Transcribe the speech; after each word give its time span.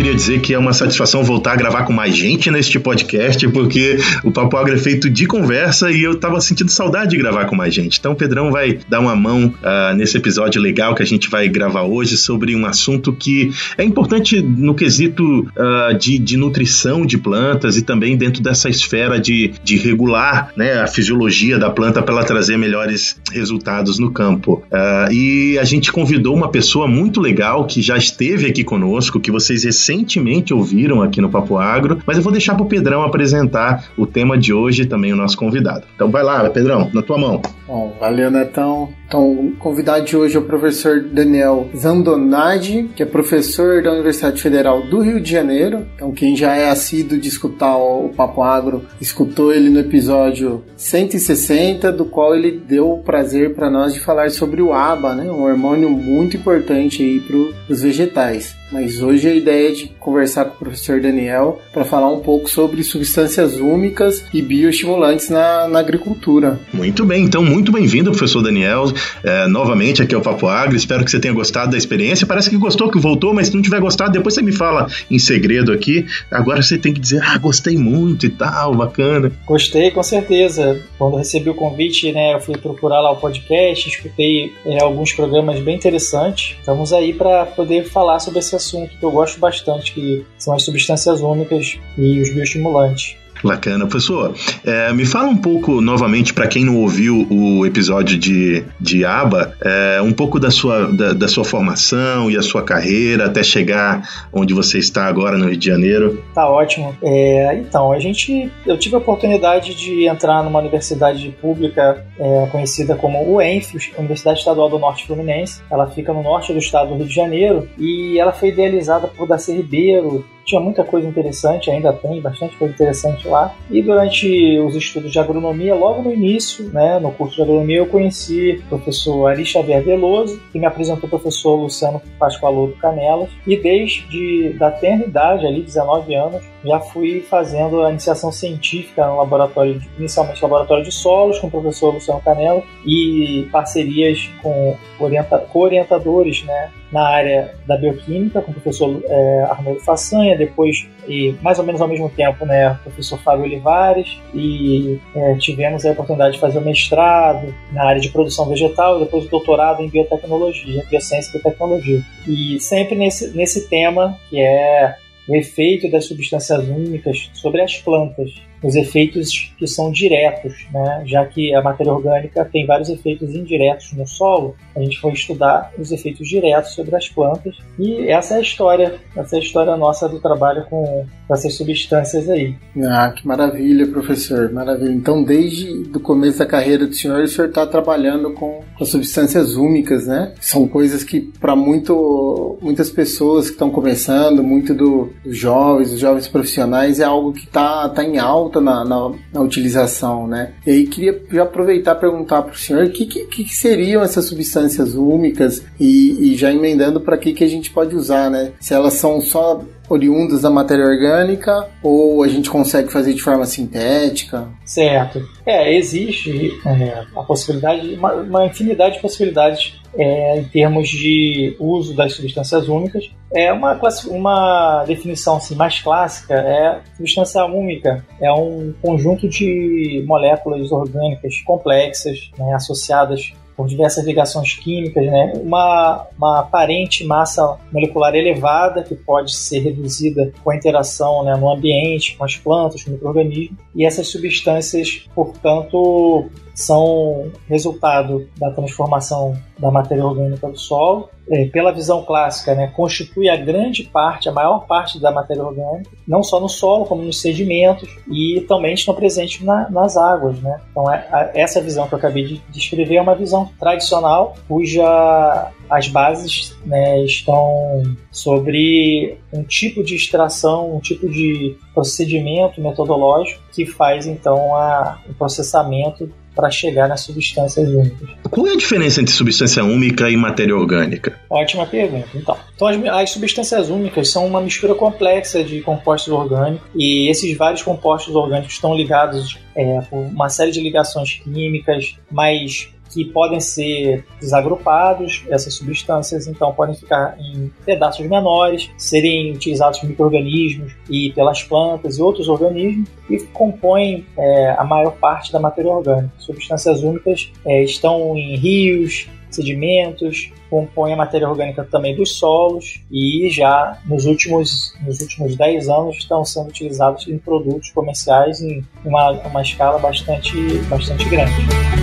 queria 0.00 0.14
dizer 0.14 0.40
que 0.40 0.54
é 0.54 0.58
uma 0.58 0.72
satisfação 0.72 1.22
voltar 1.22 1.52
a 1.52 1.56
gravar 1.56 1.82
com 1.82 1.92
mais 1.92 2.16
gente 2.16 2.50
neste 2.50 2.80
podcast, 2.80 3.46
porque 3.48 3.98
o 4.24 4.30
Papo 4.30 4.56
Agro 4.56 4.72
é 4.72 4.78
feito 4.78 5.10
de 5.10 5.26
conversa 5.26 5.92
e 5.92 6.02
eu 6.02 6.14
tava 6.14 6.40
sentindo 6.40 6.70
saudade 6.70 7.10
de 7.10 7.18
gravar 7.18 7.44
com 7.44 7.54
mais 7.54 7.74
gente. 7.74 7.98
Então 7.98 8.12
o 8.12 8.16
Pedrão 8.16 8.50
vai 8.50 8.78
dar 8.88 8.98
uma 9.00 9.14
mão 9.14 9.48
uh, 9.48 9.94
nesse 9.94 10.16
episódio 10.16 10.58
legal 10.58 10.94
que 10.94 11.02
a 11.02 11.06
gente 11.06 11.28
vai 11.28 11.46
gravar 11.50 11.82
hoje 11.82 12.16
sobre 12.16 12.56
um 12.56 12.64
assunto 12.64 13.12
que 13.12 13.50
é 13.76 13.84
importante 13.84 14.40
no 14.40 14.74
quesito 14.74 15.22
uh, 15.40 15.94
de, 15.98 16.18
de 16.18 16.38
nutrição 16.38 17.04
de 17.04 17.18
plantas 17.18 17.76
e 17.76 17.82
também 17.82 18.16
dentro 18.16 18.42
dessa 18.42 18.70
esfera 18.70 19.20
de, 19.20 19.52
de 19.62 19.76
regular 19.76 20.50
né, 20.56 20.80
a 20.80 20.86
fisiologia 20.86 21.58
da 21.58 21.68
planta 21.68 22.00
para 22.00 22.14
ela 22.14 22.24
trazer 22.24 22.56
melhores 22.56 23.20
resultados 23.30 23.98
no 23.98 24.10
campo. 24.10 24.62
Uh, 24.72 25.12
e 25.12 25.58
a 25.58 25.64
gente 25.64 25.92
convidou 25.92 26.34
uma 26.34 26.48
pessoa 26.48 26.88
muito 26.88 27.20
legal 27.20 27.66
que 27.66 27.82
já 27.82 27.98
esteve 27.98 28.46
aqui 28.46 28.64
conosco, 28.64 29.20
que 29.20 29.30
vocês 29.30 29.66
recentemente 29.90 30.54
ouviram 30.54 31.02
aqui 31.02 31.20
no 31.20 31.28
Papo 31.28 31.56
Agro, 31.56 32.00
mas 32.06 32.16
eu 32.16 32.22
vou 32.22 32.32
deixar 32.32 32.54
para 32.54 32.62
o 32.62 32.68
Pedrão 32.68 33.02
apresentar 33.02 33.90
o 33.96 34.06
tema 34.06 34.38
de 34.38 34.52
hoje 34.52 34.86
também 34.86 35.12
o 35.12 35.16
nosso 35.16 35.36
convidado. 35.36 35.84
Então 35.94 36.10
vai 36.10 36.22
lá, 36.22 36.48
Pedrão, 36.48 36.88
na 36.94 37.02
tua 37.02 37.18
mão. 37.18 37.42
Bom, 37.66 37.96
valeu, 37.98 38.30
Netão. 38.30 38.88
Então, 39.06 39.32
o 39.32 39.56
convidado 39.56 40.04
de 40.04 40.16
hoje 40.16 40.36
é 40.36 40.38
o 40.38 40.44
professor 40.44 41.00
Daniel 41.00 41.68
Zandonadi, 41.76 42.90
que 42.94 43.02
é 43.02 43.06
professor 43.06 43.82
da 43.82 43.92
Universidade 43.92 44.40
Federal 44.40 44.82
do 44.82 45.00
Rio 45.00 45.20
de 45.20 45.30
Janeiro. 45.30 45.86
Então, 45.96 46.12
quem 46.12 46.36
já 46.36 46.54
é 46.54 46.70
assíduo 46.70 47.18
de 47.18 47.28
escutar 47.28 47.76
o 47.76 48.10
Papo 48.10 48.42
Agro, 48.42 48.84
escutou 49.00 49.52
ele 49.52 49.68
no 49.68 49.80
episódio 49.80 50.62
160, 50.76 51.90
do 51.90 52.04
qual 52.04 52.36
ele 52.36 52.52
deu 52.52 52.92
o 52.92 53.02
prazer 53.02 53.54
para 53.54 53.68
nós 53.68 53.94
de 53.94 54.00
falar 54.00 54.30
sobre 54.30 54.62
o 54.62 54.72
ABA, 54.72 55.14
né? 55.14 55.30
um 55.30 55.42
hormônio 55.42 55.90
muito 55.90 56.36
importante 56.36 57.02
aí 57.02 57.20
para 57.20 57.36
os 57.72 57.82
vegetais. 57.82 58.59
Mas 58.70 59.02
hoje 59.02 59.28
a 59.28 59.34
ideia 59.34 59.68
é 59.68 59.72
de 59.72 59.86
conversar 59.98 60.44
com 60.44 60.54
o 60.54 60.58
professor 60.58 61.00
Daniel 61.00 61.60
para 61.72 61.84
falar 61.84 62.10
um 62.10 62.20
pouco 62.20 62.48
sobre 62.48 62.82
substâncias 62.84 63.56
úmicas 63.56 64.24
e 64.32 64.40
bioestimulantes 64.40 65.28
na, 65.28 65.68
na 65.68 65.80
agricultura. 65.80 66.58
Muito 66.72 67.04
bem, 67.04 67.24
então 67.24 67.42
muito 67.42 67.72
bem-vindo, 67.72 68.10
professor 68.10 68.42
Daniel. 68.42 68.84
É, 69.24 69.46
novamente 69.48 70.02
aqui 70.02 70.14
é 70.14 70.18
o 70.18 70.20
Papo 70.20 70.46
Agro. 70.46 70.76
Espero 70.76 71.04
que 71.04 71.10
você 71.10 71.18
tenha 71.18 71.34
gostado 71.34 71.72
da 71.72 71.78
experiência. 71.78 72.26
Parece 72.26 72.48
que 72.48 72.56
gostou, 72.56 72.90
que 72.90 72.98
voltou, 72.98 73.34
mas 73.34 73.48
se 73.48 73.54
não 73.54 73.62
tiver 73.62 73.80
gostado, 73.80 74.12
depois 74.12 74.34
você 74.34 74.42
me 74.42 74.52
fala 74.52 74.86
em 75.10 75.18
segredo 75.18 75.72
aqui. 75.72 76.06
Agora 76.30 76.62
você 76.62 76.78
tem 76.78 76.92
que 76.92 77.00
dizer, 77.00 77.22
ah, 77.22 77.38
gostei 77.38 77.76
muito 77.76 78.26
e 78.26 78.30
tal, 78.30 78.74
bacana. 78.74 79.32
Gostei, 79.46 79.90
com 79.90 80.02
certeza. 80.02 80.80
Quando 80.96 81.16
recebi 81.16 81.50
o 81.50 81.54
convite, 81.54 82.12
né, 82.12 82.34
eu 82.34 82.40
fui 82.40 82.56
procurar 82.56 83.00
lá 83.00 83.10
o 83.10 83.16
podcast, 83.16 83.88
escutei 83.88 84.52
é, 84.64 84.82
alguns 84.82 85.12
programas 85.12 85.58
bem 85.60 85.76
interessantes. 85.76 86.56
Estamos 86.58 86.92
aí 86.92 87.12
para 87.12 87.46
poder 87.46 87.84
falar 87.84 88.20
sobre 88.20 88.38
esse 88.38 88.59
assunto 88.60 88.96
que 88.96 89.02
eu 89.02 89.10
gosto 89.10 89.40
bastante, 89.40 89.92
que 89.92 90.24
são 90.38 90.54
as 90.54 90.62
substâncias 90.62 91.20
úmicas 91.20 91.78
e 91.98 92.20
os 92.20 92.32
bioestimulantes. 92.32 93.16
Bacana. 93.42 93.86
Professor, 93.86 94.34
é, 94.64 94.92
me 94.92 95.04
fala 95.06 95.28
um 95.28 95.36
pouco, 95.36 95.80
novamente, 95.80 96.32
para 96.32 96.46
quem 96.46 96.64
não 96.64 96.76
ouviu 96.76 97.26
o 97.30 97.66
episódio 97.66 98.18
de, 98.18 98.64
de 98.80 99.04
ABA, 99.04 99.54
é, 99.60 100.00
um 100.02 100.12
pouco 100.12 100.38
da 100.38 100.50
sua, 100.50 100.86
da, 100.86 101.12
da, 101.12 101.28
sua 101.28 101.44
formação 101.44 102.30
e 102.30 102.36
a 102.36 102.42
sua 102.42 102.62
carreira 102.62 103.26
até 103.26 103.42
chegar 103.42 104.08
onde 104.32 104.52
você 104.52 104.78
está 104.78 105.06
agora 105.06 105.36
no 105.36 105.46
Rio 105.46 105.56
de 105.56 105.66
Janeiro. 105.66 106.22
Tá 106.34 106.48
ótimo. 106.48 106.96
É, 107.02 107.56
então, 107.56 107.92
a 107.92 107.98
gente, 107.98 108.50
eu 108.66 108.78
tive 108.78 108.94
a 108.94 108.98
oportunidade 108.98 109.74
de 109.74 110.06
entrar 110.06 110.42
numa 110.42 110.58
universidade 110.58 111.34
pública 111.40 112.04
é, 112.18 112.46
conhecida 112.50 112.94
como 112.94 113.36
UENF, 113.36 113.74
Universidade 113.98 114.38
Estadual 114.38 114.68
do 114.68 114.78
Norte 114.78 115.06
Fluminense. 115.06 115.62
Ela 115.70 115.86
fica 115.88 116.12
no 116.12 116.22
norte 116.22 116.52
do 116.52 116.58
estado 116.58 116.90
do 116.90 116.96
Rio 116.96 117.06
de 117.06 117.14
Janeiro 117.14 117.68
e 117.78 118.18
ela 118.18 118.32
foi 118.32 118.48
idealizada 118.48 119.06
por 119.08 119.26
Darcy 119.26 119.54
Ribeiro, 119.54 120.24
tinha 120.44 120.60
muita 120.60 120.84
coisa 120.84 121.06
interessante, 121.06 121.70
ainda 121.70 121.92
tem 121.92 122.20
bastante 122.20 122.56
coisa 122.56 122.74
interessante 122.74 123.26
lá. 123.28 123.54
E 123.70 123.82
durante 123.82 124.58
os 124.60 124.74
estudos 124.74 125.12
de 125.12 125.18
agronomia, 125.18 125.74
logo 125.74 126.02
no 126.02 126.12
início, 126.12 126.64
né, 126.70 126.98
no 126.98 127.10
curso 127.12 127.36
de 127.36 127.42
agronomia, 127.42 127.78
eu 127.78 127.86
conheci 127.86 128.62
o 128.64 128.68
professor 128.68 129.26
Ari 129.26 129.44
Xavier 129.44 129.82
Veloso, 129.82 130.40
que 130.52 130.58
me 130.58 130.66
apresentou 130.66 131.06
o 131.06 131.10
professor 131.10 131.54
Luciano 131.56 132.00
Pascoaloto 132.18 132.76
Canelas, 132.78 133.30
e 133.46 133.56
desde 133.56 134.52
da 134.54 134.70
tenra 134.70 135.04
idade, 135.04 135.46
ali 135.46 135.62
19 135.62 136.14
anos, 136.14 136.42
já 136.64 136.80
fui 136.80 137.20
fazendo 137.22 137.82
a 137.82 137.90
iniciação 137.90 138.30
científica 138.30 139.06
no 139.06 139.16
laboratório, 139.16 139.80
inicialmente 139.98 140.42
laboratório 140.42 140.84
de 140.84 140.92
solos 140.92 141.38
com 141.38 141.46
o 141.46 141.50
professor 141.50 141.94
Luciano 141.94 142.20
Canelas 142.20 142.64
e 142.84 143.48
parcerias 143.50 144.28
com 144.42 144.76
orienta, 144.98 145.46
orientadores, 145.54 146.44
né, 146.44 146.70
na 146.92 147.08
área 147.08 147.54
da 147.66 147.76
bioquímica, 147.76 148.42
com 148.42 148.50
o 148.50 148.54
professor 148.54 149.00
é, 149.04 149.42
Arnoldo 149.48 149.80
Façanha, 149.80 150.36
depois, 150.36 150.88
e 151.08 151.34
mais 151.40 151.58
ou 151.58 151.64
menos 151.64 151.80
ao 151.80 151.86
mesmo 151.86 152.10
tempo, 152.10 152.44
né, 152.44 152.72
o 152.72 152.84
professor 152.84 153.18
Fábio 153.20 153.44
Olivares, 153.44 154.20
e 154.34 154.98
é, 155.14 155.34
tivemos 155.36 155.86
a 155.86 155.92
oportunidade 155.92 156.34
de 156.34 156.40
fazer 156.40 156.58
o 156.58 156.62
mestrado 156.62 157.54
na 157.72 157.84
área 157.84 158.00
de 158.00 158.10
produção 158.10 158.48
vegetal 158.48 158.96
e 158.96 159.04
depois 159.04 159.24
o 159.26 159.30
doutorado 159.30 159.82
em 159.82 159.88
biotecnologia, 159.88 160.84
biociência 160.90 161.30
e 161.30 161.32
biotecnologia. 161.32 162.02
E 162.26 162.58
sempre 162.58 162.96
nesse, 162.96 163.36
nesse 163.36 163.68
tema 163.68 164.18
que 164.28 164.40
é 164.40 164.96
o 165.30 165.36
efeito 165.36 165.88
das 165.88 166.06
substâncias 166.06 166.68
únicas 166.68 167.30
sobre 167.34 167.62
as 167.62 167.78
plantas 167.78 168.32
os 168.62 168.76
efeitos 168.76 169.52
que 169.58 169.66
são 169.66 169.90
diretos, 169.90 170.66
né? 170.72 171.02
já 171.06 171.24
que 171.24 171.54
a 171.54 171.62
matéria 171.62 171.92
orgânica 171.92 172.44
tem 172.44 172.66
vários 172.66 172.88
efeitos 172.88 173.34
indiretos 173.34 173.92
no 173.92 174.06
solo, 174.06 174.54
a 174.76 174.80
gente 174.80 174.98
foi 175.00 175.12
estudar 175.12 175.72
os 175.78 175.90
efeitos 175.90 176.28
diretos 176.28 176.74
sobre 176.74 176.94
as 176.94 177.08
plantas 177.08 177.56
e 177.78 178.08
essa 178.08 178.34
é 178.34 178.38
a 178.38 178.40
história, 178.40 178.94
essa 179.16 179.36
é 179.36 179.38
a 179.38 179.42
história 179.42 179.76
nossa 179.76 180.08
do 180.08 180.20
trabalho 180.20 180.64
com 180.68 181.06
essas 181.30 181.54
substâncias 181.54 182.28
aí. 182.28 182.54
Ah, 182.84 183.12
que 183.16 183.26
maravilha, 183.26 183.86
professor, 183.86 184.52
maravilha. 184.52 184.92
Então, 184.92 185.22
desde 185.22 185.70
o 185.94 186.00
começo 186.00 186.38
da 186.38 186.46
carreira 186.46 186.86
do 186.86 186.94
senhor, 186.94 187.22
o 187.22 187.28
senhor 187.28 187.48
está 187.48 187.66
trabalhando 187.66 188.32
com, 188.32 188.62
com 188.76 188.84
substâncias 188.84 189.54
úmicas, 189.54 190.06
né? 190.06 190.34
São 190.40 190.66
coisas 190.66 191.04
que 191.04 191.20
para 191.20 191.54
muitas 191.54 192.90
pessoas 192.90 193.46
que 193.46 193.52
estão 193.52 193.70
começando, 193.70 194.42
muito 194.42 194.74
do, 194.74 195.10
dos 195.24 195.36
jovens, 195.36 195.90
dos 195.90 196.00
jovens 196.00 196.26
profissionais, 196.26 196.98
é 196.98 197.04
algo 197.04 197.32
que 197.32 197.44
está 197.44 197.88
tá 197.88 198.02
em 198.02 198.18
alta 198.18 198.49
alta 198.50 198.60
na, 198.60 198.84
na, 198.84 199.12
na, 199.32 199.40
utilização, 199.40 200.26
né? 200.26 200.52
E 200.66 200.70
aí 200.70 200.86
queria 200.86 201.22
já 201.30 201.44
aproveitar 201.44 201.96
e 201.96 202.00
perguntar 202.00 202.42
para 202.42 202.52
o 202.52 202.58
senhor 202.58 202.84
o 202.84 202.90
que, 202.90 203.06
que, 203.06 203.24
que, 203.26 203.54
seriam 203.54 204.02
essas 204.02 204.24
substâncias 204.26 204.94
úmicas 204.94 205.64
e, 205.78 206.32
e 206.32 206.36
já 206.36 206.52
emendando 206.52 207.00
para 207.00 207.16
que, 207.16 207.32
que 207.32 207.44
a 207.44 207.48
gente 207.48 207.70
pode 207.70 207.94
usar, 207.94 208.28
né? 208.28 208.52
Se 208.60 208.74
elas 208.74 208.94
são 208.94 209.20
só 209.20 209.62
oriundas 209.90 210.42
da 210.42 210.50
matéria 210.50 210.84
orgânica 210.84 211.68
ou 211.82 212.22
a 212.22 212.28
gente 212.28 212.48
consegue 212.48 212.90
fazer 212.92 213.12
de 213.12 213.20
forma 213.20 213.44
sintética? 213.44 214.48
Certo. 214.64 215.20
É, 215.44 215.76
existe 215.76 216.52
é, 216.64 217.04
a 217.16 217.22
possibilidade, 217.24 217.94
uma, 217.94 218.14
uma, 218.14 218.46
infinidade 218.46 218.94
de 218.94 219.02
possibilidades 219.02 219.80
é, 219.94 220.38
em 220.38 220.44
termos 220.44 220.88
de 220.88 221.56
uso 221.58 221.94
das 221.94 222.12
substâncias 222.12 222.68
úmicas. 222.68 223.10
É 223.34 223.52
uma, 223.52 223.78
uma 224.06 224.84
definição 224.84 225.36
assim, 225.36 225.56
mais 225.56 225.80
clássica 225.80 226.34
é 226.34 226.80
substância 226.96 227.44
úmica 227.44 228.04
é 228.20 228.32
um 228.32 228.72
conjunto 228.82 229.28
de 229.28 230.04
moléculas 230.06 230.70
orgânicas 230.72 231.40
complexas 231.44 232.30
né, 232.36 232.52
associadas 232.54 233.32
por 233.60 233.68
diversas 233.68 234.06
ligações 234.06 234.54
químicas, 234.54 235.04
né? 235.04 235.34
uma, 235.36 236.06
uma 236.16 236.40
aparente 236.40 237.04
massa 237.04 237.58
molecular 237.70 238.14
elevada 238.14 238.82
que 238.82 238.94
pode 238.94 239.34
ser 239.34 239.58
reduzida 239.58 240.32
com 240.42 240.50
a 240.50 240.56
interação 240.56 241.22
né, 241.22 241.36
no 241.36 241.52
ambiente, 241.52 242.16
com 242.16 242.24
as 242.24 242.38
plantas, 242.38 242.82
com 242.82 242.92
micro-organismos, 242.92 243.58
e 243.74 243.84
essas 243.84 244.08
substâncias, 244.08 245.06
portanto, 245.14 246.30
são 246.54 247.30
resultado 247.46 248.26
da 248.38 248.50
transformação 248.50 249.36
da 249.58 249.70
matéria 249.70 250.06
orgânica 250.06 250.48
do 250.48 250.58
solo. 250.58 251.10
É, 251.30 251.44
pela 251.46 251.72
visão 251.72 252.02
clássica, 252.02 252.54
né, 252.56 252.66
constitui 252.74 253.28
a 253.28 253.36
grande 253.36 253.84
parte, 253.84 254.28
a 254.28 254.32
maior 254.32 254.66
parte 254.66 255.00
da 255.00 255.12
matéria 255.12 255.44
orgânica, 255.44 255.90
não 256.06 256.24
só 256.24 256.40
no 256.40 256.48
solo, 256.48 256.86
como 256.86 257.02
nos 257.02 257.20
sedimentos, 257.20 257.88
e 258.10 258.44
também 258.48 258.74
estão 258.74 258.94
presentes 258.94 259.40
na, 259.44 259.70
nas 259.70 259.96
águas. 259.96 260.40
Né? 260.40 260.60
Então, 260.70 260.92
é, 260.92 261.06
a, 261.12 261.30
essa 261.34 261.60
visão 261.60 261.86
que 261.86 261.94
eu 261.94 261.98
acabei 261.98 262.24
de 262.24 262.42
descrever 262.50 262.96
é 262.96 263.02
uma 263.02 263.14
visão 263.14 263.48
tradicional, 263.60 264.34
cuja 264.48 265.52
as 265.70 265.86
bases 265.86 266.56
né, 266.66 267.04
estão 267.04 267.84
sobre 268.10 269.16
um 269.32 269.44
tipo 269.44 269.84
de 269.84 269.94
extração, 269.94 270.74
um 270.74 270.80
tipo 270.80 271.08
de 271.08 271.56
procedimento 271.72 272.60
metodológico 272.60 273.40
que 273.52 273.64
faz 273.64 274.04
então 274.06 274.56
a, 274.56 274.98
o 275.08 275.14
processamento 275.14 276.10
para 276.34 276.50
chegar 276.50 276.88
nas 276.88 277.00
substâncias 277.00 277.68
úmicas. 277.68 278.08
Qual 278.30 278.46
é 278.46 278.52
a 278.52 278.56
diferença 278.56 279.00
entre 279.00 279.12
substância 279.12 279.64
úmica 279.64 280.08
e 280.08 280.16
matéria 280.16 280.56
orgânica? 280.56 281.18
Ótima 281.28 281.66
pergunta. 281.66 282.08
Então, 282.14 282.36
então 282.54 282.68
as, 282.68 282.76
as, 282.86 283.10
substâncias 283.10 283.68
úmicas 283.68 284.10
são 284.10 284.26
uma 284.26 284.40
mistura 284.40 284.74
complexa 284.74 285.42
de 285.42 285.60
compostos 285.60 286.12
orgânicos 286.12 286.68
e 286.74 287.10
esses 287.10 287.36
vários 287.36 287.62
compostos 287.62 288.14
orgânicos 288.14 288.54
estão 288.54 288.74
ligados 288.74 289.38
é, 289.54 289.80
por 289.82 289.98
uma 289.98 290.28
série 290.28 290.50
de 290.50 290.60
ligações 290.60 291.20
químicas, 291.22 291.96
mas 292.10 292.70
que 292.92 293.04
podem 293.06 293.40
ser 293.40 294.04
desagrupados, 294.20 295.24
essas 295.28 295.54
substâncias 295.54 296.26
então 296.26 296.52
podem 296.52 296.74
ficar 296.74 297.16
em 297.18 297.50
pedaços 297.64 298.06
menores, 298.06 298.70
serem 298.76 299.32
utilizados 299.32 299.78
por 299.78 299.88
micro-organismos 299.88 300.72
e 300.88 301.12
pelas 301.12 301.42
plantas 301.42 301.98
e 301.98 302.02
outros 302.02 302.28
organismos 302.28 302.88
e 303.08 303.18
compõem 303.32 304.06
é, 304.16 304.54
a 304.58 304.64
maior 304.64 304.92
parte 304.92 305.32
da 305.32 305.40
matéria 305.40 305.70
orgânica. 305.70 306.12
Substâncias 306.18 306.82
úmicas 306.82 307.30
é, 307.44 307.62
estão 307.62 308.16
em 308.16 308.36
rios, 308.36 309.08
sedimentos, 309.30 310.32
compõem 310.48 310.92
a 310.92 310.96
matéria 310.96 311.28
orgânica 311.28 311.64
também 311.64 311.94
dos 311.94 312.16
solos 312.18 312.80
e 312.90 313.30
já 313.30 313.78
nos 313.86 314.04
últimos, 314.04 314.74
nos 314.84 315.00
últimos 315.00 315.36
10 315.36 315.68
anos 315.68 315.96
estão 315.96 316.24
sendo 316.24 316.48
utilizados 316.48 317.06
em 317.06 317.16
produtos 317.18 317.70
comerciais 317.70 318.42
em 318.42 318.64
uma, 318.84 319.12
uma 319.12 319.42
escala 319.42 319.78
bastante, 319.78 320.36
bastante 320.68 321.08
grande. 321.08 321.79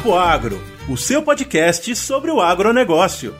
Papo 0.00 0.14
Agro, 0.14 0.58
o 0.88 0.96
seu 0.96 1.20
podcast 1.20 1.94
sobre 1.94 2.30
o 2.30 2.40
agronegócio. 2.40 3.34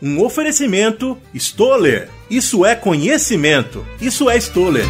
Um 0.00 0.22
oferecimento 0.22 1.18
Stoller. 1.34 2.08
Isso 2.30 2.64
é 2.64 2.76
conhecimento. 2.76 3.84
Isso 4.00 4.30
é 4.30 4.36
Stoller. 4.36 4.86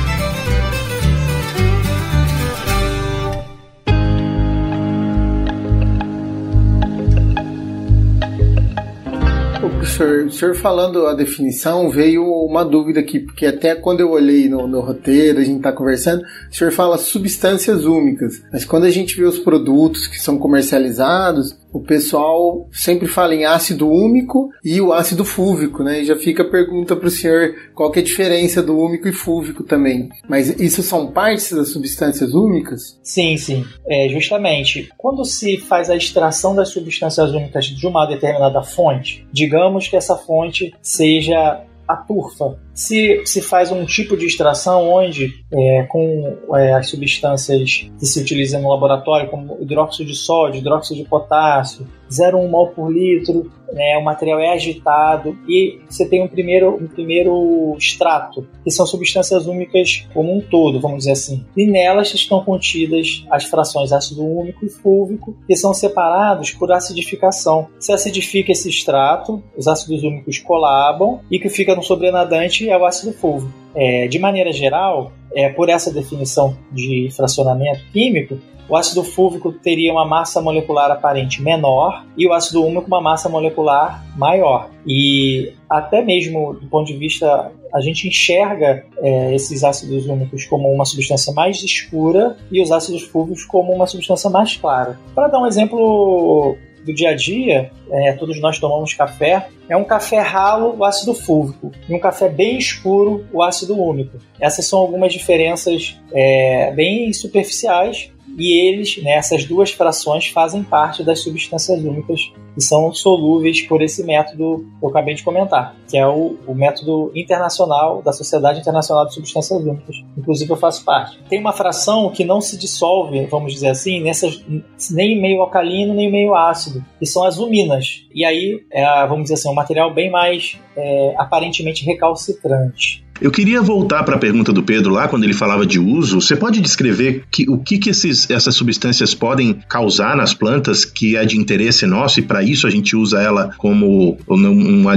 Professor, 9.98 10.26
o 10.26 10.30
senhor 10.30 10.54
falando 10.54 11.08
a 11.08 11.12
definição, 11.12 11.90
veio 11.90 12.24
uma 12.24 12.64
dúvida 12.64 13.00
aqui, 13.00 13.18
porque 13.18 13.44
até 13.44 13.74
quando 13.74 13.98
eu 13.98 14.12
olhei 14.12 14.48
no, 14.48 14.68
no 14.68 14.80
roteiro, 14.80 15.40
a 15.40 15.44
gente 15.44 15.56
está 15.56 15.72
conversando, 15.72 16.22
o 16.22 16.54
senhor 16.54 16.70
fala 16.70 16.96
substâncias 16.96 17.84
úmicas, 17.84 18.40
mas 18.52 18.64
quando 18.64 18.84
a 18.84 18.90
gente 18.90 19.16
vê 19.16 19.24
os 19.24 19.40
produtos 19.40 20.06
que 20.06 20.20
são 20.20 20.38
comercializados, 20.38 21.57
o 21.72 21.80
pessoal 21.80 22.68
sempre 22.72 23.06
fala 23.06 23.34
em 23.34 23.44
ácido 23.44 23.88
úmico 23.88 24.50
e 24.64 24.80
o 24.80 24.92
ácido 24.92 25.24
fúvico, 25.24 25.82
né? 25.82 26.00
E 26.00 26.04
já 26.04 26.16
fica 26.16 26.42
a 26.42 26.50
pergunta 26.50 26.96
para 26.96 27.08
o 27.08 27.10
senhor 27.10 27.54
qual 27.74 27.90
que 27.90 27.98
é 27.98 28.02
a 28.02 28.04
diferença 28.04 28.62
do 28.62 28.76
úmico 28.78 29.08
e 29.08 29.12
fúvico 29.12 29.62
também. 29.62 30.08
Mas 30.28 30.48
isso 30.60 30.82
são 30.82 31.12
partes 31.12 31.52
das 31.52 31.70
substâncias 31.70 32.34
úmicas? 32.34 32.98
Sim, 33.02 33.36
sim. 33.36 33.64
É, 33.86 34.08
justamente. 34.08 34.88
Quando 34.96 35.24
se 35.24 35.58
faz 35.58 35.90
a 35.90 35.96
extração 35.96 36.54
das 36.54 36.70
substâncias 36.70 37.32
úmicas 37.32 37.66
de 37.66 37.86
uma 37.86 38.06
determinada 38.06 38.62
fonte, 38.62 39.26
digamos 39.32 39.88
que 39.88 39.96
essa 39.96 40.16
fonte 40.16 40.74
seja 40.80 41.64
a 41.88 41.96
turfa. 41.96 42.58
Se, 42.74 43.22
se 43.24 43.40
faz 43.40 43.72
um 43.72 43.84
tipo 43.84 44.16
de 44.16 44.26
extração 44.26 44.88
onde, 44.88 45.42
é, 45.50 45.82
com 45.84 46.36
é, 46.54 46.74
as 46.74 46.88
substâncias 46.88 47.90
que 47.98 48.06
se 48.06 48.20
utilizam 48.20 48.60
no 48.60 48.68
laboratório, 48.68 49.30
como 49.30 49.56
hidróxido 49.60 50.10
de 50.10 50.16
sódio, 50.16 50.60
hidróxido 50.60 51.02
de 51.02 51.08
potássio, 51.08 51.86
0,1 52.10 52.48
mol 52.48 52.68
por 52.68 52.92
litro, 52.92 53.50
né, 53.72 53.98
o 53.98 54.04
material 54.04 54.40
é 54.40 54.52
agitado 54.52 55.36
e 55.46 55.80
você 55.88 56.06
tem 56.06 56.22
um 56.22 56.28
primeiro, 56.28 56.74
um 56.74 56.86
primeiro 56.86 57.74
extrato, 57.76 58.46
que 58.64 58.70
são 58.70 58.86
substâncias 58.86 59.46
úmicas 59.46 60.06
como 60.14 60.34
um 60.34 60.40
todo, 60.40 60.80
vamos 60.80 60.98
dizer 60.98 61.12
assim. 61.12 61.44
E 61.56 61.66
nelas 61.66 62.12
estão 62.14 62.42
contidas 62.42 63.24
as 63.30 63.44
frações 63.44 63.92
ácido 63.92 64.24
úmico 64.24 64.64
e 64.64 64.70
fúlvico, 64.70 65.36
que 65.46 65.56
são 65.56 65.74
separados 65.74 66.52
por 66.52 66.72
acidificação. 66.72 67.68
Se 67.78 67.92
acidifica 67.92 68.52
esse 68.52 68.68
extrato, 68.68 69.42
os 69.56 69.68
ácidos 69.68 70.02
úmicos 70.02 70.38
colabam 70.38 71.20
e 71.30 71.38
que 71.38 71.48
fica 71.48 71.74
no 71.74 71.82
sobrenadante 71.82 72.68
é 72.68 72.76
o 72.76 72.86
ácido 72.86 73.12
fúlvico. 73.12 73.52
É, 73.74 74.08
de 74.08 74.18
maneira 74.18 74.50
geral, 74.50 75.12
é, 75.34 75.48
por 75.50 75.68
essa 75.68 75.92
definição 75.92 76.56
de 76.72 77.10
fracionamento 77.14 77.80
químico, 77.92 78.38
o 78.68 78.76
ácido 78.76 79.02
fúlvico 79.02 79.52
teria 79.52 79.92
uma 79.92 80.04
massa 80.04 80.40
molecular 80.42 80.90
aparente 80.90 81.42
menor 81.42 82.04
e 82.16 82.26
o 82.26 82.32
ácido 82.32 82.64
úmico 82.64 82.86
uma 82.86 83.00
massa 83.00 83.28
molecular 83.28 84.04
maior. 84.16 84.70
E 84.86 85.52
até 85.68 86.02
mesmo 86.02 86.54
do 86.54 86.66
ponto 86.66 86.86
de 86.86 86.96
vista, 86.96 87.50
a 87.72 87.80
gente 87.80 88.08
enxerga 88.08 88.84
é, 88.98 89.34
esses 89.34 89.64
ácidos 89.64 90.06
úmicos 90.06 90.44
como 90.46 90.70
uma 90.70 90.84
substância 90.84 91.32
mais 91.32 91.62
escura 91.62 92.36
e 92.50 92.60
os 92.60 92.70
ácidos 92.70 93.02
fúlvicos 93.02 93.44
como 93.44 93.72
uma 93.72 93.86
substância 93.86 94.28
mais 94.28 94.56
clara. 94.56 94.98
Para 95.14 95.28
dar 95.28 95.40
um 95.40 95.46
exemplo 95.46 96.56
do 96.84 96.94
dia 96.94 97.10
a 97.10 97.14
dia, 97.14 97.70
é, 97.90 98.12
todos 98.12 98.40
nós 98.40 98.58
tomamos 98.58 98.94
café, 98.94 99.48
é 99.68 99.76
um 99.76 99.84
café 99.84 100.20
ralo, 100.20 100.74
o 100.78 100.84
ácido 100.84 101.12
fúlvico, 101.12 101.70
e 101.88 101.94
um 101.94 101.98
café 101.98 102.28
bem 102.28 102.56
escuro, 102.56 103.26
o 103.32 103.42
ácido 103.42 103.78
úmico. 103.78 104.16
Essas 104.40 104.66
são 104.66 104.78
algumas 104.78 105.12
diferenças 105.12 105.98
é, 106.12 106.72
bem 106.72 107.12
superficiais, 107.12 108.10
e 108.36 108.68
eles, 108.68 109.02
né, 109.02 109.12
essas 109.12 109.44
duas 109.44 109.70
frações, 109.70 110.26
fazem 110.28 110.62
parte 110.62 111.02
das 111.02 111.20
substâncias 111.20 111.82
úmicas 111.84 112.32
que 112.54 112.60
são 112.60 112.92
solúveis 112.92 113.62
por 113.62 113.80
esse 113.82 114.02
método 114.04 114.66
que 114.78 114.84
eu 114.84 114.88
acabei 114.88 115.14
de 115.14 115.22
comentar, 115.22 115.76
que 115.88 115.96
é 115.96 116.06
o, 116.06 116.36
o 116.46 116.54
método 116.54 117.12
internacional 117.14 118.02
da 118.02 118.12
Sociedade 118.12 118.58
Internacional 118.58 119.06
de 119.06 119.14
Substâncias 119.14 119.62
Úmicas. 119.62 119.96
Inclusive 120.16 120.50
eu 120.50 120.56
faço 120.56 120.84
parte. 120.84 121.18
Tem 121.28 121.38
uma 121.38 121.52
fração 121.52 122.10
que 122.10 122.24
não 122.24 122.40
se 122.40 122.58
dissolve, 122.58 123.26
vamos 123.26 123.52
dizer 123.52 123.68
assim, 123.68 124.00
nessas 124.00 124.44
nem 124.90 125.20
meio 125.20 125.40
alcalino 125.40 125.94
nem 125.94 126.10
meio 126.10 126.34
ácido, 126.34 126.84
que 126.98 127.06
são 127.06 127.22
as 127.22 127.38
uminas. 127.38 128.04
E 128.12 128.24
aí, 128.24 128.60
é, 128.72 129.06
vamos 129.06 129.24
dizer 129.24 129.34
assim, 129.34 129.48
um 129.48 129.54
material 129.54 129.94
bem 129.94 130.10
mais 130.10 130.58
é, 130.76 131.14
aparentemente 131.16 131.84
recalcitrante. 131.84 133.04
Eu 133.20 133.30
queria 133.30 133.60
voltar 133.60 134.04
para 134.04 134.16
a 134.16 134.18
pergunta 134.18 134.52
do 134.52 134.62
Pedro 134.62 134.92
lá, 134.92 135.08
quando 135.08 135.24
ele 135.24 135.34
falava 135.34 135.66
de 135.66 135.78
uso. 135.78 136.20
Você 136.20 136.36
pode 136.36 136.60
descrever 136.60 137.24
que, 137.30 137.48
o 137.50 137.58
que, 137.58 137.78
que 137.78 137.90
esses, 137.90 138.30
essas 138.30 138.54
substâncias 138.54 139.14
podem 139.14 139.54
causar 139.68 140.16
nas 140.16 140.32
plantas 140.32 140.84
que 140.84 141.16
é 141.16 141.24
de 141.24 141.36
interesse 141.36 141.86
nosso 141.86 142.20
e 142.20 142.22
para 142.22 142.42
isso 142.42 142.66
a 142.66 142.70
gente 142.70 142.94
usa 142.96 143.20
ela 143.20 143.50
como 143.58 144.16
um, 144.28 144.46
um, 144.46 144.88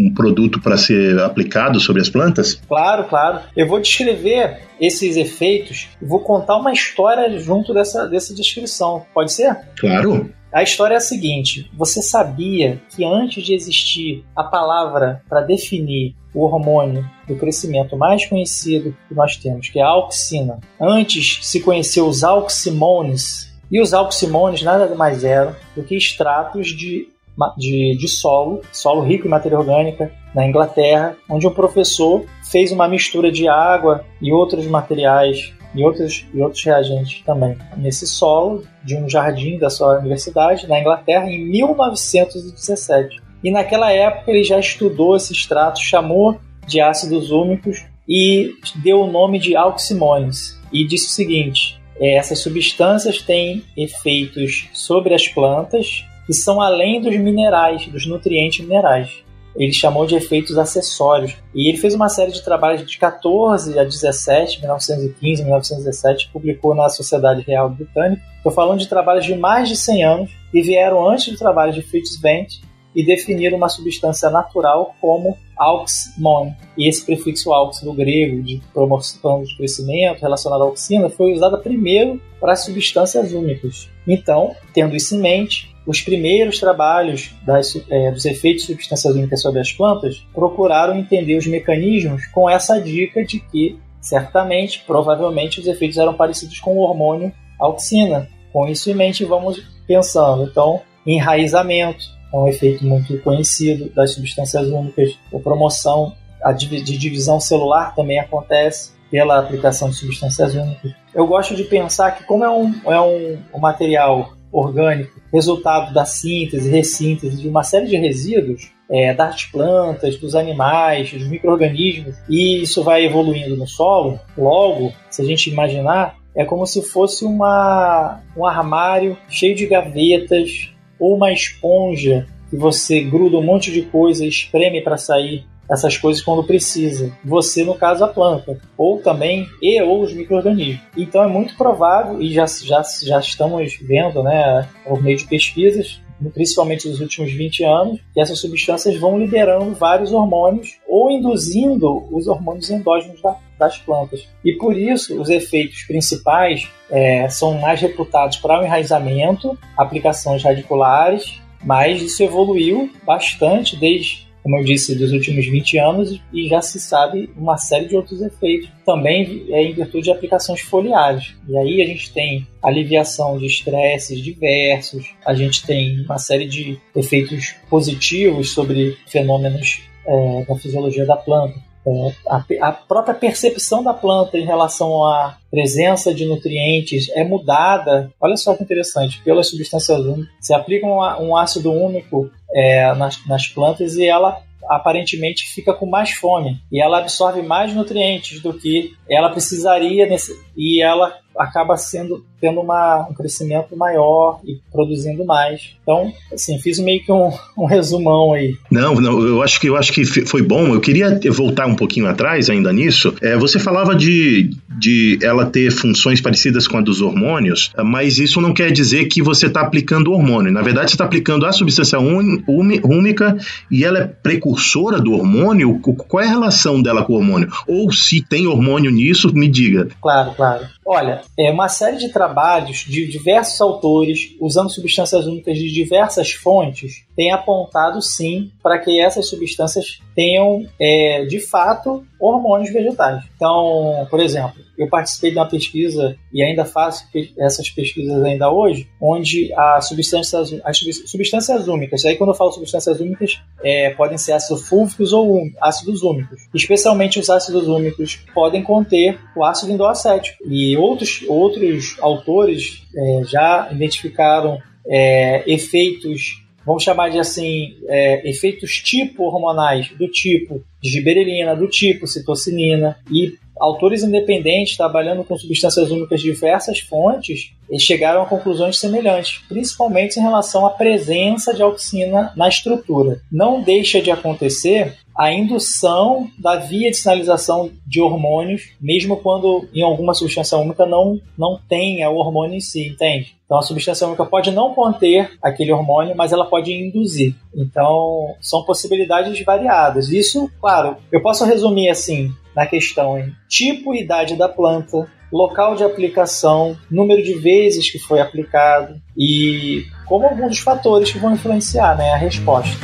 um 0.00 0.14
produto 0.14 0.60
para 0.60 0.76
ser 0.76 1.18
aplicado 1.20 1.78
sobre 1.80 2.00
as 2.00 2.08
plantas? 2.08 2.60
Claro, 2.66 3.04
claro. 3.04 3.40
Eu 3.56 3.68
vou 3.68 3.80
descrever 3.80 4.60
esses 4.80 5.16
efeitos 5.16 5.88
e 6.00 6.04
vou 6.04 6.20
contar 6.20 6.56
uma 6.56 6.72
história 6.72 7.38
junto 7.38 7.74
dessa, 7.74 8.06
dessa 8.06 8.34
descrição. 8.34 9.04
Pode 9.12 9.32
ser? 9.32 9.54
Claro. 9.78 10.30
A 10.52 10.62
história 10.62 10.94
é 10.94 10.96
a 10.96 11.00
seguinte: 11.00 11.70
você 11.76 12.02
sabia 12.02 12.80
que 12.94 13.04
antes 13.04 13.44
de 13.44 13.54
existir 13.54 14.24
a 14.34 14.42
palavra 14.42 15.22
para 15.28 15.42
definir 15.42 16.14
o 16.34 16.44
hormônio 16.44 17.08
do 17.26 17.36
crescimento 17.36 17.96
mais 17.96 18.26
conhecido 18.26 18.96
que 19.08 19.14
nós 19.14 19.36
temos, 19.36 19.68
que 19.68 19.78
é 19.78 19.82
a 19.82 19.88
auxina, 19.88 20.58
antes 20.80 21.38
se 21.42 21.60
conheceu 21.60 22.06
os 22.06 22.22
auximones, 22.24 23.52
e 23.70 23.80
os 23.80 23.94
auximones 23.94 24.62
nada 24.62 24.92
mais 24.94 25.22
eram 25.24 25.54
do 25.76 25.82
que 25.82 25.96
extratos 25.96 26.68
de, 26.68 27.08
de, 27.56 27.96
de 27.96 28.08
solo, 28.08 28.62
solo 28.72 29.02
rico 29.02 29.26
em 29.26 29.30
matéria 29.30 29.58
orgânica, 29.58 30.12
na 30.34 30.46
Inglaterra, 30.46 31.16
onde 31.28 31.46
um 31.46 31.54
professor 31.54 32.24
fez 32.50 32.72
uma 32.72 32.88
mistura 32.88 33.30
de 33.30 33.48
água 33.48 34.04
e 34.20 34.32
outros 34.32 34.66
materiais 34.66 35.52
e 35.74 35.84
outros, 35.84 36.26
e 36.32 36.40
outros 36.40 36.62
reagentes 36.64 37.22
também 37.24 37.56
nesse 37.76 38.06
solo 38.06 38.64
de 38.84 38.96
um 38.96 39.08
jardim 39.08 39.58
da 39.58 39.70
sua 39.70 39.98
universidade 39.98 40.66
na 40.66 40.80
Inglaterra 40.80 41.30
em 41.30 41.44
1917. 41.46 43.20
E 43.42 43.50
naquela 43.50 43.92
época 43.92 44.30
ele 44.30 44.44
já 44.44 44.58
estudou 44.58 45.16
esse 45.16 45.32
extrato, 45.32 45.80
chamou 45.80 46.38
de 46.66 46.80
ácidos 46.80 47.30
úmicos 47.30 47.84
e 48.08 48.54
deu 48.76 49.02
o 49.02 49.10
nome 49.10 49.38
de 49.38 49.56
auximones. 49.56 50.58
E 50.72 50.86
disse 50.86 51.08
o 51.08 51.10
seguinte: 51.10 51.80
é, 51.98 52.14
essas 52.14 52.38
substâncias 52.40 53.22
têm 53.22 53.64
efeitos 53.76 54.68
sobre 54.72 55.14
as 55.14 55.26
plantas 55.28 56.04
que 56.26 56.32
são 56.32 56.60
além 56.60 57.00
dos 57.00 57.16
minerais, 57.16 57.86
dos 57.86 58.06
nutrientes 58.06 58.60
minerais 58.60 59.24
ele 59.56 59.72
chamou 59.72 60.06
de 60.06 60.14
efeitos 60.14 60.56
acessórios. 60.56 61.36
E 61.54 61.68
ele 61.68 61.78
fez 61.78 61.94
uma 61.94 62.08
série 62.08 62.32
de 62.32 62.42
trabalhos 62.42 62.88
de 62.88 62.98
14 62.98 63.78
a 63.78 63.84
17, 63.84 64.60
1915, 64.60 65.42
1917, 65.42 66.30
publicou 66.32 66.74
na 66.74 66.88
Sociedade 66.88 67.42
Real 67.42 67.68
Britânica. 67.70 68.22
Estou 68.36 68.52
falando 68.52 68.78
de 68.78 68.88
trabalhos 68.88 69.24
de 69.24 69.34
mais 69.34 69.68
de 69.68 69.76
100 69.76 70.04
anos 70.04 70.30
e 70.52 70.62
vieram 70.62 71.08
antes 71.08 71.32
do 71.32 71.38
trabalho 71.38 71.72
de 71.72 71.82
Fritz 71.82 72.16
Bendt 72.16 72.60
e 72.94 73.04
definiram 73.04 73.56
uma 73.56 73.68
substância 73.68 74.30
natural 74.30 74.94
como 75.00 75.36
auxmon. 75.56 76.52
E 76.76 76.88
esse 76.88 77.04
prefixo 77.04 77.52
aux 77.52 77.80
do 77.80 77.92
grego, 77.92 78.42
de 78.42 78.60
promoção 78.72 79.42
de 79.42 79.56
crescimento 79.56 80.20
relacionado 80.20 80.62
à 80.62 80.64
auxina, 80.64 81.08
foi 81.08 81.32
usado 81.32 81.58
primeiro 81.58 82.20
para 82.40 82.56
substâncias 82.56 83.32
úmicas. 83.32 83.88
Então, 84.06 84.54
tendo 84.74 84.96
isso 84.96 85.14
em 85.14 85.20
mente, 85.20 85.69
os 85.86 86.00
primeiros 86.00 86.58
trabalhos 86.58 87.34
das, 87.44 87.76
é, 87.88 88.10
dos 88.10 88.24
efeitos 88.24 88.62
de 88.62 88.72
substâncias 88.72 89.14
úmicas 89.14 89.40
sobre 89.40 89.60
as 89.60 89.72
plantas 89.72 90.24
procuraram 90.32 90.96
entender 90.96 91.36
os 91.36 91.46
mecanismos 91.46 92.26
com 92.26 92.48
essa 92.48 92.80
dica 92.80 93.24
de 93.24 93.40
que, 93.40 93.78
certamente, 94.00 94.84
provavelmente, 94.86 95.60
os 95.60 95.66
efeitos 95.66 95.98
eram 95.98 96.14
parecidos 96.14 96.60
com 96.60 96.76
o 96.76 96.80
hormônio 96.80 97.32
auxina. 97.58 98.28
Com 98.52 98.66
isso 98.68 98.90
em 98.90 98.94
mente, 98.94 99.24
vamos 99.24 99.62
pensando. 99.86 100.44
Então, 100.44 100.80
enraizamento, 101.06 102.04
é 102.32 102.36
um 102.36 102.46
efeito 102.46 102.84
muito 102.84 103.18
conhecido 103.22 103.90
das 103.94 104.12
substâncias 104.12 104.68
úmicas, 104.68 105.18
a 105.34 105.38
promoção 105.38 106.14
a 106.42 106.52
de 106.52 106.96
divisão 106.96 107.38
celular 107.38 107.94
também 107.94 108.18
acontece 108.18 108.92
pela 109.10 109.38
aplicação 109.38 109.90
de 109.90 109.96
substâncias 109.96 110.54
únicas. 110.54 110.92
Eu 111.14 111.26
gosto 111.26 111.54
de 111.54 111.64
pensar 111.64 112.12
que 112.12 112.24
como 112.24 112.44
é 112.44 112.50
um, 112.50 112.74
é 112.86 113.00
um, 113.00 113.38
um 113.52 113.58
material 113.58 114.32
orgânico, 114.52 115.20
resultado 115.32 115.92
da 115.94 116.04
síntese, 116.04 116.70
ressíntese 116.70 117.40
de 117.40 117.48
uma 117.48 117.62
série 117.62 117.86
de 117.86 117.96
resíduos, 117.96 118.70
é, 118.90 119.14
das 119.14 119.44
plantas, 119.44 120.16
dos 120.16 120.34
animais, 120.34 121.12
dos 121.12 121.28
micro-organismos, 121.28 122.16
e 122.28 122.60
isso 122.60 122.82
vai 122.82 123.04
evoluindo 123.04 123.56
no 123.56 123.66
solo, 123.66 124.18
logo, 124.36 124.92
se 125.08 125.22
a 125.22 125.24
gente 125.24 125.48
imaginar, 125.48 126.16
é 126.34 126.44
como 126.44 126.66
se 126.66 126.82
fosse 126.82 127.24
uma, 127.24 128.20
um 128.36 128.44
armário 128.44 129.16
cheio 129.28 129.54
de 129.54 129.66
gavetas 129.66 130.72
ou 130.98 131.16
uma 131.16 131.32
esponja 131.32 132.26
que 132.48 132.56
você 132.56 133.00
gruda 133.00 133.38
um 133.38 133.42
monte 133.42 133.70
de 133.70 133.82
coisa 133.82 134.26
espreme 134.26 134.82
para 134.82 134.96
sair 134.96 135.46
essas 135.70 135.96
coisas 135.96 136.22
quando 136.22 136.42
precisa. 136.42 137.12
Você, 137.24 137.64
no 137.64 137.74
caso, 137.74 138.04
a 138.04 138.08
planta, 138.08 138.60
ou 138.76 138.98
também 138.98 139.48
e 139.62 139.80
ou 139.82 140.02
os 140.02 140.12
micro-organismos. 140.12 140.80
Então 140.96 141.22
é 141.22 141.28
muito 141.28 141.56
provável, 141.56 142.20
e 142.20 142.32
já, 142.32 142.44
já, 142.46 142.82
já 143.02 143.20
estamos 143.20 143.78
vendo, 143.80 144.22
né, 144.22 144.68
por 144.84 145.00
meio 145.02 145.16
de 145.16 145.26
pesquisas, 145.26 146.00
principalmente 146.34 146.88
nos 146.88 147.00
últimos 147.00 147.32
20 147.32 147.64
anos, 147.64 148.00
que 148.12 148.20
essas 148.20 148.38
substâncias 148.38 148.96
vão 148.98 149.18
liberando 149.18 149.74
vários 149.74 150.12
hormônios 150.12 150.76
ou 150.86 151.10
induzindo 151.10 152.04
os 152.14 152.26
hormônios 152.26 152.68
endógenos 152.68 153.22
da, 153.22 153.36
das 153.58 153.78
plantas. 153.78 154.28
E 154.44 154.52
por 154.52 154.76
isso, 154.76 155.18
os 155.18 155.30
efeitos 155.30 155.84
principais 155.84 156.68
é, 156.90 157.28
são 157.30 157.58
mais 157.58 157.80
reputados 157.80 158.36
para 158.36 158.60
o 158.60 158.64
enraizamento, 158.64 159.56
aplicações 159.76 160.42
radiculares, 160.42 161.40
mas 161.64 162.02
isso 162.02 162.22
evoluiu 162.22 162.90
bastante 163.06 163.76
desde 163.76 164.29
como 164.42 164.58
eu 164.58 164.64
disse, 164.64 164.94
dos 164.94 165.12
últimos 165.12 165.46
20 165.46 165.78
anos 165.78 166.20
e 166.32 166.48
já 166.48 166.62
se 166.62 166.80
sabe 166.80 167.30
uma 167.36 167.56
série 167.56 167.88
de 167.88 167.96
outros 167.96 168.20
efeitos, 168.22 168.68
também 168.84 169.46
é 169.50 169.62
em 169.62 169.72
virtude 169.72 170.04
de 170.04 170.10
aplicações 170.10 170.60
foliares. 170.60 171.34
E 171.48 171.56
aí 171.56 171.82
a 171.82 171.86
gente 171.86 172.12
tem 172.12 172.46
aliviação 172.62 173.38
de 173.38 173.46
estresses 173.46 174.20
diversos, 174.20 175.14
a 175.24 175.34
gente 175.34 175.66
tem 175.66 176.02
uma 176.02 176.18
série 176.18 176.46
de 176.46 176.78
efeitos 176.94 177.54
positivos 177.68 178.52
sobre 178.52 178.96
fenômenos 179.06 179.82
é, 180.06 180.44
da 180.44 180.56
fisiologia 180.56 181.04
da 181.04 181.16
planta. 181.16 181.54
É, 181.86 182.12
a, 182.28 182.68
a, 182.68 182.72
própria 182.72 183.14
percepção 183.14 183.82
da 183.82 183.94
planta 183.94 184.36
em 184.36 184.44
relação 184.44 185.02
à 185.02 185.38
presença 185.50 186.12
de 186.12 186.26
nutrientes 186.26 187.08
é 187.10 187.24
mudada. 187.24 188.12
Olha 188.20 188.36
só 188.36 188.54
que 188.54 188.62
interessante, 188.62 189.20
pelas 189.22 189.48
substâncias 189.48 190.00
úmicas. 190.00 190.28
Se 190.40 190.52
aplica 190.52 190.86
um, 190.86 191.28
um 191.28 191.36
ácido 191.36 191.72
úmico 191.72 192.30
é, 192.54 192.92
nas, 192.94 193.24
nas 193.26 193.46
plantas 193.46 193.96
e 193.96 194.06
ela 194.06 194.42
aparentemente 194.68 195.44
fica 195.52 195.74
com 195.74 195.86
mais 195.86 196.10
fome. 196.10 196.60
E 196.70 196.80
ela 196.80 196.98
absorve 196.98 197.42
mais 197.42 197.74
nutrientes 197.74 198.40
do 198.40 198.54
que 198.54 198.94
ela 199.08 199.30
precisaria 199.30 200.06
nesse, 200.06 200.32
e 200.56 200.80
ela 200.80 201.18
acaba 201.40 201.76
sendo 201.76 202.24
tendo 202.40 202.60
uma, 202.60 203.06
um 203.08 203.14
crescimento 203.14 203.76
maior 203.76 204.40
e 204.44 204.58
produzindo 204.72 205.24
mais. 205.24 205.76
Então, 205.82 206.10
assim, 206.32 206.58
fiz 206.58 206.78
meio 206.78 207.04
que 207.04 207.12
um, 207.12 207.30
um 207.56 207.66
resumão 207.66 208.32
aí. 208.32 208.54
Não, 208.70 208.94
não, 208.94 209.20
eu 209.20 209.42
acho 209.42 209.60
que 209.60 209.68
eu 209.68 209.76
acho 209.76 209.92
que 209.92 210.04
foi 210.04 210.42
bom. 210.42 210.74
Eu 210.74 210.80
queria 210.80 211.20
voltar 211.30 211.66
um 211.66 211.76
pouquinho 211.76 212.06
atrás 212.06 212.48
ainda 212.48 212.72
nisso. 212.72 213.14
É, 213.20 213.36
você 213.36 213.58
falava 213.58 213.94
de, 213.94 214.50
de 214.78 215.18
ela 215.22 215.44
ter 215.44 215.70
funções 215.70 216.20
parecidas 216.20 216.66
com 216.66 216.78
a 216.78 216.80
dos 216.80 217.02
hormônios, 217.02 217.72
mas 217.84 218.18
isso 218.18 218.40
não 218.40 218.54
quer 218.54 218.72
dizer 218.72 219.04
que 219.06 219.22
você 219.22 219.46
está 219.46 219.60
aplicando 219.60 220.12
hormônio. 220.12 220.50
Na 220.50 220.62
verdade, 220.62 220.90
você 220.90 220.94
está 220.94 221.04
aplicando 221.04 221.44
a 221.44 221.52
substância 221.52 221.98
úmica 221.98 223.36
e 223.70 223.84
ela 223.84 223.98
é 223.98 224.06
precursora 224.06 224.98
do 224.98 225.12
hormônio. 225.12 225.78
Qual 225.80 226.22
é 226.22 226.26
a 226.26 226.30
relação 226.30 226.80
dela 226.80 227.04
com 227.04 227.12
o 227.12 227.16
hormônio? 227.16 227.50
Ou 227.68 227.92
se 227.92 228.22
tem 228.22 228.46
hormônio 228.46 228.90
nisso, 228.90 229.30
me 229.34 229.48
diga. 229.48 229.88
Claro, 230.00 230.32
claro. 230.34 230.64
Olha, 230.92 231.22
é 231.38 231.52
uma 231.52 231.68
série 231.68 231.98
de 231.98 232.08
trabalhos 232.08 232.78
de 232.78 233.06
diversos 233.06 233.60
autores, 233.60 234.34
usando 234.40 234.68
substâncias 234.68 235.24
únicas 235.24 235.56
de 235.56 235.72
diversas 235.72 236.32
fontes, 236.32 237.04
tem 237.20 237.32
apontado 237.32 238.00
sim 238.00 238.50
para 238.62 238.78
que 238.78 238.98
essas 238.98 239.28
substâncias 239.28 240.00
tenham, 240.16 240.64
é, 240.80 241.26
de 241.26 241.38
fato, 241.38 242.02
hormônios 242.18 242.72
vegetais. 242.72 243.22
Então, 243.36 244.06
por 244.08 244.20
exemplo, 244.20 244.54
eu 244.78 244.88
participei 244.88 245.30
de 245.30 245.36
uma 245.36 245.46
pesquisa 245.46 246.16
e 246.32 246.42
ainda 246.42 246.64
faço 246.64 247.06
essas 247.38 247.68
pesquisas 247.68 248.24
ainda 248.24 248.50
hoje, 248.50 248.88
onde 248.98 249.52
as 249.52 249.86
substâncias, 249.86 250.58
as 250.64 250.78
substâncias 251.04 251.68
úmicas, 251.68 252.06
aí 252.06 252.16
quando 252.16 252.30
eu 252.30 252.34
falo 252.34 252.52
substâncias 252.52 252.98
úmicas, 253.00 253.38
é, 253.62 253.90
podem 253.90 254.16
ser 254.16 254.32
ácidos 254.32 254.66
fúlvicos 254.66 255.12
ou 255.12 255.42
ácidos 255.60 256.02
úmicos. 256.02 256.48
Especialmente 256.54 257.20
os 257.20 257.28
ácidos 257.28 257.68
úmicos 257.68 258.16
podem 258.32 258.62
conter 258.62 259.20
o 259.36 259.44
ácido 259.44 259.72
indolacético. 259.72 260.38
E 260.46 260.74
outros, 260.78 261.22
outros 261.28 261.98
autores 262.00 262.82
é, 262.96 263.24
já 263.24 263.68
identificaram 263.70 264.58
é, 264.86 265.44
efeitos 265.46 266.39
vamos 266.64 266.82
chamar 266.82 267.10
de 267.10 267.18
assim, 267.18 267.76
é, 267.88 268.28
efeitos 268.28 268.72
tipo 268.82 269.24
hormonais, 269.24 269.88
do 269.90 270.08
tipo 270.08 270.62
giberelina, 270.82 271.56
do 271.56 271.68
tipo 271.68 272.06
citocinina, 272.06 272.98
e 273.10 273.38
autores 273.60 274.02
independentes 274.02 274.76
trabalhando 274.76 275.22
com 275.22 275.36
substâncias 275.36 275.90
úmicas 275.90 276.20
de 276.20 276.32
diversas 276.32 276.80
fontes 276.80 277.52
chegaram 277.78 278.22
a 278.22 278.26
conclusões 278.26 278.78
semelhantes, 278.78 279.42
principalmente 279.48 280.18
em 280.18 280.22
relação 280.22 280.66
à 280.66 280.70
presença 280.70 281.54
de 281.54 281.62
auxina 281.62 282.32
na 282.34 282.48
estrutura. 282.48 283.20
Não 283.30 283.62
deixa 283.62 284.00
de 284.00 284.10
acontecer 284.10 284.94
a 285.20 285.30
indução 285.30 286.30
da 286.38 286.56
via 286.56 286.90
de 286.90 286.96
sinalização 286.96 287.70
de 287.86 288.00
hormônios, 288.00 288.70
mesmo 288.80 289.18
quando 289.18 289.68
em 289.74 289.82
alguma 289.82 290.14
substância 290.14 290.56
úmica 290.56 290.86
não, 290.86 291.20
não 291.36 291.60
tenha 291.68 292.08
o 292.08 292.16
hormônio 292.16 292.56
em 292.56 292.60
si, 292.60 292.88
entende? 292.88 293.36
Então 293.44 293.58
a 293.58 293.62
substância 293.62 294.06
úmica 294.06 294.24
pode 294.24 294.50
não 294.50 294.72
conter 294.72 295.30
aquele 295.42 295.74
hormônio, 295.74 296.16
mas 296.16 296.32
ela 296.32 296.46
pode 296.46 296.72
induzir. 296.72 297.34
Então 297.54 298.34
são 298.40 298.62
possibilidades 298.62 299.38
variadas. 299.44 300.08
Isso, 300.08 300.50
claro, 300.58 300.96
eu 301.12 301.20
posso 301.20 301.44
resumir 301.44 301.90
assim 301.90 302.32
na 302.56 302.64
questão 302.64 303.18
em 303.18 303.30
tipo 303.46 303.94
e 303.94 304.00
idade 304.00 304.36
da 304.36 304.48
planta, 304.48 305.06
local 305.30 305.74
de 305.74 305.84
aplicação, 305.84 306.78
número 306.90 307.22
de 307.22 307.34
vezes 307.34 307.90
que 307.90 307.98
foi 307.98 308.22
aplicado 308.22 308.98
e 309.14 309.84
como 310.06 310.24
alguns 310.24 310.48
dos 310.48 310.60
fatores 310.60 311.12
que 311.12 311.18
vão 311.18 311.34
influenciar 311.34 311.94
né, 311.94 312.10
a 312.10 312.16
resposta. 312.16 312.78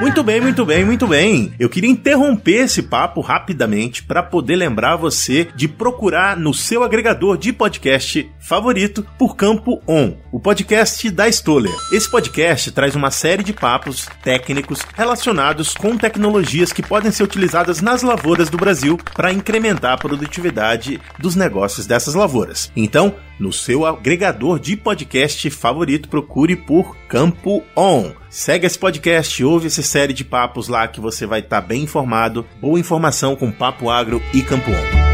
Muito 0.00 0.22
bem, 0.22 0.40
muito 0.40 0.64
bem, 0.64 0.84
muito 0.84 1.06
bem. 1.08 1.52
Eu 1.58 1.68
queria 1.68 1.90
interromper 1.90 2.64
esse 2.64 2.84
papo 2.84 3.20
rapidamente 3.20 4.04
para 4.04 4.22
poder 4.22 4.54
lembrar 4.54 4.94
você 4.94 5.48
de 5.56 5.66
procurar 5.66 6.36
no 6.36 6.54
seu 6.54 6.84
agregador 6.84 7.36
de 7.36 7.52
podcast 7.52 8.30
favorito 8.48 9.06
por 9.18 9.36
Campo 9.36 9.82
On, 9.86 10.14
o 10.32 10.40
podcast 10.40 11.10
da 11.10 11.28
Stoller. 11.28 11.74
Esse 11.92 12.10
podcast 12.10 12.72
traz 12.72 12.96
uma 12.96 13.10
série 13.10 13.42
de 13.42 13.52
papos 13.52 14.08
técnicos 14.24 14.80
relacionados 14.96 15.74
com 15.74 15.98
tecnologias 15.98 16.72
que 16.72 16.82
podem 16.82 17.10
ser 17.10 17.24
utilizadas 17.24 17.82
nas 17.82 18.02
lavouras 18.02 18.48
do 18.48 18.56
Brasil 18.56 18.98
para 19.14 19.30
incrementar 19.30 19.92
a 19.92 19.98
produtividade 19.98 20.98
dos 21.18 21.36
negócios 21.36 21.86
dessas 21.86 22.14
lavouras. 22.14 22.72
Então, 22.74 23.14
no 23.38 23.52
seu 23.52 23.84
agregador 23.84 24.58
de 24.58 24.78
podcast 24.78 25.50
favorito, 25.50 26.08
procure 26.08 26.56
por 26.56 26.96
Campo 27.06 27.62
On. 27.76 28.12
Segue 28.30 28.66
esse 28.66 28.78
podcast, 28.78 29.44
ouve 29.44 29.66
essa 29.66 29.82
série 29.82 30.14
de 30.14 30.24
papos 30.24 30.68
lá 30.68 30.88
que 30.88 31.02
você 31.02 31.26
vai 31.26 31.40
estar 31.40 31.60
tá 31.60 31.66
bem 31.66 31.82
informado. 31.82 32.46
Boa 32.62 32.80
informação 32.80 33.36
com 33.36 33.52
Papo 33.52 33.90
Agro 33.90 34.22
e 34.32 34.40
Campo 34.40 34.70
On. 34.70 35.07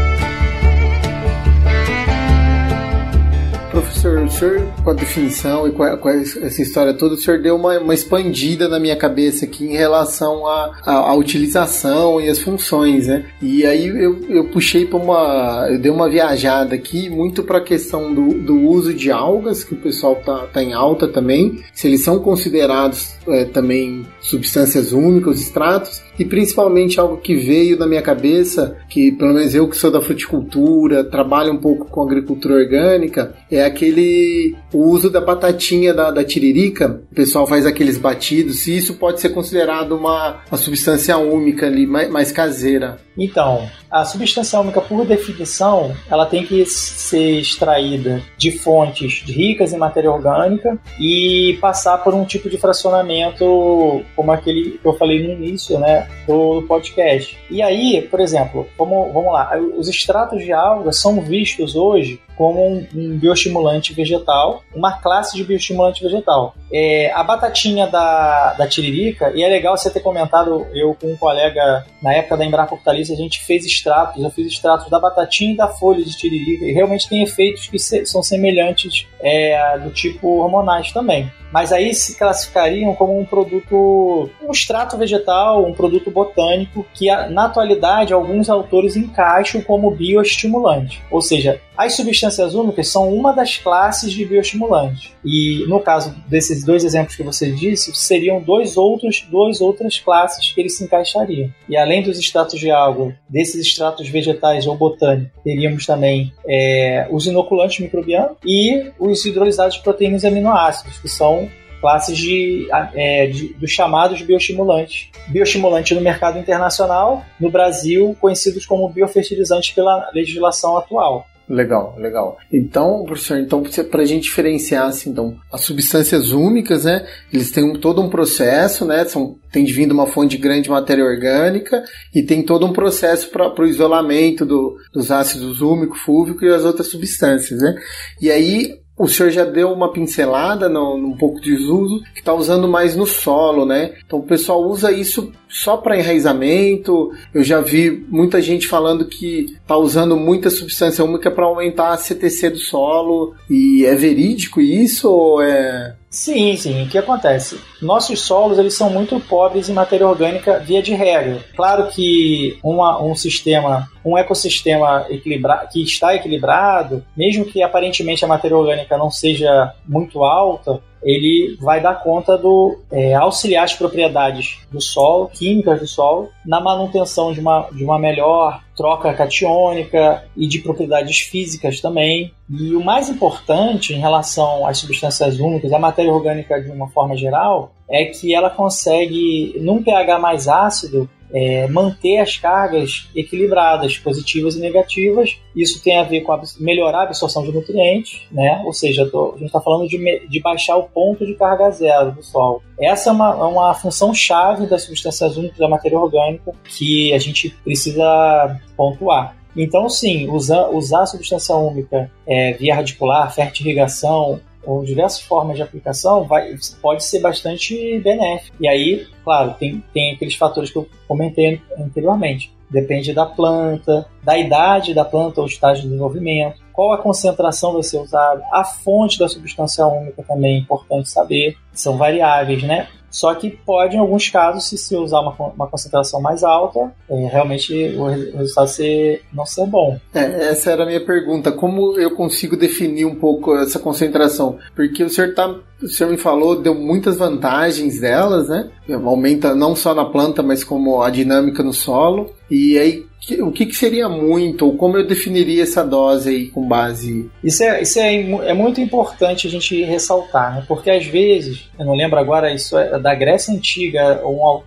Professor, 3.75 4.23
o 4.23 4.31
senhor, 4.31 4.61
com 4.85 4.89
a 4.89 4.93
definição 4.93 5.67
e 5.67 5.71
com, 5.73 5.83
a, 5.83 5.97
com 5.97 6.07
essa 6.07 6.61
história 6.61 6.93
toda, 6.93 7.15
o 7.15 7.17
senhor 7.17 7.41
deu 7.41 7.57
uma, 7.57 7.77
uma, 7.77 7.93
expandida 7.93 8.69
na 8.69 8.79
minha 8.79 8.95
cabeça 8.95 9.43
aqui 9.43 9.65
em 9.65 9.75
relação 9.75 10.47
à 10.47 11.13
utilização 11.13 12.21
e 12.21 12.29
as 12.29 12.39
funções, 12.39 13.07
né? 13.07 13.25
E 13.41 13.65
aí 13.65 13.85
eu, 13.85 14.21
eu 14.29 14.45
puxei 14.45 14.85
para 14.85 14.97
uma. 14.97 15.67
Eu 15.69 15.77
dei 15.77 15.91
uma 15.91 16.09
viajada 16.09 16.73
aqui 16.73 17.09
muito 17.09 17.43
para 17.43 17.57
a 17.57 17.61
questão 17.61 18.13
do, 18.13 18.35
do 18.35 18.61
uso 18.61 18.93
de 18.93 19.11
algas, 19.11 19.65
que 19.65 19.73
o 19.73 19.77
pessoal 19.77 20.15
tá, 20.25 20.47
tá 20.53 20.63
em 20.63 20.71
alta 20.71 21.05
também, 21.09 21.61
se 21.73 21.87
eles 21.87 22.01
são 22.01 22.19
considerados 22.19 23.15
é, 23.27 23.43
também 23.43 24.05
substâncias 24.21 24.93
únicas, 24.93 25.41
extratos, 25.41 26.01
e 26.17 26.25
principalmente 26.25 26.99
algo 26.99 27.17
que 27.17 27.35
veio 27.35 27.77
na 27.77 27.87
minha 27.87 28.01
cabeça, 28.01 28.77
que 28.89 29.11
pelo 29.11 29.33
menos 29.33 29.53
eu 29.53 29.67
que 29.67 29.77
sou 29.77 29.91
da 29.91 30.01
fruticultura, 30.01 31.03
trabalho 31.03 31.53
um 31.53 31.57
pouco 31.57 31.85
com 31.85 32.01
agricultura 32.01 32.55
orgânica, 32.55 33.35
é 33.51 33.63
aquele 33.63 34.55
o 34.73 34.89
uso 34.89 35.09
da 35.09 35.21
batatinha 35.21 35.93
da, 35.93 36.11
da 36.11 36.23
tiririca, 36.23 37.01
o 37.11 37.15
pessoal 37.15 37.47
faz 37.47 37.65
aqueles 37.65 37.97
batidos, 37.97 38.59
se 38.59 38.75
isso 38.75 38.95
pode 38.95 39.21
ser 39.21 39.29
considerado 39.29 39.93
uma, 39.93 40.41
uma 40.49 40.57
substância 40.57 41.17
úmica 41.17 41.65
ali, 41.65 41.85
mais, 41.87 42.09
mais 42.09 42.31
caseira. 42.31 42.97
Então, 43.17 43.69
a 43.89 44.03
substância 44.03 44.59
úmica, 44.59 44.81
por 44.81 45.05
definição, 45.05 45.95
ela 46.09 46.25
tem 46.25 46.45
que 46.45 46.65
ser 46.65 47.39
extraída 47.39 48.21
de 48.37 48.51
fontes 48.51 49.23
ricas 49.25 49.71
em 49.71 49.77
matéria 49.77 50.11
orgânica 50.11 50.77
e 50.99 51.57
passar 51.61 51.99
por 51.99 52.13
um 52.13 52.25
tipo 52.25 52.49
de 52.49 52.57
fracionamento 52.57 54.03
como 54.15 54.31
aquele 54.31 54.71
que 54.71 54.85
eu 54.85 54.93
falei 54.93 55.25
no 55.25 55.33
início 55.33 55.79
né, 55.79 56.04
do 56.27 56.63
podcast. 56.67 57.37
E 57.49 57.61
aí, 57.61 58.01
por 58.01 58.19
exemplo, 58.19 58.67
vamos, 58.77 59.13
vamos 59.13 59.33
lá, 59.33 59.57
os 59.77 59.87
extratos 59.87 60.43
de 60.43 60.51
algas 60.51 60.99
são 60.99 61.21
vistos 61.21 61.75
hoje 61.75 62.19
como 62.37 62.65
um, 62.65 62.87
um 62.93 63.17
bioestimulante 63.17 63.93
vegetal, 63.93 64.63
uma 64.73 64.93
classe 64.93 65.35
de 65.35 65.43
bioestimulante 65.43 66.03
vegetal. 66.03 66.55
É, 66.71 67.11
a 67.13 67.23
batatinha 67.23 67.87
da, 67.87 68.53
da 68.53 68.67
tiririca, 68.67 69.31
e 69.35 69.43
é 69.43 69.47
legal 69.47 69.77
você 69.77 69.89
ter 69.89 69.99
comentado, 69.99 70.67
eu 70.73 70.95
com 70.99 71.11
um 71.11 71.17
colega 71.17 71.85
na 72.01 72.13
época 72.13 72.37
da 72.37 72.45
Embrapa 72.45 72.75
Hortaliça, 72.75 73.13
a 73.13 73.17
gente 73.17 73.43
fez 73.43 73.65
extratos, 73.65 74.23
eu 74.23 74.29
fiz 74.29 74.47
extratos 74.47 74.89
da 74.89 74.99
batatinha 74.99 75.53
e 75.53 75.57
da 75.57 75.67
folha 75.67 76.03
de 76.03 76.15
tiririca, 76.17 76.65
e 76.65 76.73
realmente 76.73 77.07
tem 77.07 77.23
efeitos 77.23 77.67
que 77.67 77.79
se, 77.79 78.05
são 78.05 78.21
semelhantes 78.21 79.07
é, 79.21 79.77
do 79.79 79.91
tipo 79.91 80.27
hormonais 80.39 80.91
também 80.91 81.31
mas 81.55 81.71
aí 81.71 81.93
se 81.93 82.17
classificariam 82.17 82.93
como 82.95 83.17
um 83.17 83.23
produto, 83.23 84.29
um 84.43 84.51
extrato 84.51 84.97
vegetal, 84.97 85.65
um 85.65 85.73
produto 85.73 86.11
botânico, 86.11 86.85
que 86.93 87.07
na 87.29 87.45
atualidade 87.45 88.11
alguns 88.11 88.49
autores 88.49 88.97
encaixam 88.97 89.61
como 89.61 89.89
bioestimulante. 89.89 91.01
Ou 91.09 91.21
seja, 91.21 91.61
as 91.77 91.95
substâncias 91.95 92.55
úmicas 92.55 92.87
são 92.87 93.13
uma 93.13 93.33
das 93.33 93.57
classes 93.57 94.11
de 94.11 94.25
bioestimulantes. 94.25 95.11
E 95.23 95.65
no 95.67 95.79
caso 95.79 96.15
desses 96.27 96.63
dois 96.63 96.83
exemplos 96.83 97.15
que 97.15 97.23
você 97.23 97.51
disse, 97.51 97.93
seriam 97.93 98.41
dois 98.41 98.77
outros, 98.77 99.25
duas 99.29 99.61
outras 99.61 99.99
classes 99.99 100.51
que 100.51 100.61
eles 100.61 100.77
se 100.77 100.83
encaixariam. 100.83 101.49
E 101.67 101.75
além 101.77 102.01
dos 102.01 102.17
extratos 102.17 102.59
de 102.59 102.71
água, 102.71 103.13
desses 103.27 103.67
extratos 103.67 104.07
vegetais 104.07 104.67
ou 104.67 104.75
botânicos, 104.75 105.31
teríamos 105.43 105.85
também 105.85 106.33
é, 106.47 107.07
os 107.11 107.25
inoculantes 107.25 107.79
microbianos 107.79 108.37
e 108.45 108.91
os 108.99 109.25
hidrolisados 109.25 109.75
de 109.75 109.83
proteínas 109.83 110.23
e 110.23 110.27
aminoácidos, 110.27 110.97
que 110.99 111.09
são 111.09 111.49
classes 111.81 112.17
de, 112.17 112.67
é, 112.95 113.27
de, 113.27 113.53
dos 113.53 113.69
chamados 113.69 114.21
bioestimulantes. 114.21 115.09
Bioestimulante 115.27 115.93
no 115.93 116.01
mercado 116.01 116.39
internacional, 116.39 117.23
no 117.39 117.49
Brasil, 117.51 118.15
conhecidos 118.19 118.65
como 118.65 118.89
biofertilizantes 118.89 119.71
pela 119.71 120.09
legislação 120.13 120.77
atual. 120.77 121.27
Legal, 121.47 121.95
legal. 121.99 122.37
Então, 122.51 123.03
professor, 123.05 123.37
então 123.37 123.63
para 123.89 124.01
a 124.01 124.05
gente 124.05 124.23
diferenciar 124.23 124.87
assim, 124.87 125.11
então, 125.11 125.37
as 125.51 125.61
substâncias 125.61 126.31
úmicas, 126.31 126.85
né? 126.85 127.05
Eles 127.31 127.51
têm 127.51 127.63
um, 127.63 127.79
todo 127.79 128.01
um 128.01 128.09
processo, 128.09 128.83
né? 128.83 129.05
São, 129.05 129.35
tem 129.51 129.63
de 129.63 129.71
vindo 129.71 129.91
uma 129.91 130.07
fonte 130.07 130.37
grande 130.37 130.63
de 130.63 130.69
matéria 130.71 131.05
orgânica 131.05 131.83
e 132.13 132.23
tem 132.23 132.43
todo 132.43 132.65
um 132.65 132.73
processo 132.73 133.29
para 133.29 133.61
o 133.61 133.67
isolamento 133.67 134.43
do, 134.43 134.75
dos 134.91 135.11
ácidos 135.11 135.61
úmico, 135.61 135.95
fúvico 135.95 136.43
e 136.43 136.53
as 136.53 136.65
outras 136.65 136.87
substâncias, 136.87 137.59
né? 137.61 137.75
E 138.19 138.31
aí 138.31 138.84
o 138.97 139.07
senhor 139.07 139.29
já 139.29 139.43
deu 139.43 139.71
uma 139.71 139.91
pincelada 139.91 140.69
no, 140.69 140.97
num 140.97 141.17
pouco 141.17 141.41
de 141.41 141.53
uso 141.53 142.01
que 142.13 142.19
está 142.19 142.33
usando 142.33 142.67
mais 142.67 142.95
no 142.95 143.05
solo, 143.05 143.65
né? 143.65 143.93
Então 144.05 144.19
o 144.19 144.23
pessoal 144.23 144.63
usa 144.63 144.91
isso 144.91 145.33
só 145.49 145.75
para 145.75 145.97
enraizamento. 145.97 147.11
Eu 147.33 147.43
já 147.43 147.59
vi 147.59 148.05
muita 148.09 148.41
gente 148.41 148.67
falando 148.67 149.05
que 149.05 149.57
está 149.61 149.75
usando 149.75 150.15
muita 150.15 150.49
substância 150.49 151.03
úmica 151.03 151.29
para 151.29 151.45
aumentar 151.45 151.91
a 151.91 151.97
CTC 151.97 152.51
do 152.51 152.57
solo. 152.57 153.35
E 153.49 153.85
é 153.85 153.95
verídico 153.95 154.61
isso 154.61 155.09
ou 155.09 155.41
é 155.41 155.95
Sim, 156.09 156.55
sim. 156.55 156.83
O 156.83 156.87
que 156.87 156.97
acontece? 156.97 157.59
Nossos 157.81 158.21
solos 158.21 158.57
eles 158.57 158.73
são 158.73 158.89
muito 158.89 159.19
pobres 159.19 159.67
em 159.67 159.73
matéria 159.73 160.07
orgânica 160.07 160.59
via 160.59 160.81
de 160.81 160.93
regra. 160.93 161.43
Claro 161.53 161.89
que 161.89 162.57
uma, 162.63 163.03
um 163.03 163.13
sistema, 163.13 163.89
um 164.05 164.17
ecossistema 164.17 165.05
equilibra 165.09 165.67
que 165.71 165.81
está 165.81 166.13
equilibrado, 166.13 167.03
mesmo 167.17 167.43
que 167.45 167.63
aparentemente 167.63 168.23
a 168.23 168.27
matéria 168.27 168.57
orgânica 168.57 168.97
não 168.97 169.09
seja 169.09 169.73
muito 169.87 170.23
alta, 170.23 170.79
ele 171.05 171.55
vai 171.61 171.79
dar 171.79 172.01
conta 172.01 172.35
do 172.35 172.79
é, 172.91 173.13
auxiliar 173.13 173.63
as 173.63 173.75
propriedades 173.75 174.59
do 174.71 174.81
solo, 174.81 175.29
químicas 175.29 175.79
do 175.79 175.87
solo, 175.87 176.29
na 176.43 176.59
manutenção 176.59 177.31
de 177.31 177.39
uma, 177.39 177.69
de 177.71 177.83
uma 177.83 177.99
melhor 177.99 178.63
troca 178.75 179.13
catiônica 179.13 180.23
e 180.35 180.47
de 180.47 180.59
propriedades 180.59 181.19
físicas 181.19 181.79
também. 181.79 182.33
E 182.49 182.75
o 182.75 182.83
mais 182.83 183.07
importante 183.07 183.93
em 183.93 183.99
relação 183.99 184.65
às 184.65 184.79
substâncias 184.79 185.39
úmicas, 185.39 185.71
a 185.71 185.79
matéria 185.79 186.11
orgânica 186.11 186.59
de 186.59 186.71
uma 186.71 186.89
forma 186.89 187.15
geral, 187.15 187.71
é 187.87 188.05
que 188.05 188.33
ela 188.33 188.49
consegue, 188.49 189.55
num 189.61 189.83
pH 189.83 190.17
mais 190.17 190.47
ácido, 190.47 191.07
é, 191.33 191.67
manter 191.67 192.17
as 192.17 192.37
cargas 192.37 193.09
equilibradas, 193.15 193.97
positivas 193.97 194.55
e 194.55 194.59
negativas. 194.59 195.37
Isso 195.55 195.81
tem 195.83 195.97
a 195.97 196.03
ver 196.03 196.21
com 196.21 196.31
a, 196.31 196.41
melhorar 196.59 196.99
a 196.99 197.03
absorção 197.03 197.43
de 197.43 197.51
nutrientes, 197.51 198.21
né? 198.31 198.61
ou 198.65 198.73
seja, 198.73 199.09
tô, 199.09 199.29
a 199.29 199.37
gente 199.37 199.47
está 199.47 199.61
falando 199.61 199.87
de, 199.87 200.27
de, 200.27 200.41
baixar 200.41 200.77
o 200.77 200.83
ponto 200.83 201.25
de 201.25 201.33
carga 201.35 201.69
zero 201.71 202.11
do 202.11 202.23
solo. 202.23 202.61
Essa 202.79 203.09
é 203.09 203.13
uma, 203.13 203.29
é 203.29 203.43
uma 203.43 203.73
função 203.73 204.13
chave 204.13 204.67
das 204.67 204.83
substâncias 204.83 205.37
únicas 205.37 205.57
da 205.57 205.67
matéria 205.67 205.99
orgânica 205.99 206.51
que 206.63 207.13
a 207.13 207.17
gente 207.17 207.49
precisa 207.63 208.59
pontuar. 208.75 209.35
Então, 209.55 209.87
sim, 209.89 210.29
usar, 210.29 210.67
usar 210.69 211.03
a 211.03 211.05
substância 211.05 211.55
úmica 211.55 212.11
é, 212.27 212.53
via 212.53 212.75
radicular, 212.75 213.33
fertirrigação, 213.33 214.41
ou 214.65 214.83
diversas 214.83 215.21
formas 215.21 215.57
de 215.57 215.63
aplicação, 215.63 216.23
vai, 216.23 216.55
pode 216.81 217.03
ser 217.03 217.19
bastante 217.19 217.99
benéfico. 217.99 218.55
E 218.59 218.67
aí, 218.67 219.07
claro, 219.23 219.55
tem, 219.59 219.83
tem 219.93 220.13
aqueles 220.13 220.35
fatores 220.35 220.71
que 220.71 220.77
eu 220.77 220.87
comentei 221.07 221.61
anteriormente. 221.77 222.53
Depende 222.69 223.13
da 223.13 223.25
planta, 223.25 224.07
da 224.23 224.37
idade 224.37 224.93
da 224.93 225.05
planta 225.05 225.39
ou 225.39 225.47
estágio 225.47 225.83
de 225.83 225.89
desenvolvimento, 225.89 226.61
qual 226.73 226.91
a 226.91 226.97
concentração 226.97 227.73
vai 227.73 227.83
ser 227.83 227.99
usada, 227.99 228.43
a 228.51 228.63
fonte 228.63 229.19
da 229.19 229.29
substância 229.29 229.85
úmica 229.85 230.23
também 230.23 230.55
é 230.55 230.59
importante 230.59 231.09
saber, 231.09 231.55
são 231.71 231.97
variáveis, 231.97 232.63
né? 232.63 232.87
Só 233.15 233.33
que 233.33 233.49
pode, 233.49 233.95
em 233.95 233.99
alguns 233.99 234.27
casos, 234.27 234.65
se 234.65 234.77
se 234.77 234.93
usar 234.93 235.21
uma, 235.21 235.33
uma 235.55 235.67
concentração 235.67 236.19
mais 236.19 236.43
alta, 236.43 236.93
é, 237.09 237.27
realmente 237.27 237.95
o, 237.97 238.07
resultado 238.07 238.67
ser, 238.67 239.21
não 239.31 239.45
ser 239.45 239.65
bom. 239.67 239.97
É, 240.13 240.49
essa 240.49 240.71
era 240.71 240.83
a 240.83 240.85
minha 240.85 240.99
pergunta. 240.99 241.49
Como 241.49 241.97
eu 241.97 242.11
consigo 242.11 242.57
definir 242.57 243.05
um 243.05 243.15
pouco 243.15 243.55
essa 243.55 243.79
concentração? 243.79 244.57
Porque 244.75 245.01
o 245.01 245.09
senhor, 245.09 245.33
tá, 245.33 245.47
o 245.81 245.87
senhor 245.87 246.09
me 246.09 246.17
falou, 246.17 246.61
deu 246.61 246.75
muitas 246.75 247.15
vantagens 247.15 248.01
delas, 248.01 248.49
né? 248.49 248.69
Aumenta 248.89 249.55
não 249.55 249.77
só 249.77 249.95
na 249.95 250.03
planta, 250.03 250.43
mas 250.43 250.61
como 250.61 251.01
a 251.01 251.09
dinâmica 251.09 251.63
no 251.63 251.71
solo. 251.71 252.33
E 252.51 252.77
aí, 252.77 253.05
o 253.41 253.51
que, 253.51 253.65
que, 253.65 253.75
seria 253.75 254.07
muito, 254.07 254.65
ou 254.65 254.77
como 254.77 254.97
eu 254.97 255.07
definiria 255.07 255.63
essa 255.63 255.83
dose 255.83 256.29
aí 256.29 256.47
com 256.47 256.67
base? 256.67 257.29
Isso 257.43 257.63
é, 257.63 257.81
isso 257.81 257.99
é, 257.99 258.15
é 258.49 258.53
muito 258.53 258.79
importante 258.79 259.47
a 259.47 259.49
gente 259.49 259.83
ressaltar, 259.83 260.55
né? 260.55 260.65
porque 260.67 260.89
às 260.91 261.05
vezes, 261.05 261.69
eu 261.77 261.85
não 261.85 261.95
lembro 261.95 262.19
agora, 262.19 262.53
isso 262.53 262.77
é 262.77 262.99
da 262.99 263.15
Grécia 263.15 263.53
Antiga, 263.53 264.21
um, 264.25 264.61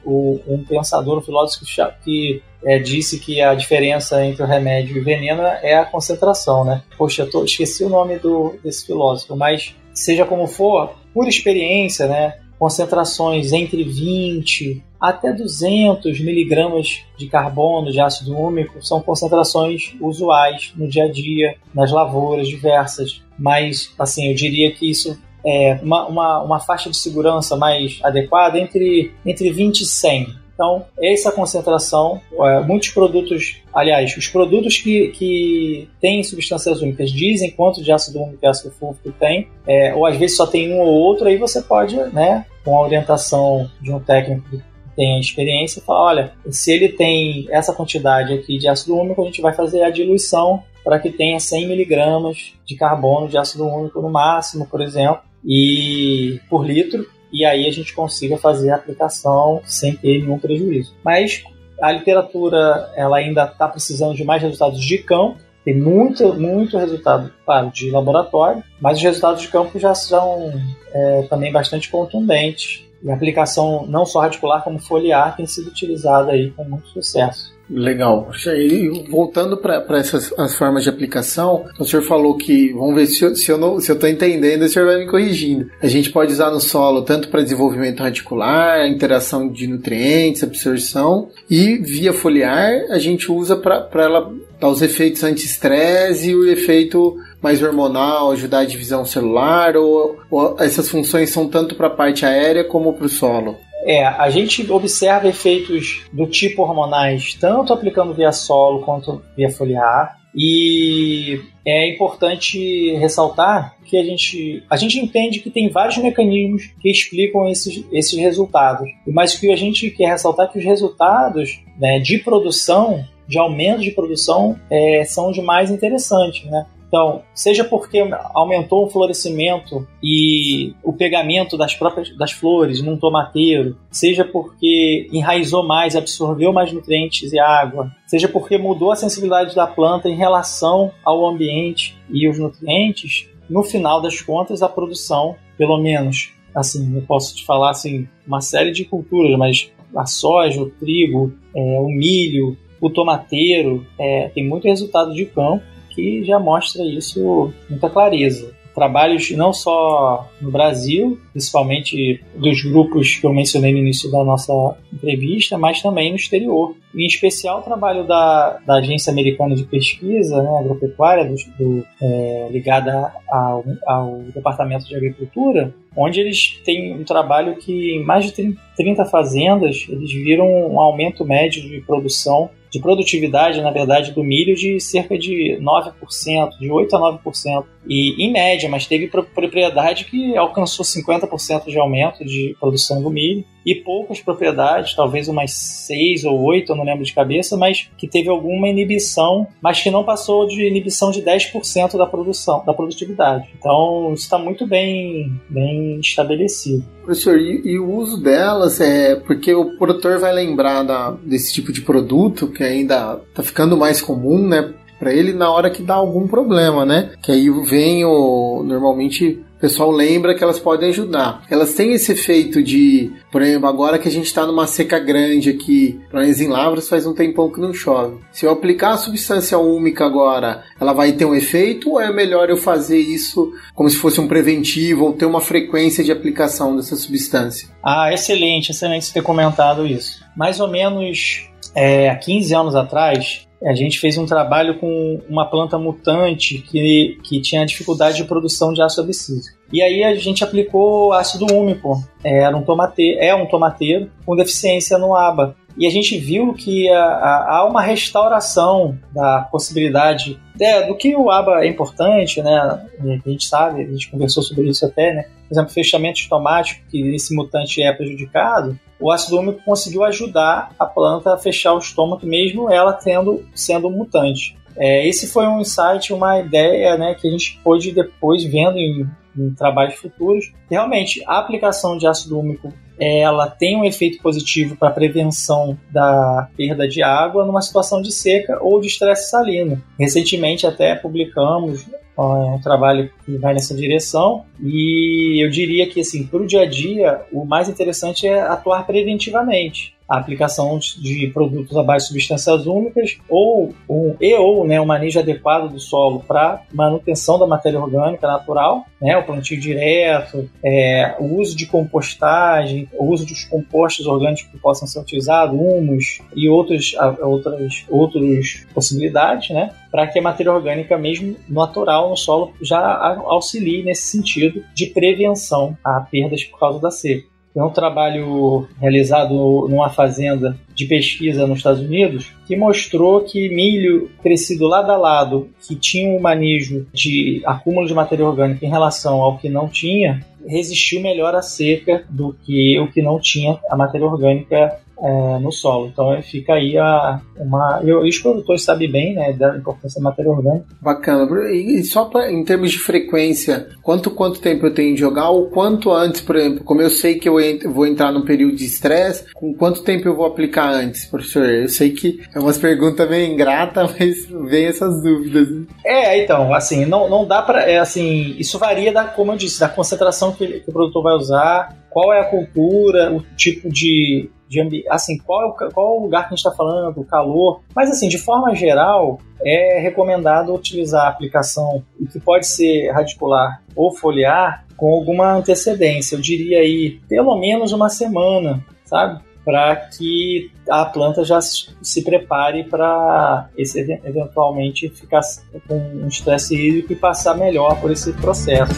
um, 0.47 0.65
pensador, 0.65 1.19
um 1.19 1.23
filósofo 1.23 1.65
que 2.05 2.43
é, 2.65 2.79
disse 2.79 3.21
que 3.21 3.41
a 3.41 3.55
diferença 3.55 4.25
entre 4.25 4.43
o 4.43 4.47
remédio 4.47 4.97
e 4.97 5.01
o 5.01 5.05
veneno 5.05 5.43
é 5.43 5.77
a 5.77 5.85
concentração, 5.85 6.65
né? 6.65 6.83
Poxa, 6.97 7.27
tô, 7.27 7.45
esqueci 7.45 7.85
o 7.85 7.89
nome 7.89 8.19
do, 8.19 8.57
desse 8.63 8.85
filósofo, 8.87 9.37
mas 9.37 9.75
seja 9.95 10.25
como 10.25 10.47
for, 10.47 10.95
por 11.15 11.29
experiência, 11.29 12.07
né? 12.07 12.35
Concentrações 12.59 13.53
entre 13.53 13.85
20 13.85 14.83
até 15.01 15.33
200 15.33 16.21
miligramas 16.21 17.03
de 17.17 17.29
carbono 17.29 17.91
de 17.91 18.01
ácido 18.01 18.37
úmico 18.37 18.85
são 18.85 19.01
concentrações 19.01 19.95
usuais 20.01 20.73
no 20.77 20.89
dia 20.89 21.05
a 21.05 21.11
dia, 21.11 21.57
nas 21.75 21.93
lavouras 21.93 22.49
diversas. 22.49 23.23
Mas, 23.39 23.95
assim, 23.99 24.29
eu 24.29 24.35
diria 24.35 24.73
que 24.73 24.91
isso 24.91 25.17
é 25.47 25.79
uma, 25.83 26.07
uma, 26.07 26.43
uma 26.43 26.61
faixa 26.61 26.91
de 26.91 26.97
segurança 26.97 27.57
mais 27.57 28.01
adequada 28.03 28.59
entre, 28.59 29.13
entre 29.25 29.51
20 29.51 29.81
e 29.81 29.87
100. 29.87 30.39
Então, 30.59 30.85
essa 31.01 31.31
concentração, 31.31 32.21
é, 32.33 32.61
muitos 32.63 32.89
produtos, 32.89 33.63
aliás, 33.73 34.17
os 34.17 34.27
produtos 34.27 34.77
que, 34.77 35.13
que 35.13 35.89
têm 36.01 36.25
substâncias 36.25 36.83
úmicas 36.83 37.13
dizem 37.13 37.53
quanto 37.53 37.81
de 37.81 37.93
ácido 37.93 38.21
úmico 38.21 38.41
e 38.43 38.47
ácido 38.49 38.73
fúlvico 38.73 39.13
tem, 39.13 39.47
é, 39.65 39.95
ou 39.95 40.05
às 40.05 40.17
vezes 40.17 40.37
só 40.37 40.49
tem 40.49 40.75
um 40.75 40.81
ou 40.81 40.89
outro, 40.89 41.29
aí 41.29 41.37
você 41.37 41.63
pode, 41.63 41.95
né, 42.13 42.45
com 42.65 42.77
a 42.77 42.83
orientação 42.83 43.71
de 43.81 43.93
um 43.93 44.01
técnico 44.01 44.61
tem 44.99 45.21
experiência, 45.21 45.81
fala, 45.81 46.01
olha, 46.01 46.33
se 46.51 46.73
ele 46.73 46.89
tem 46.89 47.47
essa 47.51 47.73
quantidade 47.73 48.35
aqui 48.35 48.59
de 48.59 48.67
ácido 48.67 48.97
úmico, 48.97 49.23
a 49.23 49.27
gente 49.27 49.41
vai 49.41 49.55
fazer 49.55 49.85
a 49.85 49.91
diluição 49.91 50.65
para 50.83 50.99
que 50.99 51.09
tenha 51.09 51.39
100 51.39 51.69
miligramas 51.69 52.55
de 52.67 52.75
carbono 52.75 53.29
de 53.29 53.39
ácido 53.39 53.65
úmico 53.65 54.03
no 54.03 54.11
máximo, 54.11 54.67
por 54.67 54.81
exemplo, 54.81 55.21
e 55.45 56.41
por 56.51 56.67
litro, 56.67 57.07
e 57.33 57.45
aí 57.45 57.69
a 57.69 57.71
gente 57.71 57.95
consiga 57.95 58.37
fazer 58.39 58.73
a 58.73 58.75
aplicação 58.75 59.63
sem 59.65 59.95
ter 59.95 60.19
nenhum 60.19 60.37
prejuízo. 60.37 60.97
Mas 61.05 61.45
a 61.81 61.93
literatura 61.93 62.93
ela 62.97 63.19
ainda 63.19 63.45
está 63.45 63.69
precisando 63.69 64.17
de 64.17 64.25
mais 64.25 64.43
resultados 64.43 64.85
de 64.85 64.99
campo, 64.99 65.39
tem 65.65 65.79
muito, 65.79 66.35
muito 66.35 66.77
resultado, 66.77 67.33
claro, 67.45 67.71
de 67.71 67.89
laboratório, 67.93 68.65
mas 68.81 68.97
os 68.97 69.05
resultados 69.05 69.43
de 69.43 69.49
campo 69.49 69.79
já 69.79 69.95
são 69.95 70.61
é, 70.93 71.23
também 71.31 71.53
bastante 71.53 71.89
contundentes 71.89 72.88
E 73.03 73.11
a 73.11 73.15
aplicação 73.15 73.87
não 73.87 74.05
só 74.05 74.21
radicular 74.21 74.63
como 74.63 74.79
foliar 74.79 75.37
tem 75.37 75.47
sido 75.47 75.69
utilizada 75.69 76.33
aí 76.33 76.51
com 76.51 76.65
muito 76.65 76.89
sucesso. 76.89 77.57
Legal. 77.71 78.31
E 78.47 79.05
voltando 79.11 79.57
para 79.59 79.85
essas 79.99 80.33
as 80.39 80.57
formas 80.57 80.85
de 80.85 80.89
aplicação, 80.89 81.67
o 81.79 81.85
senhor 81.85 82.03
falou 82.03 82.37
que, 82.37 82.73
vamos 82.73 82.95
ver 82.95 83.07
se 83.07 83.23
eu, 83.23 83.37
se 83.37 83.51
eu 83.51 83.79
estou 83.79 84.09
entendendo, 84.09 84.63
o 84.63 84.69
senhor 84.69 84.87
vai 84.87 84.99
me 84.99 85.07
corrigindo. 85.07 85.71
A 85.83 85.87
gente 85.87 86.11
pode 86.11 86.33
usar 86.33 86.51
no 86.51 86.61
solo 86.61 87.03
tanto 87.03 87.29
para 87.29 87.43
desenvolvimento 87.43 88.03
radicular, 88.03 88.87
interação 88.87 89.49
de 89.49 89.67
nutrientes, 89.67 90.43
absorção, 90.43 91.29
e 91.51 91.77
via 91.77 92.13
foliar 92.13 92.73
a 92.91 92.99
gente 92.99 93.31
usa 93.31 93.55
para 93.55 93.89
ela 93.95 94.33
dar 94.59 94.69
os 94.69 94.81
efeitos 94.81 95.23
anti-estresse 95.23 96.31
e 96.31 96.35
o 96.35 96.51
efeito 96.51 97.17
mais 97.41 97.63
hormonal, 97.63 98.31
ajudar 98.33 98.61
a 98.61 98.65
divisão 98.65 99.05
celular, 99.05 99.77
ou, 99.77 100.19
ou 100.31 100.57
essas 100.59 100.89
funções 100.89 101.31
são 101.31 101.49
tanto 101.49 101.75
para 101.75 101.87
a 101.87 101.91
parte 101.91 102.25
aérea 102.25 102.65
como 102.65 102.93
para 102.93 103.07
o 103.07 103.09
solo? 103.09 103.57
É, 103.85 104.05
a 104.05 104.29
gente 104.29 104.71
observa 104.71 105.29
efeitos 105.29 106.03
do 106.13 106.27
tipo 106.27 106.63
hormonais 106.63 107.35
tanto 107.35 107.73
aplicando 107.73 108.13
via 108.13 108.33
solo 108.33 108.83
quanto 108.83 109.23
via 109.37 109.51
foliar. 109.51 110.19
E 110.35 111.41
é 111.67 111.93
importante 111.93 112.95
ressaltar 112.97 113.77
que 113.85 113.97
a 113.97 114.05
gente, 114.05 114.63
a 114.69 114.77
gente 114.77 114.99
entende 114.99 115.41
que 115.41 115.51
tem 115.51 115.71
vários 115.71 115.97
mecanismos 115.97 116.71
que 116.81 116.91
explicam 116.91 117.49
esses, 117.49 117.85
esses 117.91 118.19
resultados. 118.19 118.89
Mas 119.07 119.35
o 119.35 119.41
que 119.41 119.51
a 119.51 119.57
gente 119.57 119.91
quer 119.91 120.11
ressaltar 120.11 120.47
é 120.47 120.53
que 120.53 120.59
os 120.59 120.65
resultados 120.65 121.61
né, 121.79 121.99
de 121.99 122.19
produção, 122.19 123.05
de 123.27 123.39
aumento 123.39 123.81
de 123.81 123.91
produção, 123.91 124.59
é, 124.71 125.03
são 125.05 125.31
os 125.31 125.39
mais 125.39 125.71
interessantes. 125.71 126.45
Né? 126.45 126.67
Então, 126.89 127.23
seja 127.35 127.65
porque 127.65 128.03
aumentou 128.35 128.87
o 128.87 128.91
florescimento 128.91 129.87
e 130.03 130.73
o 130.83 130.93
pegamento 130.93 131.57
das 131.57 131.75
próprias 131.75 132.17
das 132.17 132.33
flores 132.33 132.83
num 132.83 132.97
tomateiro, 132.97 133.77
seja 133.91 134.25
porque 134.25 135.07
enraizou 135.13 135.67
mais, 135.67 135.95
absorveu 135.95 136.51
mais 136.51 136.73
nutrientes 136.73 137.33
e 137.33 137.39
água, 137.39 137.93
seja 138.07 138.27
porque 138.27 138.57
mudou 138.57 138.91
a 138.91 138.97
sensibilidade 138.97 139.55
da 139.55 139.67
planta 139.67 140.09
em 140.09 140.17
relação 140.17 140.91
ao 141.05 141.27
ambiente 141.27 141.95
e 142.09 142.27
os 142.27 142.39
nutrientes, 142.39 143.29
no 143.51 143.63
final 143.63 144.01
das 144.01 144.23
contas 144.23 144.63
a 144.63 144.69
produção, 144.69 145.37
pelo 145.59 145.79
menos, 145.79 146.33
assim, 146.55 146.97
eu 146.97 147.03
posso 147.03 147.37
te 147.37 147.45
falar 147.45 147.71
assim, 147.71 148.09
uma 148.27 148.41
série 148.41 148.71
de 148.71 148.87
culturas, 148.87 149.37
mas 149.39 149.71
a 149.95 150.07
soja, 150.07 150.63
o 150.63 150.71
trigo, 150.71 151.35
é, 151.55 151.81
o 151.81 151.89
milho, 151.89 152.57
o 152.81 152.89
tomateiro, 152.89 153.87
é, 153.99 154.29
tem 154.29 154.47
muito 154.47 154.67
resultado 154.67 155.13
de 155.13 155.27
campo 155.27 155.63
que 155.99 156.23
já 156.23 156.39
mostra 156.39 156.85
isso 156.85 157.53
muita 157.69 157.91
clareza. 157.91 158.57
Trabalhos 158.73 159.33
não 159.33 159.53
só 159.53 160.31
no 160.41 160.53
Brasil, 160.53 161.19
principalmente 161.33 162.23
dos 162.37 162.63
grupos 162.63 163.17
que 163.17 163.27
eu 163.27 163.35
mencionei 163.35 163.73
no 163.73 163.79
início 163.79 164.09
da 164.09 164.23
nossa 164.23 164.53
entrevista, 164.93 165.59
mas 165.59 165.83
também 165.83 166.11
no 166.11 166.17
exterior. 166.17 166.77
Em 166.95 167.05
especial 167.05 167.59
o 167.59 167.63
trabalho 167.63 168.07
da, 168.07 168.61
da 168.65 168.77
Agência 168.77 169.11
Americana 169.11 169.57
de 169.57 169.65
Pesquisa 169.65 170.41
né, 170.41 170.59
Agropecuária, 170.61 171.25
do, 171.25 171.35
do, 171.59 171.85
é, 172.01 172.49
ligada 172.53 173.13
ao, 173.29 173.65
ao 173.85 174.19
Departamento 174.33 174.87
de 174.87 174.95
Agricultura, 174.95 175.75
onde 175.97 176.21
eles 176.21 176.61
têm 176.65 176.95
um 176.95 177.03
trabalho 177.03 177.57
que 177.57 177.97
em 177.97 178.05
mais 178.05 178.27
de 178.27 178.55
30 178.77 179.05
fazendas 179.07 179.87
eles 179.89 180.13
viram 180.13 180.47
um 180.47 180.79
aumento 180.79 181.25
médio 181.25 181.61
de 181.63 181.81
produção 181.81 182.49
de 182.71 182.81
produtividade, 182.81 183.61
na 183.61 183.71
verdade, 183.71 184.13
do 184.13 184.23
milho 184.23 184.55
de 184.55 184.81
cerca 184.81 185.19
de 185.19 185.59
9%, 185.61 186.59
de 186.59 186.69
8% 186.69 186.89
a 186.93 187.19
9%. 187.23 187.65
E 187.89 188.23
em 188.23 188.33
média, 188.33 188.69
mas 188.69 188.87
teve 188.87 189.09
propriedade 189.09 190.05
que 190.05 190.37
alcançou 190.37 190.85
50% 190.85 191.67
de 191.67 191.79
aumento 191.79 192.25
de 192.25 192.55
produção 192.61 193.03
do 193.03 193.11
milho 193.11 193.45
e 193.65 193.75
poucas 193.75 194.21
propriedades, 194.21 194.95
talvez 194.95 195.29
umas 195.29 195.53
6 195.53 196.25
ou 196.25 196.43
8, 196.43 196.73
eu 196.73 196.77
não 196.77 196.85
lembro 196.85 197.05
de 197.05 197.13
cabeça, 197.13 197.57
mas 197.57 197.89
que 197.99 198.09
teve 198.09 198.29
alguma 198.29 198.69
inibição, 198.69 199.47
mas 199.61 199.83
que 199.83 199.91
não 199.91 200.05
passou 200.05 200.47
de 200.47 200.67
inibição 200.67 201.11
de 201.11 201.23
10% 201.23 201.99
da 201.99 202.07
produção, 202.07 202.65
da 202.65 202.73
produtividade. 202.73 203.49
Então, 203.59 204.13
isso 204.15 204.25
está 204.25 204.39
muito 204.39 204.67
bem, 204.67 205.39
bem 205.51 206.01
estabelecido. 206.01 206.83
Professor, 207.05 207.39
e, 207.39 207.63
e, 207.65 207.79
o 207.79 207.91
uso 207.91 208.23
delas 208.23 208.81
é 208.81 209.17
porque 209.17 209.53
o 209.53 209.77
produtor 209.77 210.19
vai 210.19 210.33
lembrar 210.33 210.83
da, 210.83 211.11
desse 211.11 211.53
tipo 211.53 211.73
de 211.73 211.83
produto 211.83 212.49
que 212.49 212.63
ainda 212.63 213.21
está 213.29 213.43
ficando 213.43 213.77
mais 213.77 214.01
comum, 214.01 214.47
né? 214.47 214.75
Para 214.99 215.13
ele 215.13 215.33
na 215.33 215.51
hora 215.51 215.71
que 215.71 215.83
dá 215.83 215.95
algum 215.95 216.27
problema, 216.27 216.85
né? 216.85 217.13
Que 217.23 217.33
aí 217.33 217.49
vem 217.65 218.05
o 218.05 218.63
normalmente 218.65 219.45
o 219.59 219.61
pessoal 219.61 219.91
lembra 219.91 220.37
que 220.37 220.45
elas 220.45 220.61
podem 220.61 220.91
ajudar. 220.91 221.43
Elas 221.51 221.75
têm 221.75 221.93
esse 221.93 222.13
efeito 222.13 222.63
de, 222.63 223.11
por 223.31 223.43
exemplo, 223.43 223.67
agora 223.67 223.99
que 223.99 224.07
a 224.07 224.11
gente 224.11 224.27
está 224.27 224.47
numa 224.47 224.69
seca 224.69 225.01
grande 225.01 225.51
aqui, 225.51 226.01
para 226.09 226.25
em 226.25 226.47
Lavras 226.47 226.89
faz 226.89 227.05
um 227.05 227.13
tempão 227.13 227.51
que 227.51 227.61
não 227.61 227.75
chove. 227.75 228.19
Se 228.31 228.47
eu 228.47 228.53
aplicar 228.53 228.93
a 228.93 228.97
substância 228.97 229.59
úmica 229.59 230.07
agora, 230.07 230.63
ela 230.81 230.93
vai 230.93 231.11
ter 231.11 231.25
um 231.25 231.35
efeito 231.35 231.91
ou 231.91 232.01
é 232.01 232.13
melhor 232.13 232.49
eu 232.49 232.57
fazer 232.57 233.01
isso 233.01 233.53
como 233.75 233.91
se 233.91 233.97
fosse 233.97 234.21
um 234.21 234.29
preventivo 234.29 235.07
ou 235.07 235.13
ter 235.13 235.27
uma 235.27 235.41
frequência 235.41 236.05
de 236.05 236.13
aplicação 236.13 236.77
dessa 236.77 236.95
substância? 236.95 237.69
Ah, 237.85 238.13
excelente, 238.13 238.71
excelente 238.71 239.13
ter 239.13 239.23
comentado 239.25 239.85
isso. 239.85 240.25
Mais 240.37 240.61
ou 240.61 240.69
menos 240.69 241.51
é, 241.75 242.09
há 242.09 242.17
15 242.17 242.55
anos 242.55 242.75
atrás, 242.77 243.48
a 243.63 243.75
gente 243.75 243.99
fez 243.99 244.17
um 244.17 244.27
trabalho 244.27 244.79
com 244.79 245.21
uma 245.29 245.45
planta 245.45 245.79
mutante 245.79 246.59
que, 246.59 247.19
que 247.23 247.41
tinha 247.41 247.67
dificuldade 247.67 248.17
de 248.17 248.25
produção 248.25 248.73
de 248.73 248.81
ácido 248.81 249.03
abscísico. 249.03 249.59
E 249.73 249.83
aí 249.83 250.05
a 250.05 250.15
gente 250.15 250.45
aplicou 250.45 251.13
ácido 251.13 251.47
úmico. 251.53 252.03
Era 252.25 252.57
um 252.57 252.63
tomateiro, 252.63 253.21
é 253.21 253.35
um 253.35 253.47
tomateiro 253.47 254.11
com 254.25 254.37
deficiência 254.37 254.97
no 254.97 255.15
ABA. 255.15 255.57
E 255.79 255.87
a 255.87 255.91
gente 255.91 256.19
viu 256.19 256.53
que 256.55 256.89
há 256.91 257.65
uma 257.71 257.81
restauração 257.81 258.99
da 259.15 259.43
possibilidade 259.43 260.39
é, 260.61 260.85
do 260.85 260.97
que 260.97 261.15
o 261.15 261.31
ABA 261.31 261.65
é 261.65 261.69
importante, 261.69 262.43
né? 262.43 262.59
A 262.59 263.29
gente 263.29 263.47
sabe, 263.47 263.83
a 263.83 263.87
gente 263.87 264.11
conversou 264.11 264.43
sobre 264.43 264.69
isso 264.69 264.85
até, 264.85 265.15
né? 265.15 265.23
Por 265.49 265.55
exemplo, 265.55 265.71
fechamento 265.73 266.19
estomático, 266.19 266.85
que 266.91 267.15
esse 267.15 267.33
mutante 267.33 267.81
é 267.81 267.93
prejudicado, 267.93 268.77
o 269.01 269.13
ácido 269.13 269.39
úmico 269.39 269.63
conseguiu 269.65 270.03
ajudar 270.03 270.75
a 270.77 270.85
planta 270.85 271.35
a 271.35 271.39
fechar 271.39 271.75
o 271.75 271.79
estômago, 271.79 272.27
mesmo 272.27 272.69
ela 272.69 272.93
tendo 272.93 273.47
sendo 273.55 273.89
mutante. 273.89 274.59
É, 274.77 275.07
esse 275.07 275.29
foi 275.29 275.47
um 275.47 275.61
insight, 275.61 276.13
uma 276.13 276.41
ideia 276.41 276.97
né, 276.97 277.15
que 277.15 277.29
a 277.29 277.31
gente 277.31 277.59
pôde 277.63 277.93
depois 277.93 278.45
vendo 278.45 278.79
em, 278.79 279.09
em 279.37 279.55
trabalhos 279.55 279.95
futuros. 279.95 280.53
Realmente, 280.69 281.23
a 281.25 281.39
aplicação 281.39 281.97
de 281.97 282.07
ácido 282.07 282.39
úmico 282.39 282.73
ela 283.01 283.49
tem 283.49 283.77
um 283.77 283.85
efeito 283.85 284.21
positivo 284.23 284.77
para 284.77 284.89
a 284.89 284.93
prevenção 284.93 285.79
da 285.91 286.49
perda 286.57 286.89
de 286.89 287.03
água 287.03 287.47
numa 287.47 287.63
situação 287.63 288.03
de 288.03 288.13
seca 288.13 288.59
ou 288.61 288.81
de 288.81 288.89
estresse 288.89 289.31
salino. 289.31 289.83
Recentemente 289.99 290.67
até 290.67 290.95
publicamos 290.95 291.87
um 292.19 292.61
trabalho 292.61 293.11
que 293.25 293.37
vai 293.37 293.55
nessa 293.55 293.75
direção 293.75 294.45
e 294.61 295.45
eu 295.45 295.49
diria 295.51 295.89
que 295.89 296.01
assim 296.01 296.27
para 296.27 296.43
o 296.43 296.47
dia 296.47 296.63
a 296.63 296.67
dia 296.67 297.23
o 297.33 297.45
mais 297.45 297.69
interessante 297.69 298.27
é 298.27 298.41
atuar 298.41 298.85
preventivamente 298.85 299.98
a 300.09 300.19
aplicação 300.19 300.79
de 300.79 301.27
produtos 301.29 301.77
à 301.77 301.83
base 301.83 302.07
de 302.07 302.09
substâncias 302.09 302.67
úmicas 302.67 303.19
ou 303.29 303.75
um, 303.89 304.17
e 304.21 304.35
ou 304.35 304.67
né, 304.67 304.81
um 304.81 304.87
manejo 304.87 305.19
adequado 305.19 305.69
do 305.71 305.79
solo 305.79 306.21
para 306.21 306.63
manutenção 306.73 307.39
da 307.39 307.47
matéria 307.47 307.79
orgânica 307.79 308.27
natural, 308.27 308.87
né, 309.01 309.17
o 309.17 309.25
plantio 309.25 309.61
direto, 309.61 310.49
é, 310.65 311.15
o 311.19 311.39
uso 311.39 311.55
de 311.55 311.67
compostagem, 311.67 312.89
o 312.95 313.07
uso 313.07 313.27
dos 313.27 313.45
compostos 313.45 314.07
orgânicos 314.07 314.45
que 314.45 314.59
possam 314.59 314.89
ser 314.89 315.01
utilizados, 315.01 315.55
humus 315.55 316.21
e 316.35 316.49
outros, 316.49 316.95
outras, 317.21 317.85
outras 317.91 318.67
possibilidades, 318.73 319.51
né, 319.51 319.73
para 319.91 320.07
que 320.07 320.19
a 320.19 320.23
matéria 320.23 320.53
orgânica, 320.53 320.97
mesmo 320.97 321.37
natural 321.49 322.09
no 322.09 322.17
solo, 322.17 322.55
já 322.63 322.81
auxilie 323.27 323.83
nesse 323.83 324.03
sentido 324.03 324.65
de 324.75 324.87
prevenção 324.87 325.77
a 325.85 326.01
perdas 326.01 326.45
por 326.45 326.59
causa 326.59 326.81
da 326.81 326.91
seca. 326.91 327.38
É 327.59 327.65
um 327.65 327.71
trabalho 327.71 328.69
realizado 328.81 329.67
numa 329.69 329.91
fazenda 329.91 330.57
de 330.77 330.87
pesquisa 330.87 331.45
nos 331.45 331.59
Estados 331.59 331.81
Unidos 331.81 332.33
que 332.47 332.55
mostrou 332.55 333.23
que 333.23 333.49
milho 333.49 334.09
crescido 334.23 334.69
lado 334.69 334.93
a 334.93 334.97
lado, 334.97 335.49
que 335.67 335.75
tinha 335.75 336.09
um 336.09 336.21
manejo 336.21 336.87
de 336.95 337.43
acúmulo 337.45 337.89
de 337.89 337.95
matéria 337.95 338.25
orgânica 338.25 338.65
em 338.65 338.71
relação 338.71 339.21
ao 339.21 339.39
que 339.39 339.49
não 339.49 339.69
tinha, 339.69 340.25
resistiu 340.47 341.03
melhor 341.03 341.35
à 341.35 341.43
seca 341.43 342.05
do 342.09 342.33
que 342.45 342.79
o 342.79 342.87
que 342.93 343.03
não 343.03 343.19
tinha 343.19 343.59
a 343.69 343.77
matéria 343.77 344.07
orgânica 344.07 344.79
é, 345.01 345.39
no 345.39 345.53
solo. 345.53 345.89
Então 345.89 346.21
fica 346.23 346.55
aí 346.55 346.77
a, 346.77 347.21
uma. 347.37 347.81
Eu, 347.85 348.03
os 348.03 348.19
produtores 348.19 348.63
sabem 348.63 348.91
bem 348.91 349.15
né, 349.15 349.33
da 349.33 349.57
importância 349.57 350.01
da 350.01 350.11
matéria 350.11 350.31
orgânica. 350.31 350.67
Bacana. 350.81 351.29
E 351.53 351.83
só 351.85 352.07
pra, 352.07 352.31
em 352.31 352.45
termos 352.45 352.71
de 352.71 352.79
frequência, 352.79 353.69
quanto 353.83 354.11
quanto 354.11 354.41
tempo 354.41 354.67
eu 354.67 354.75
tenho 354.75 354.95
de 354.95 355.01
jogar? 355.01 355.31
Ou 355.31 355.47
quanto 355.47 355.91
antes, 355.93 356.21
por 356.21 356.37
exemplo, 356.37 356.65
como 356.65 356.83
eu 356.83 356.91
sei 356.91 357.19
que 357.19 357.29
eu 357.29 357.41
ent 357.41 357.65
vou 357.65 357.87
entrar 357.87 358.13
num 358.13 358.25
período 358.25 358.57
de 358.57 358.65
estresse, 358.65 359.25
com 359.35 359.55
quanto 359.55 359.83
tempo 359.83 360.09
eu 360.09 360.17
vou 360.17 360.27
aplicar 360.27 360.71
antes, 360.71 361.07
professor? 361.07 361.49
Eu 361.49 361.69
sei 361.69 361.91
que 361.91 362.21
é 362.35 362.39
umas 362.39 362.59
perguntas 362.59 363.09
meio 363.09 363.33
ingrata, 363.33 363.85
mas 363.99 364.27
vem 364.49 364.67
essas 364.67 365.03
dúvidas. 365.03 365.49
É, 365.85 366.23
então, 366.23 366.53
assim, 366.53 366.85
não, 366.85 367.09
não 367.09 367.27
dá 367.27 367.43
para. 367.43 367.63
É, 367.63 367.79
assim, 367.79 368.35
isso 368.39 368.59
varia 368.59 368.93
da, 368.93 369.05
como 369.05 369.33
eu 369.33 369.37
disse, 369.37 369.61
da 369.61 369.69
concentração 369.69 370.33
que, 370.33 370.47
que 370.47 370.71
o 370.71 370.73
produtor 370.73 371.03
vai 371.03 371.15
usar 371.15 371.77
qual 371.91 372.13
é 372.13 372.21
a 372.21 372.25
cultura, 372.25 373.13
o 373.13 373.23
tipo 373.37 373.69
de, 373.69 374.31
de 374.49 374.85
assim, 374.89 375.19
qual 375.19 375.43
é, 375.43 375.47
o, 375.47 375.53
qual 375.53 375.87
é 375.87 375.99
o 375.99 376.03
lugar 376.03 376.23
que 376.23 376.29
a 376.29 376.37
gente 376.37 376.39
está 376.39 376.51
falando, 376.51 376.99
o 376.99 377.05
calor. 377.05 377.61
Mas 377.75 377.91
assim, 377.91 378.09
de 378.09 378.19
forma 378.19 378.55
geral, 378.55 379.21
é 379.45 379.79
recomendado 379.81 380.55
utilizar 380.55 381.07
a 381.07 381.09
aplicação 381.09 381.83
que 382.11 382.19
pode 382.19 382.47
ser 382.47 382.91
radicular 382.91 383.63
ou 383.77 383.95
foliar 383.95 384.65
com 384.77 384.93
alguma 384.93 385.35
antecedência. 385.35 386.17
Eu 386.17 386.21
diria 386.21 386.59
aí 386.59 387.01
pelo 387.09 387.37
menos 387.39 387.73
uma 387.73 387.89
semana, 387.89 388.65
sabe? 388.85 389.21
Para 389.45 389.77
que 389.77 390.51
a 390.69 390.85
planta 390.85 391.25
já 391.25 391.41
se 391.41 392.03
prepare 392.03 392.65
para 392.65 393.49
esse 393.57 393.81
eventualmente 394.05 394.89
ficar 394.91 395.21
com 395.67 395.77
um 395.77 396.09
estresse 396.09 396.55
hídrico 396.55 396.93
e 396.93 396.97
passar 396.97 397.35
melhor 397.35 397.81
por 397.81 397.91
esse 397.91 398.13
processo. 398.15 398.75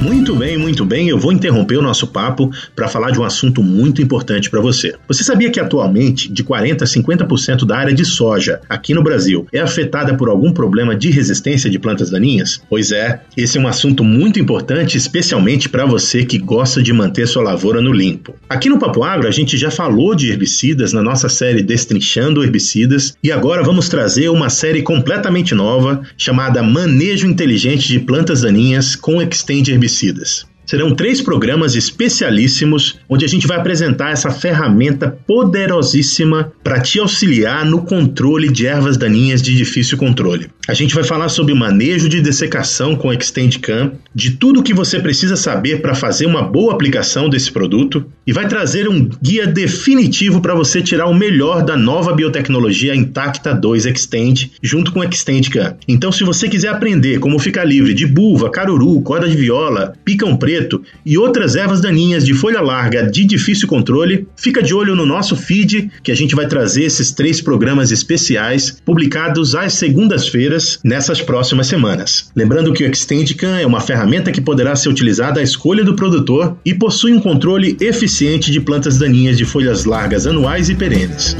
Muito 0.00 0.34
bem, 0.34 0.56
muito 0.56 0.82
bem. 0.82 1.10
Eu 1.10 1.18
vou 1.18 1.30
interromper 1.30 1.76
o 1.76 1.82
nosso 1.82 2.06
papo 2.06 2.50
para 2.74 2.88
falar 2.88 3.10
de 3.10 3.20
um 3.20 3.24
assunto 3.24 3.62
muito 3.62 4.00
importante 4.00 4.48
para 4.48 4.58
você. 4.58 4.94
Você 5.06 5.22
sabia 5.22 5.50
que 5.50 5.60
atualmente 5.60 6.32
de 6.32 6.42
40 6.42 6.84
a 6.84 6.86
50% 6.86 7.66
da 7.66 7.76
área 7.76 7.94
de 7.94 8.02
soja 8.06 8.62
aqui 8.66 8.94
no 8.94 9.02
Brasil 9.02 9.46
é 9.52 9.60
afetada 9.60 10.14
por 10.14 10.30
algum 10.30 10.52
problema 10.52 10.96
de 10.96 11.10
resistência 11.10 11.68
de 11.68 11.78
plantas 11.78 12.08
daninhas? 12.08 12.62
Pois 12.70 12.92
é, 12.92 13.20
esse 13.36 13.58
é 13.58 13.60
um 13.60 13.68
assunto 13.68 14.02
muito 14.02 14.40
importante, 14.40 14.96
especialmente 14.96 15.68
para 15.68 15.84
você 15.84 16.24
que 16.24 16.38
gosta 16.38 16.82
de 16.82 16.94
manter 16.94 17.28
sua 17.28 17.42
lavoura 17.42 17.82
no 17.82 17.92
limpo. 17.92 18.34
Aqui 18.48 18.70
no 18.70 18.78
Papo 18.78 19.04
Agro 19.04 19.28
a 19.28 19.30
gente 19.30 19.58
já 19.58 19.70
falou 19.70 20.14
de 20.14 20.30
herbicidas 20.30 20.94
na 20.94 21.02
nossa 21.02 21.28
série 21.28 21.62
Destrinchando 21.62 22.42
Herbicidas 22.42 23.14
e 23.22 23.30
agora 23.30 23.62
vamos 23.62 23.90
trazer 23.90 24.30
uma 24.30 24.48
série 24.48 24.80
completamente 24.80 25.54
nova 25.54 26.00
chamada 26.16 26.62
Manejo 26.62 27.26
Inteligente 27.26 27.86
de 27.86 28.00
Plantas 28.00 28.40
Daninhas 28.40 28.96
com 28.96 29.20
Extend 29.20 29.70
Herbicidas 29.70 29.89
herbicidas. 29.90 30.49
Serão 30.70 30.94
três 30.94 31.20
programas 31.20 31.74
especialíssimos 31.74 33.00
onde 33.08 33.24
a 33.24 33.28
gente 33.28 33.44
vai 33.44 33.56
apresentar 33.56 34.12
essa 34.12 34.30
ferramenta 34.30 35.18
poderosíssima 35.26 36.52
para 36.62 36.78
te 36.78 37.00
auxiliar 37.00 37.64
no 37.64 37.82
controle 37.82 38.48
de 38.48 38.68
ervas 38.68 38.96
daninhas 38.96 39.42
de 39.42 39.56
difícil 39.56 39.98
controle. 39.98 40.48
A 40.68 40.74
gente 40.74 40.94
vai 40.94 41.02
falar 41.02 41.28
sobre 41.28 41.52
manejo 41.54 42.08
de 42.08 42.20
dessecação 42.20 42.94
com 42.94 43.12
Extendcam, 43.12 43.94
de 44.14 44.30
tudo 44.36 44.60
o 44.60 44.62
que 44.62 44.72
você 44.72 45.00
precisa 45.00 45.34
saber 45.34 45.82
para 45.82 45.96
fazer 45.96 46.26
uma 46.26 46.42
boa 46.42 46.72
aplicação 46.72 47.28
desse 47.28 47.50
produto 47.50 48.06
e 48.24 48.32
vai 48.32 48.46
trazer 48.46 48.88
um 48.88 49.10
guia 49.20 49.48
definitivo 49.48 50.40
para 50.40 50.54
você 50.54 50.80
tirar 50.80 51.06
o 51.06 51.14
melhor 51.14 51.64
da 51.64 51.76
nova 51.76 52.12
biotecnologia 52.12 52.94
Intacta 52.94 53.52
2 53.52 53.86
Extend 53.86 54.52
junto 54.62 54.92
com 54.92 55.02
Extendcam. 55.02 55.74
Então, 55.88 56.12
se 56.12 56.22
você 56.22 56.48
quiser 56.48 56.68
aprender 56.68 57.18
como 57.18 57.40
ficar 57.40 57.64
livre 57.64 57.92
de 57.92 58.06
buva, 58.06 58.48
caruru, 58.48 59.00
corda 59.02 59.28
de 59.28 59.36
viola, 59.36 59.94
picão 60.04 60.36
preto, 60.36 60.59
preto 60.60 60.82
e 61.04 61.16
outras 61.16 61.56
ervas 61.56 61.80
daninhas 61.80 62.24
de 62.24 62.34
folha 62.34 62.60
larga 62.60 63.02
de 63.02 63.24
difícil 63.24 63.66
controle, 63.66 64.26
fica 64.36 64.62
de 64.62 64.74
olho 64.74 64.94
no 64.94 65.06
nosso 65.06 65.34
feed 65.34 65.90
que 66.02 66.12
a 66.12 66.14
gente 66.14 66.34
vai 66.34 66.46
trazer 66.46 66.84
esses 66.84 67.10
três 67.10 67.40
programas 67.40 67.90
especiais 67.90 68.80
publicados 68.84 69.54
às 69.54 69.74
segundas-feiras 69.74 70.78
nessas 70.84 71.22
próximas 71.22 71.66
semanas. 71.66 72.30
Lembrando 72.36 72.72
que 72.72 72.84
o 72.84 72.86
Extendicam 72.86 73.56
é 73.56 73.66
uma 73.66 73.80
ferramenta 73.80 74.30
que 74.30 74.40
poderá 74.40 74.76
ser 74.76 74.88
utilizada 74.88 75.40
à 75.40 75.42
escolha 75.42 75.84
do 75.84 75.96
produtor 75.96 76.56
e 76.64 76.74
possui 76.74 77.12
um 77.12 77.20
controle 77.20 77.76
eficiente 77.80 78.50
de 78.50 78.60
plantas 78.60 78.98
daninhas 78.98 79.38
de 79.38 79.44
folhas 79.44 79.84
largas 79.84 80.26
anuais 80.26 80.68
e 80.68 80.74
perenes. 80.74 81.36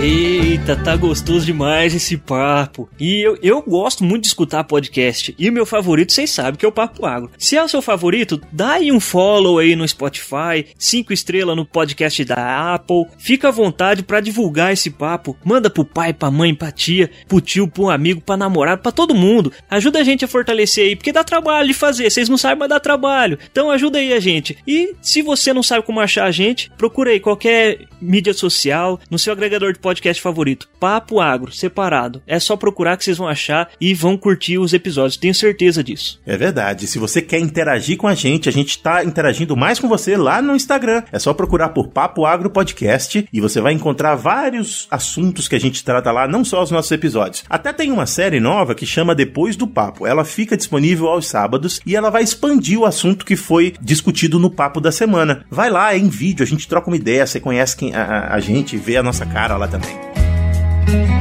Eita, 0.00 0.76
tá 0.76 0.94
gostoso 0.94 1.44
demais 1.44 1.92
esse 1.92 2.16
papo. 2.16 2.88
E 3.00 3.20
eu, 3.20 3.36
eu 3.42 3.60
gosto 3.60 4.04
muito 4.04 4.22
de 4.22 4.28
escutar 4.28 4.62
podcast. 4.62 5.34
E 5.36 5.50
o 5.50 5.52
meu 5.52 5.66
favorito, 5.66 6.12
vocês 6.12 6.30
sabem, 6.30 6.54
que 6.54 6.64
é 6.64 6.68
o 6.68 6.72
Papo 6.72 7.04
Agro. 7.04 7.32
Se 7.36 7.56
é 7.56 7.64
o 7.64 7.68
seu 7.68 7.82
favorito, 7.82 8.40
dá 8.52 8.74
aí 8.74 8.92
um 8.92 9.00
follow 9.00 9.58
aí 9.58 9.74
no 9.74 9.86
Spotify, 9.86 10.66
cinco 10.78 11.12
estrelas 11.12 11.56
no 11.56 11.66
podcast 11.66 12.24
da 12.24 12.74
Apple. 12.74 13.06
Fica 13.18 13.48
à 13.48 13.50
vontade 13.50 14.04
para 14.04 14.20
divulgar 14.20 14.72
esse 14.72 14.88
papo. 14.88 15.36
Manda 15.44 15.68
pro 15.68 15.84
pai, 15.84 16.12
pra 16.12 16.30
mãe, 16.30 16.54
pra 16.54 16.70
tia, 16.70 17.10
pro 17.26 17.40
tio, 17.40 17.66
pro 17.66 17.90
amigo, 17.90 18.20
pra 18.20 18.36
namorado, 18.36 18.80
pra 18.80 18.92
todo 18.92 19.16
mundo. 19.16 19.52
Ajuda 19.68 19.98
a 19.98 20.04
gente 20.04 20.24
a 20.24 20.28
fortalecer 20.28 20.86
aí, 20.86 20.94
porque 20.94 21.10
dá 21.10 21.24
trabalho 21.24 21.66
de 21.66 21.74
fazer. 21.74 22.08
Vocês 22.08 22.28
não 22.28 22.38
sabem, 22.38 22.58
mas 22.60 22.68
dá 22.68 22.78
trabalho. 22.78 23.36
Então 23.50 23.68
ajuda 23.68 23.98
aí 23.98 24.12
a 24.12 24.20
gente. 24.20 24.56
E 24.64 24.94
se 25.02 25.22
você 25.22 25.52
não 25.52 25.62
sabe 25.62 25.84
como 25.84 25.98
achar 25.98 26.26
a 26.26 26.30
gente, 26.30 26.70
procura 26.78 27.10
aí 27.10 27.18
qualquer 27.18 27.80
mídia 28.00 28.32
social, 28.32 29.00
no 29.10 29.18
seu 29.18 29.32
agregador 29.32 29.72
de 29.72 29.80
podcast 29.80 29.87
favorito. 30.20 30.68
Papo 30.80 31.20
Agro, 31.20 31.52
separado. 31.52 32.22
É 32.26 32.38
só 32.38 32.56
procurar 32.56 32.96
que 32.96 33.04
vocês 33.04 33.18
vão 33.18 33.28
achar 33.28 33.70
e 33.80 33.94
vão 33.94 34.16
curtir 34.16 34.58
os 34.58 34.72
episódios, 34.72 35.16
tenho 35.16 35.34
certeza 35.34 35.82
disso. 35.82 36.20
É 36.26 36.36
verdade. 36.36 36.86
Se 36.86 36.98
você 36.98 37.20
quer 37.20 37.38
interagir 37.38 37.96
com 37.96 38.06
a 38.06 38.14
gente, 38.14 38.48
a 38.48 38.52
gente 38.52 38.70
está 38.70 39.04
interagindo 39.04 39.56
mais 39.56 39.78
com 39.78 39.88
você 39.88 40.16
lá 40.16 40.40
no 40.40 40.54
Instagram. 40.54 41.02
É 41.12 41.18
só 41.18 41.32
procurar 41.32 41.70
por 41.70 41.88
Papo 41.88 42.24
Agro 42.24 42.50
Podcast 42.50 43.28
e 43.32 43.40
você 43.40 43.60
vai 43.60 43.72
encontrar 43.72 44.14
vários 44.14 44.86
assuntos 44.90 45.48
que 45.48 45.56
a 45.56 45.60
gente 45.60 45.84
trata 45.84 46.12
lá, 46.12 46.28
não 46.28 46.44
só 46.44 46.62
os 46.62 46.70
nossos 46.70 46.92
episódios. 46.92 47.44
Até 47.48 47.72
tem 47.72 47.90
uma 47.90 48.06
série 48.06 48.40
nova 48.40 48.74
que 48.74 48.86
chama 48.86 49.14
Depois 49.14 49.56
do 49.56 49.66
Papo. 49.66 50.06
Ela 50.06 50.24
fica 50.24 50.56
disponível 50.56 51.08
aos 51.08 51.26
sábados 51.26 51.80
e 51.84 51.96
ela 51.96 52.10
vai 52.10 52.22
expandir 52.22 52.78
o 52.78 52.84
assunto 52.84 53.24
que 53.24 53.36
foi 53.36 53.74
discutido 53.80 54.38
no 54.38 54.50
papo 54.50 54.80
da 54.80 54.92
semana. 54.92 55.44
Vai 55.50 55.70
lá, 55.70 55.94
é 55.94 55.98
em 55.98 56.08
vídeo, 56.08 56.42
a 56.42 56.46
gente 56.46 56.66
troca 56.68 56.88
uma 56.88 56.96
ideia, 56.96 57.26
você 57.26 57.40
conhece 57.40 57.76
quem, 57.76 57.94
a, 57.94 58.34
a 58.34 58.40
gente, 58.40 58.76
vê 58.76 58.96
a 58.96 59.02
nossa 59.02 59.24
cara 59.24 59.56
lá 59.56 59.68
também. 59.68 59.77
também. 59.78 61.17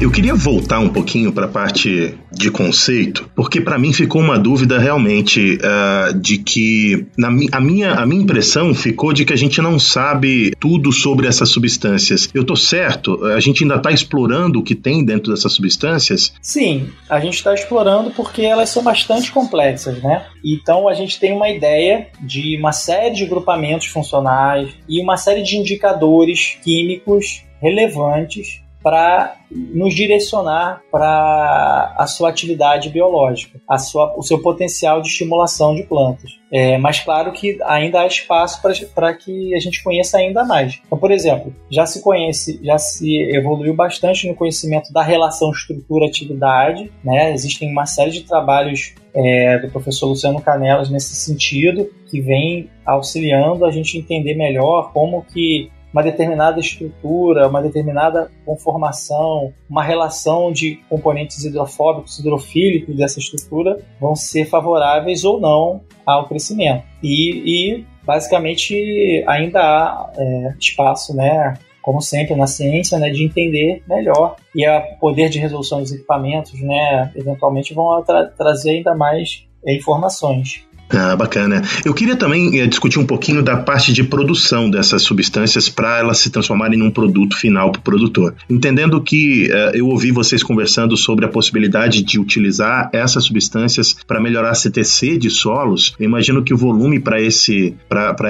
Eu 0.00 0.12
queria 0.12 0.32
voltar 0.32 0.78
um 0.78 0.88
pouquinho 0.88 1.32
para 1.32 1.46
a 1.46 1.48
parte 1.48 2.16
de 2.30 2.52
conceito, 2.52 3.28
porque 3.34 3.60
para 3.60 3.76
mim 3.76 3.92
ficou 3.92 4.20
uma 4.20 4.38
dúvida 4.38 4.78
realmente 4.78 5.58
uh, 5.58 6.16
de 6.16 6.38
que 6.38 7.04
na 7.16 7.26
a, 7.26 7.60
minha, 7.60 7.94
a 7.94 8.06
minha 8.06 8.22
impressão 8.22 8.72
ficou 8.72 9.12
de 9.12 9.24
que 9.24 9.32
a 9.32 9.36
gente 9.36 9.60
não 9.60 9.76
sabe 9.76 10.54
tudo 10.60 10.92
sobre 10.92 11.26
essas 11.26 11.48
substâncias. 11.48 12.28
Eu 12.32 12.44
tô 12.44 12.54
certo? 12.54 13.24
A 13.24 13.40
gente 13.40 13.64
ainda 13.64 13.74
está 13.74 13.90
explorando 13.90 14.60
o 14.60 14.62
que 14.62 14.76
tem 14.76 15.04
dentro 15.04 15.34
dessas 15.34 15.52
substâncias? 15.52 16.32
Sim, 16.40 16.90
a 17.10 17.18
gente 17.18 17.34
está 17.34 17.52
explorando 17.52 18.12
porque 18.12 18.42
elas 18.42 18.68
são 18.68 18.84
bastante 18.84 19.32
complexas, 19.32 20.00
né? 20.00 20.26
Então 20.44 20.86
a 20.86 20.94
gente 20.94 21.18
tem 21.18 21.32
uma 21.32 21.50
ideia 21.50 22.06
de 22.20 22.56
uma 22.56 22.70
série 22.70 23.12
de 23.16 23.26
grupamentos 23.26 23.88
funcionais 23.88 24.70
e 24.88 25.02
uma 25.02 25.16
série 25.16 25.42
de 25.42 25.56
indicadores 25.56 26.56
químicos 26.62 27.42
relevantes 27.60 28.60
para 28.82 29.36
nos 29.50 29.94
direcionar 29.94 30.82
para 30.90 31.94
a 31.96 32.06
sua 32.06 32.28
atividade 32.28 32.90
biológica, 32.90 33.60
a 33.68 33.78
sua, 33.78 34.14
o 34.16 34.22
seu 34.22 34.40
potencial 34.40 35.00
de 35.00 35.08
estimulação 35.08 35.74
de 35.74 35.82
plantas. 35.82 36.38
É, 36.50 36.78
mas 36.78 37.00
claro 37.00 37.32
que 37.32 37.58
ainda 37.64 38.00
há 38.00 38.06
espaço 38.06 38.60
para 38.94 39.14
que 39.14 39.54
a 39.54 39.58
gente 39.58 39.82
conheça 39.82 40.18
ainda 40.18 40.44
mais. 40.44 40.80
Então, 40.86 40.98
por 40.98 41.10
exemplo, 41.10 41.54
já 41.70 41.84
se 41.86 42.02
conhece, 42.02 42.60
já 42.62 42.78
se 42.78 43.16
evoluiu 43.34 43.74
bastante 43.74 44.26
no 44.26 44.34
conhecimento 44.34 44.92
da 44.92 45.02
relação 45.02 45.50
estrutura-atividade, 45.50 46.90
né? 47.04 47.32
Existem 47.32 47.70
uma 47.70 47.86
série 47.86 48.10
de 48.10 48.22
trabalhos 48.22 48.94
é, 49.14 49.58
do 49.58 49.70
professor 49.70 50.06
Luciano 50.06 50.40
Canelas 50.40 50.88
nesse 50.88 51.14
sentido, 51.14 51.90
que 52.10 52.20
vem 52.20 52.70
auxiliando 52.86 53.64
a 53.64 53.70
gente 53.70 53.98
entender 53.98 54.34
melhor 54.34 54.92
como 54.92 55.22
que 55.22 55.70
uma 55.92 56.02
determinada 56.02 56.60
estrutura, 56.60 57.48
uma 57.48 57.62
determinada 57.62 58.30
conformação, 58.44 59.52
uma 59.68 59.82
relação 59.82 60.52
de 60.52 60.76
componentes 60.88 61.44
hidrofóbicos, 61.44 62.18
hidrofílicos 62.18 62.96
dessa 62.96 63.18
estrutura 63.18 63.78
vão 64.00 64.14
ser 64.14 64.44
favoráveis 64.46 65.24
ou 65.24 65.40
não 65.40 65.80
ao 66.04 66.26
crescimento. 66.26 66.84
E, 67.02 67.78
e 67.78 67.86
basicamente 68.04 69.24
ainda 69.26 69.60
há 69.60 70.12
é, 70.16 70.54
espaço, 70.58 71.14
né, 71.14 71.54
como 71.82 72.00
sempre 72.02 72.34
na 72.34 72.46
ciência, 72.46 72.98
né, 72.98 73.10
de 73.10 73.24
entender 73.24 73.82
melhor 73.88 74.36
e 74.54 74.66
o 74.66 74.98
poder 74.98 75.28
de 75.28 75.38
resolução 75.38 75.80
dos 75.80 75.92
equipamentos, 75.92 76.60
né, 76.60 77.12
eventualmente 77.16 77.72
vão 77.72 78.02
tra 78.02 78.26
trazer 78.26 78.70
ainda 78.70 78.94
mais 78.94 79.46
é, 79.66 79.74
informações. 79.74 80.67
Ah, 80.90 81.14
bacana. 81.14 81.62
Eu 81.84 81.92
queria 81.92 82.16
também 82.16 82.60
é, 82.60 82.66
discutir 82.66 82.98
um 82.98 83.04
pouquinho 83.04 83.42
da 83.42 83.56
parte 83.56 83.92
de 83.92 84.02
produção 84.02 84.70
dessas 84.70 85.02
substâncias 85.02 85.68
para 85.68 85.98
elas 85.98 86.18
se 86.18 86.30
transformarem 86.30 86.78
num 86.78 86.90
produto 86.90 87.36
final 87.36 87.70
para 87.70 87.80
o 87.80 87.82
produtor. 87.82 88.34
Entendendo 88.48 89.00
que 89.00 89.50
uh, 89.50 89.76
eu 89.76 89.86
ouvi 89.86 90.10
vocês 90.10 90.42
conversando 90.42 90.96
sobre 90.96 91.26
a 91.26 91.28
possibilidade 91.28 92.02
de 92.02 92.18
utilizar 92.18 92.88
essas 92.92 93.24
substâncias 93.24 93.94
para 94.06 94.20
melhorar 94.20 94.50
a 94.50 94.54
CTC 94.54 95.18
de 95.18 95.28
solos, 95.28 95.94
eu 95.98 96.06
imagino 96.06 96.42
que 96.42 96.54
o 96.54 96.56
volume 96.56 96.98
para 96.98 97.20
esse, 97.20 97.74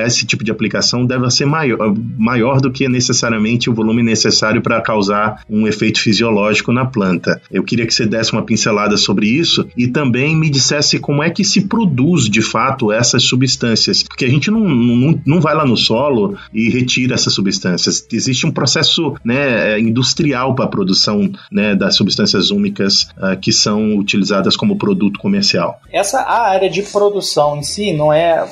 esse 0.05 0.27
tipo 0.27 0.43
de 0.43 0.51
aplicação 0.51 1.07
deve 1.07 1.31
ser 1.31 1.45
maior, 1.45 1.95
maior 2.19 2.61
do 2.61 2.73
que 2.73 2.89
necessariamente 2.89 3.71
o 3.71 3.75
volume 3.75 4.03
necessário 4.03 4.61
para 4.61 4.81
causar 4.81 5.43
um 5.49 5.67
efeito 5.67 6.01
fisiológico 6.01 6.73
na 6.73 6.85
planta. 6.85 7.41
Eu 7.51 7.63
queria 7.63 7.87
que 7.87 7.95
você 7.95 8.05
desse 8.05 8.33
uma 8.33 8.43
pincelada 8.43 8.97
sobre 8.97 9.29
isso 9.29 9.67
e 9.77 9.87
também 9.87 10.37
me 10.37 10.51
dissesse 10.51 10.99
como 10.99 11.23
é 11.23 11.31
que 11.31 11.45
se 11.45 11.63
produz 11.63 12.29
de 12.29 12.43
fato 12.49 12.93
essas 12.93 13.25
substâncias, 13.25 14.03
porque 14.03 14.25
a 14.25 14.29
gente 14.29 14.51
não, 14.51 14.61
não, 14.61 15.21
não 15.25 15.41
vai 15.41 15.55
lá 15.55 15.65
no 15.65 15.77
solo 15.77 16.37
e 16.53 16.69
retira 16.69 17.15
essas 17.15 17.35
substâncias. 17.35 18.07
Existe 18.13 18.47
um 18.47 18.51
processo 18.51 19.15
né, 19.25 19.75
é, 19.75 19.81
industrial 19.81 20.55
para 20.55 20.65
a 20.65 20.69
produção 20.69 21.31
né, 21.51 21.75
das 21.75 21.97
substâncias 21.97 22.51
úmicas 22.51 23.03
uh, 23.19 23.39
que 23.41 23.53
são 23.53 23.97
utilizadas 23.97 24.57
como 24.57 24.79
produto 24.79 25.19
comercial. 25.19 25.81
Essa 25.93 26.21
a 26.21 26.49
área 26.49 26.71
de 26.71 26.83
produção 26.83 27.57
em 27.57 27.63
si 27.63 27.93
não 27.93 28.13
é 28.13 28.47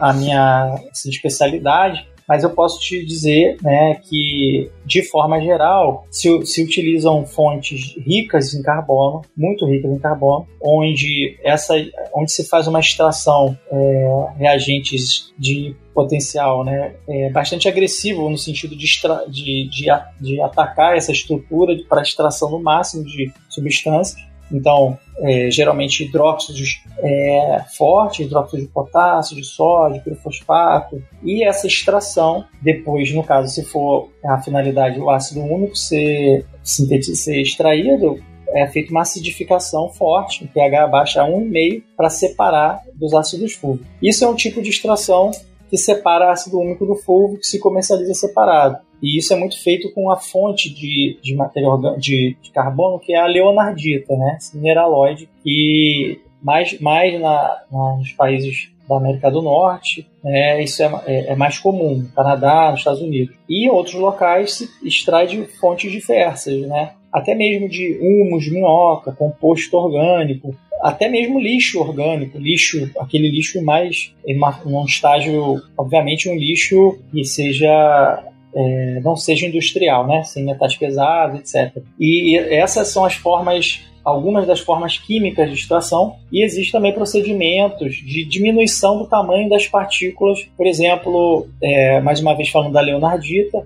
a 0.00 0.12
minha 0.12 0.74
assim, 0.90 1.10
especialidade, 1.10 2.06
mas 2.32 2.44
eu 2.44 2.48
posso 2.48 2.80
te 2.80 3.04
dizer 3.04 3.58
né, 3.60 3.94
que, 3.96 4.70
de 4.86 5.02
forma 5.02 5.38
geral, 5.38 6.06
se, 6.10 6.46
se 6.46 6.64
utilizam 6.64 7.26
fontes 7.26 7.94
ricas 8.06 8.54
em 8.54 8.62
carbono, 8.62 9.20
muito 9.36 9.66
ricas 9.66 9.92
em 9.92 9.98
carbono, 9.98 10.46
onde, 10.58 11.38
essa, 11.44 11.74
onde 12.14 12.32
se 12.32 12.48
faz 12.48 12.66
uma 12.66 12.80
extração 12.80 13.54
é, 13.70 14.26
reagentes 14.38 15.30
de 15.38 15.76
potencial 15.92 16.64
né, 16.64 16.94
é 17.06 17.28
bastante 17.28 17.68
agressivo 17.68 18.30
no 18.30 18.38
sentido 18.38 18.74
de, 18.74 18.86
de, 19.28 19.68
de, 19.68 19.86
de 20.18 20.40
atacar 20.40 20.96
essa 20.96 21.12
estrutura 21.12 21.76
para 21.86 22.00
extração 22.00 22.50
no 22.50 22.62
máximo 22.62 23.04
de 23.04 23.30
substâncias. 23.50 24.31
Então, 24.52 24.98
é, 25.18 25.50
geralmente 25.50 26.04
hidróxidos 26.04 26.82
é, 26.98 27.64
fortes, 27.76 28.26
hidróxido 28.26 28.62
de 28.62 28.68
potássio, 28.68 29.36
de 29.36 29.44
sódio, 29.44 30.02
pirofosfato, 30.02 31.02
e 31.22 31.42
essa 31.42 31.66
extração, 31.66 32.44
depois, 32.60 33.12
no 33.12 33.24
caso, 33.24 33.48
se 33.48 33.64
for 33.64 34.10
a 34.24 34.40
finalidade 34.40 35.00
o 35.00 35.10
ácido 35.10 35.40
único 35.40 35.76
ser, 35.76 36.44
ser 36.62 37.40
extraído, 37.40 38.20
é 38.54 38.66
feita 38.66 38.90
uma 38.90 39.00
acidificação 39.00 39.88
forte, 39.88 40.44
o 40.44 40.48
pH 40.48 40.86
baixa 40.86 41.22
a 41.22 41.26
1,5 41.26 41.82
para 41.96 42.10
separar 42.10 42.82
dos 42.94 43.14
ácidos 43.14 43.54
fúvicos. 43.54 43.86
Isso 44.02 44.24
é 44.24 44.28
um 44.28 44.34
tipo 44.34 44.60
de 44.60 44.68
extração 44.68 45.30
que 45.70 45.78
separa 45.78 46.30
ácido 46.30 46.58
úmico 46.58 46.84
do 46.84 46.94
fulvo, 46.94 47.38
que 47.38 47.46
se 47.46 47.58
comercializa 47.58 48.12
separado. 48.12 48.78
E 49.02 49.18
isso 49.18 49.32
é 49.32 49.36
muito 49.36 49.60
feito 49.60 49.92
com 49.92 50.10
a 50.10 50.16
fonte 50.16 50.72
de, 50.72 51.18
de 51.20 51.34
material 51.34 51.98
de, 51.98 52.36
de 52.40 52.50
carbono, 52.52 53.00
que 53.00 53.12
é 53.12 53.18
a 53.18 53.26
leonardita, 53.26 54.16
né? 54.16 54.36
Esse 54.38 54.56
mineraloide, 54.56 55.28
que 55.42 56.20
mais, 56.42 56.78
mais 56.80 57.20
na, 57.20 57.62
na, 57.70 57.96
nos 57.96 58.12
países 58.12 58.70
da 58.88 58.96
América 58.96 59.30
do 59.30 59.42
Norte, 59.42 60.06
né, 60.22 60.62
isso 60.62 60.82
é, 60.82 61.02
é, 61.06 61.32
é, 61.32 61.36
mais 61.36 61.58
comum, 61.58 61.98
no 61.98 62.08
Canadá, 62.08 62.70
nos 62.70 62.80
Estados 62.80 63.00
Unidos. 63.00 63.34
E 63.48 63.66
em 63.66 63.70
outros 63.70 63.94
locais 63.94 64.54
se 64.54 64.68
extrai 64.82 65.26
de 65.26 65.44
fontes 65.46 65.90
diversas, 65.90 66.60
né? 66.66 66.92
até 67.12 67.34
mesmo 67.34 67.68
de 67.68 67.98
humus, 68.00 68.50
minhoca, 68.50 69.12
composto 69.12 69.76
orgânico, 69.76 70.56
até 70.82 71.08
mesmo 71.08 71.38
lixo 71.38 71.78
orgânico, 71.78 72.38
lixo, 72.38 72.90
aquele 72.98 73.30
lixo 73.30 73.62
mais 73.62 74.14
em 74.26 74.40
um 74.66 74.84
estágio, 74.84 75.62
obviamente 75.76 76.28
um 76.28 76.34
lixo 76.34 76.98
que 77.12 77.22
seja 77.24 78.24
é, 78.54 79.00
não 79.02 79.16
seja 79.16 79.46
industrial, 79.46 80.06
né, 80.06 80.22
sem 80.24 80.44
metais 80.44 80.76
pesados, 80.76 81.40
etc. 81.40 81.82
E 81.98 82.36
essas 82.36 82.88
são 82.88 83.04
as 83.04 83.14
formas 83.14 83.80
algumas 84.04 84.46
das 84.46 84.60
formas 84.60 84.98
químicas 84.98 85.48
de 85.48 85.54
extração 85.54 86.16
e 86.30 86.44
existem 86.44 86.72
também 86.72 86.92
procedimentos 86.92 87.94
de 87.96 88.24
diminuição 88.24 88.98
do 88.98 89.06
tamanho 89.06 89.48
das 89.48 89.66
partículas, 89.68 90.40
por 90.56 90.66
exemplo, 90.66 91.46
é, 91.62 92.00
mais 92.00 92.20
uma 92.20 92.34
vez 92.34 92.48
falando 92.48 92.72
da 92.72 92.80
leonardita, 92.80 93.64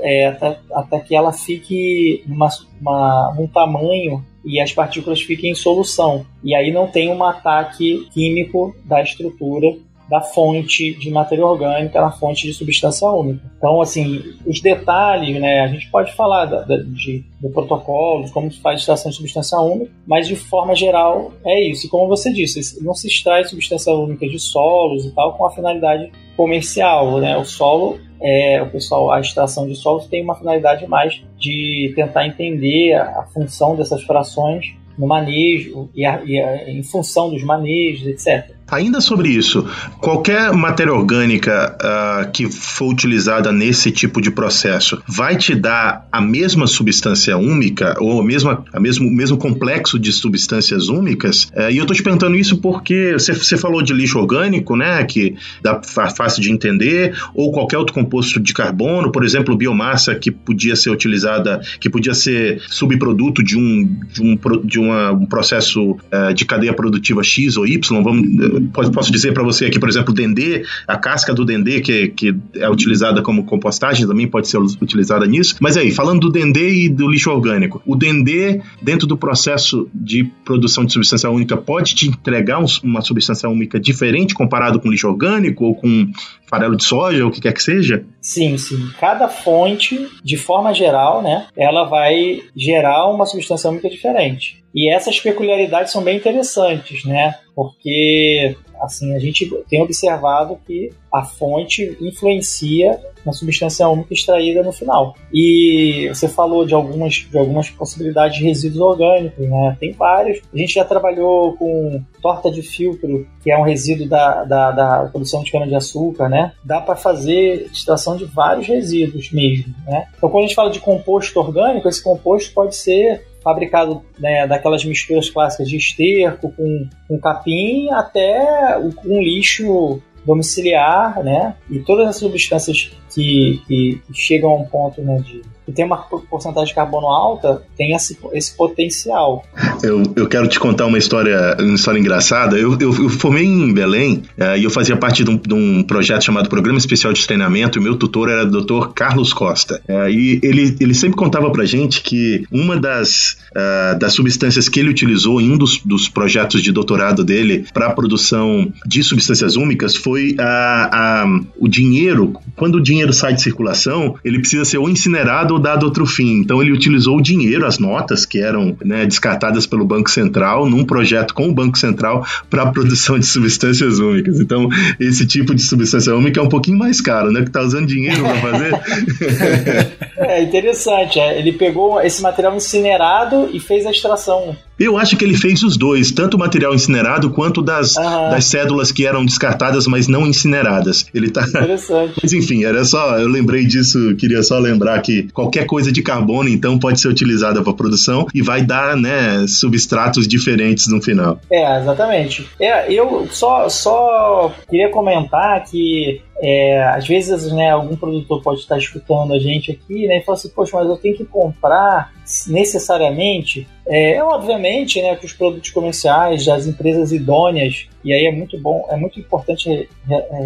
é, 0.00 0.26
até, 0.26 0.58
até, 0.72 1.00
que 1.00 1.14
ela 1.14 1.32
fique 1.32 2.22
numa, 2.26 2.48
uma, 2.80 3.34
num 3.36 3.46
tamanho 3.46 4.24
e 4.44 4.60
as 4.60 4.72
partículas 4.72 5.20
fiquem 5.22 5.50
em 5.50 5.54
solução. 5.54 6.24
E 6.42 6.54
aí 6.54 6.70
não 6.70 6.86
tem 6.86 7.10
um 7.10 7.22
ataque 7.22 8.08
químico 8.12 8.74
da 8.84 9.02
estrutura 9.02 9.74
da 10.08 10.20
fonte 10.20 10.94
de 10.98 11.10
matéria 11.10 11.46
orgânica 11.46 12.00
na 12.00 12.10
fonte 12.10 12.46
de 12.46 12.52
substância 12.52 13.08
única. 13.08 13.40
Então, 13.56 13.80
assim, 13.80 14.22
os 14.46 14.60
detalhes, 14.60 15.40
né, 15.40 15.60
a 15.60 15.68
gente 15.68 15.90
pode 15.90 16.12
falar 16.12 16.44
da, 16.44 16.62
da, 16.62 16.76
de, 16.76 17.24
do 17.40 17.48
protocolo, 17.50 18.24
de 18.24 18.32
como 18.32 18.50
se 18.50 18.60
faz 18.60 18.80
extração 18.80 19.10
de 19.10 19.16
substância 19.16 19.58
única, 19.58 19.90
mas 20.06 20.28
de 20.28 20.36
forma 20.36 20.74
geral 20.74 21.32
é 21.44 21.68
isso. 21.68 21.86
E 21.86 21.88
como 21.88 22.06
você 22.06 22.32
disse, 22.32 22.82
não 22.84 22.94
se 22.94 23.08
extrai 23.08 23.44
substância 23.44 23.92
única 23.92 24.28
de 24.28 24.38
solos 24.38 25.06
e 25.06 25.10
tal 25.14 25.34
com 25.34 25.46
a 25.46 25.50
finalidade 25.50 26.12
comercial, 26.36 27.18
né? 27.20 27.36
O 27.36 27.44
solo 27.44 27.98
é, 28.20 28.62
o 28.62 28.70
pessoal, 28.70 29.10
a 29.10 29.20
extração 29.20 29.68
de 29.68 29.74
solos 29.76 30.06
tem 30.06 30.22
uma 30.22 30.34
finalidade 30.34 30.86
mais 30.86 31.22
de 31.38 31.92
tentar 31.94 32.26
entender 32.26 32.94
a, 32.94 33.20
a 33.20 33.26
função 33.32 33.76
dessas 33.76 34.02
frações 34.02 34.74
no 34.96 35.06
manejo 35.06 35.90
e, 35.94 36.06
a, 36.06 36.22
e 36.24 36.40
a, 36.40 36.70
em 36.70 36.82
função 36.82 37.30
dos 37.30 37.42
manejos, 37.42 38.06
etc. 38.06 38.54
Ainda 38.70 39.00
sobre 39.00 39.28
isso, 39.28 39.66
qualquer 40.00 40.52
matéria 40.52 40.92
orgânica 40.92 41.76
uh, 41.80 42.32
que 42.32 42.50
for 42.50 42.90
utilizada 42.90 43.52
nesse 43.52 43.90
tipo 43.90 44.20
de 44.22 44.30
processo 44.30 45.02
vai 45.06 45.36
te 45.36 45.54
dar 45.54 46.08
a 46.10 46.20
mesma 46.20 46.66
substância 46.66 47.36
úmica 47.36 47.94
ou 48.00 48.20
a 48.20 48.24
mesma, 48.24 48.64
a 48.72 48.80
mesmo, 48.80 49.10
mesmo 49.10 49.36
complexo 49.36 49.98
de 49.98 50.10
substâncias 50.12 50.88
úmicas? 50.88 51.44
Uh, 51.54 51.70
e 51.70 51.76
eu 51.76 51.82
estou 51.82 51.94
te 51.94 52.02
perguntando 52.02 52.36
isso 52.36 52.56
porque 52.56 53.12
você, 53.12 53.34
você 53.34 53.56
falou 53.56 53.82
de 53.82 53.92
lixo 53.92 54.18
orgânico, 54.18 54.76
né, 54.76 55.04
que 55.04 55.36
dá 55.62 55.80
fácil 55.82 56.40
de 56.40 56.50
entender, 56.50 57.14
ou 57.34 57.52
qualquer 57.52 57.76
outro 57.76 57.92
composto 57.92 58.40
de 58.40 58.54
carbono, 58.54 59.12
por 59.12 59.24
exemplo, 59.24 59.56
biomassa 59.56 60.14
que 60.14 60.30
podia 60.30 60.74
ser 60.74 60.90
utilizada, 60.90 61.60
que 61.78 61.90
podia 61.90 62.14
ser 62.14 62.62
subproduto 62.68 63.42
de 63.42 63.58
um, 63.58 63.84
de 64.10 64.22
um, 64.22 64.38
de 64.64 64.78
uma, 64.78 65.12
um 65.12 65.26
processo 65.26 65.92
uh, 65.92 66.32
de 66.34 66.46
cadeia 66.46 66.72
produtiva 66.72 67.22
X 67.22 67.58
ou 67.58 67.66
Y, 67.66 68.02
vamos 68.02 68.53
posso 68.92 69.12
dizer 69.12 69.32
para 69.32 69.42
você 69.42 69.66
aqui, 69.66 69.78
por 69.78 69.88
exemplo, 69.88 70.12
o 70.12 70.14
dendê, 70.14 70.64
a 70.86 70.96
casca 70.96 71.34
do 71.34 71.44
dendê 71.44 71.80
que, 71.80 72.08
que 72.08 72.34
é 72.54 72.68
utilizada 72.68 73.22
como 73.22 73.44
compostagem 73.44 74.06
também 74.06 74.26
pode 74.26 74.48
ser 74.48 74.58
utilizada 74.58 75.26
nisso. 75.26 75.56
Mas 75.60 75.76
aí, 75.76 75.90
falando 75.90 76.20
do 76.20 76.30
dendê 76.30 76.84
e 76.84 76.88
do 76.88 77.08
lixo 77.08 77.30
orgânico, 77.30 77.82
o 77.86 77.96
dendê 77.96 78.60
dentro 78.82 79.06
do 79.06 79.16
processo 79.16 79.88
de 79.94 80.24
produção 80.44 80.84
de 80.84 80.92
substância 80.92 81.30
única 81.30 81.56
pode 81.56 81.94
te 81.94 82.08
entregar 82.08 82.58
um, 82.58 82.66
uma 82.82 83.00
substância 83.00 83.48
única 83.48 83.78
diferente 83.78 84.34
comparado 84.34 84.80
com 84.80 84.90
lixo 84.90 85.08
orgânico 85.08 85.64
ou 85.64 85.74
com 85.74 86.10
farelo 86.46 86.76
de 86.76 86.84
soja 86.84 87.22
ou 87.24 87.30
o 87.30 87.32
que 87.32 87.40
quer 87.40 87.52
que 87.52 87.62
seja? 87.62 88.04
Sim, 88.20 88.56
sim. 88.58 88.90
Cada 88.98 89.28
fonte, 89.28 90.08
de 90.22 90.36
forma 90.36 90.72
geral, 90.72 91.22
né, 91.22 91.46
ela 91.56 91.84
vai 91.84 92.42
gerar 92.56 93.08
uma 93.10 93.26
substância 93.26 93.70
única 93.70 93.88
diferente. 93.88 94.62
E 94.74 94.92
essas 94.92 95.20
peculiaridades 95.20 95.92
são 95.92 96.02
bem 96.02 96.16
interessantes, 96.16 97.04
né? 97.04 97.36
Porque 97.54 98.56
assim 98.80 99.14
a 99.14 99.18
gente 99.18 99.50
tem 99.68 99.82
observado 99.82 100.58
que 100.66 100.92
a 101.12 101.24
fonte 101.24 101.96
influencia 102.00 103.00
na 103.24 103.32
substância 103.32 103.88
úmica 103.88 104.12
extraída 104.12 104.62
no 104.62 104.72
final. 104.72 105.14
E 105.32 106.08
você 106.12 106.28
falou 106.28 106.66
de 106.66 106.74
algumas, 106.74 107.14
de 107.14 107.38
algumas 107.38 107.70
possibilidades 107.70 108.38
de 108.38 108.44
resíduos 108.44 108.80
orgânicos, 108.80 109.48
né? 109.48 109.76
Tem 109.80 109.92
vários. 109.92 110.42
A 110.52 110.56
gente 110.56 110.74
já 110.74 110.84
trabalhou 110.84 111.54
com 111.54 112.02
torta 112.20 112.50
de 112.50 112.62
filtro, 112.62 113.26
que 113.42 113.50
é 113.50 113.56
um 113.56 113.62
resíduo 113.62 114.08
da, 114.08 114.44
da, 114.44 114.70
da 114.70 115.08
produção 115.10 115.42
de 115.42 115.50
cana-de-açúcar, 115.50 116.28
né? 116.28 116.52
Dá 116.62 116.80
para 116.80 116.96
fazer 116.96 117.68
extração 117.72 118.16
de 118.16 118.24
vários 118.24 118.66
resíduos 118.66 119.32
mesmo, 119.32 119.74
né? 119.86 120.06
Então, 120.16 120.28
quando 120.28 120.44
a 120.44 120.46
gente 120.46 120.56
fala 120.56 120.70
de 120.70 120.80
composto 120.80 121.38
orgânico, 121.40 121.88
esse 121.88 122.02
composto 122.02 122.52
pode 122.52 122.76
ser 122.76 123.26
fabricado 123.44 124.02
né, 124.18 124.46
daquelas 124.46 124.84
misturas 124.84 125.28
clássicas 125.28 125.68
de 125.68 125.76
esterco 125.76 126.50
com, 126.52 126.88
com 127.06 127.20
capim 127.20 127.90
até 127.90 128.78
um 128.78 129.20
lixo 129.22 130.00
domiciliar, 130.24 131.22
né? 131.22 131.54
E 131.70 131.80
todas 131.80 132.08
as 132.08 132.16
substâncias 132.16 132.90
que, 133.10 133.62
que, 133.66 134.02
que 134.06 134.14
chegam 134.14 134.50
a 134.50 134.56
um 134.56 134.64
ponto 134.64 135.02
né, 135.02 135.18
de 135.18 135.42
que 135.64 135.72
tem 135.72 135.84
uma 135.84 135.96
porcentagem 135.96 136.68
de 136.68 136.74
carbono 136.74 137.06
alta, 137.08 137.62
tem 137.76 137.94
esse, 137.94 138.18
esse 138.32 138.56
potencial. 138.56 139.44
Eu, 139.82 140.02
eu 140.16 140.28
quero 140.28 140.46
te 140.48 140.58
contar 140.58 140.86
uma 140.86 140.98
história, 140.98 141.56
uma 141.58 141.74
história 141.74 141.98
engraçada. 141.98 142.58
Eu, 142.58 142.72
eu, 142.78 142.94
eu 142.94 143.08
formei 143.08 143.44
em 143.44 143.72
Belém 143.72 144.22
uh, 144.38 144.56
e 144.56 144.64
eu 144.64 144.70
fazia 144.70 144.96
parte 144.96 145.24
de 145.24 145.30
um, 145.30 145.36
de 145.36 145.54
um, 145.54 145.82
projeto 145.82 146.24
chamado 146.24 146.48
Programa 146.48 146.78
Especial 146.78 147.12
de 147.12 147.26
Treinamento 147.26 147.78
e 147.78 147.82
meu 147.82 147.96
tutor 147.96 148.28
era 148.28 148.44
o 148.44 148.50
Dr. 148.50 148.88
Carlos 148.94 149.32
Costa. 149.32 149.80
Uh, 149.88 150.08
e 150.08 150.40
ele, 150.42 150.76
ele 150.80 150.94
sempre 150.94 151.16
contava 151.16 151.50
pra 151.50 151.64
gente 151.64 152.02
que 152.02 152.44
uma 152.50 152.76
das, 152.76 153.36
uh, 153.50 153.98
das 153.98 154.12
substâncias 154.12 154.68
que 154.68 154.80
ele 154.80 154.90
utilizou 154.90 155.40
em 155.40 155.50
um 155.50 155.56
dos, 155.56 155.80
dos 155.84 156.08
projetos 156.08 156.62
de 156.62 156.72
doutorado 156.72 157.24
dele 157.24 157.66
para 157.72 157.86
a 157.86 157.92
produção 157.92 158.72
de 158.86 159.02
substâncias 159.02 159.56
úmicas 159.56 159.96
foi 159.96 160.36
a, 160.38 161.22
a, 161.22 161.26
o 161.58 161.68
dinheiro 161.68 162.34
quando 162.56 162.76
o 162.76 162.82
dinheiro 162.82 163.12
sai 163.12 163.34
de 163.34 163.42
circulação, 163.42 164.16
ele 164.24 164.38
precisa 164.38 164.64
ser 164.64 164.78
ou 164.78 164.88
incinerado 164.88 165.53
ou 165.54 165.58
dado 165.58 165.84
outro 165.84 166.06
fim. 166.06 166.40
Então 166.40 166.60
ele 166.62 166.72
utilizou 166.72 167.18
o 167.18 167.22
dinheiro, 167.22 167.66
as 167.66 167.78
notas 167.78 168.26
que 168.26 168.40
eram 168.40 168.76
né, 168.84 169.06
descartadas 169.06 169.66
pelo 169.66 169.84
Banco 169.84 170.10
Central, 170.10 170.68
num 170.68 170.84
projeto 170.84 171.34
com 171.34 171.48
o 171.48 171.54
Banco 171.54 171.78
Central 171.78 172.26
para 172.50 172.62
a 172.62 172.66
produção 172.66 173.18
de 173.18 173.26
substâncias 173.26 173.98
úmicas. 173.98 174.40
Então, 174.40 174.68
esse 175.00 175.26
tipo 175.26 175.54
de 175.54 175.62
substância 175.62 176.14
úmica 176.14 176.40
é 176.40 176.42
um 176.42 176.48
pouquinho 176.48 176.78
mais 176.78 177.00
caro, 177.00 177.30
né? 177.30 177.42
Que 177.42 177.50
tá 177.50 177.62
usando 177.62 177.86
dinheiro 177.86 178.22
para 178.22 178.36
fazer. 178.36 179.98
é 180.18 180.42
interessante. 180.42 181.18
É. 181.18 181.38
Ele 181.38 181.52
pegou 181.52 182.00
esse 182.00 182.22
material 182.22 182.54
incinerado 182.54 183.48
e 183.52 183.60
fez 183.60 183.86
a 183.86 183.90
extração. 183.90 184.56
Eu 184.78 184.98
acho 184.98 185.16
que 185.16 185.24
ele 185.24 185.36
fez 185.36 185.62
os 185.62 185.76
dois, 185.76 186.10
tanto 186.10 186.34
o 186.34 186.38
material 186.38 186.74
incinerado 186.74 187.30
quanto 187.30 187.62
das, 187.62 187.94
das 187.94 188.46
cédulas 188.46 188.90
que 188.90 189.06
eram 189.06 189.24
descartadas, 189.24 189.86
mas 189.86 190.08
não 190.08 190.26
incineradas. 190.26 191.06
Ele 191.14 191.30
tá. 191.30 191.42
Interessante. 191.46 192.14
mas 192.22 192.32
enfim, 192.32 192.64
era 192.64 192.84
só. 192.84 193.16
Eu 193.18 193.28
lembrei 193.28 193.64
disso, 193.64 194.16
queria 194.16 194.42
só 194.42 194.58
lembrar 194.58 195.00
que 195.00 195.28
qualquer 195.44 195.66
coisa 195.66 195.92
de 195.92 196.02
carbono, 196.02 196.48
então, 196.48 196.78
pode 196.78 197.00
ser 197.00 197.08
utilizada 197.08 197.62
para 197.62 197.72
produção 197.72 198.26
e 198.34 198.40
vai 198.40 198.62
dar, 198.62 198.96
né, 198.96 199.46
substratos 199.46 200.26
diferentes 200.26 200.88
no 200.88 201.02
final. 201.02 201.38
É, 201.50 201.80
exatamente. 201.80 202.48
É, 202.58 202.90
eu 202.92 203.28
só, 203.30 203.68
só 203.68 204.52
queria 204.68 204.90
comentar 204.90 205.62
que 205.64 206.22
é, 206.40 206.82
às 206.84 207.06
vezes, 207.06 207.52
né, 207.52 207.70
algum 207.70 207.96
produtor 207.96 208.42
pode 208.42 208.60
estar 208.60 208.78
escutando 208.78 209.34
a 209.34 209.38
gente 209.38 209.70
aqui, 209.70 210.06
né, 210.06 210.18
e 210.18 210.22
falar 210.22 210.36
assim, 210.36 210.48
poxa, 210.48 210.76
mas 210.76 210.88
eu 210.88 210.96
tenho 210.96 211.16
que 211.16 211.24
comprar 211.24 212.12
necessariamente. 212.46 213.66
É, 213.86 214.22
obviamente, 214.22 215.00
né, 215.02 215.14
que 215.14 215.26
os 215.26 215.32
produtos 215.32 215.70
comerciais 215.70 216.46
das 216.46 216.66
empresas 216.66 217.12
idôneas, 217.12 217.86
e 218.02 218.12
aí 218.12 218.26
é 218.26 218.32
muito 218.32 218.58
bom, 218.58 218.86
é 218.90 218.96
muito 218.96 219.20
importante 219.20 219.88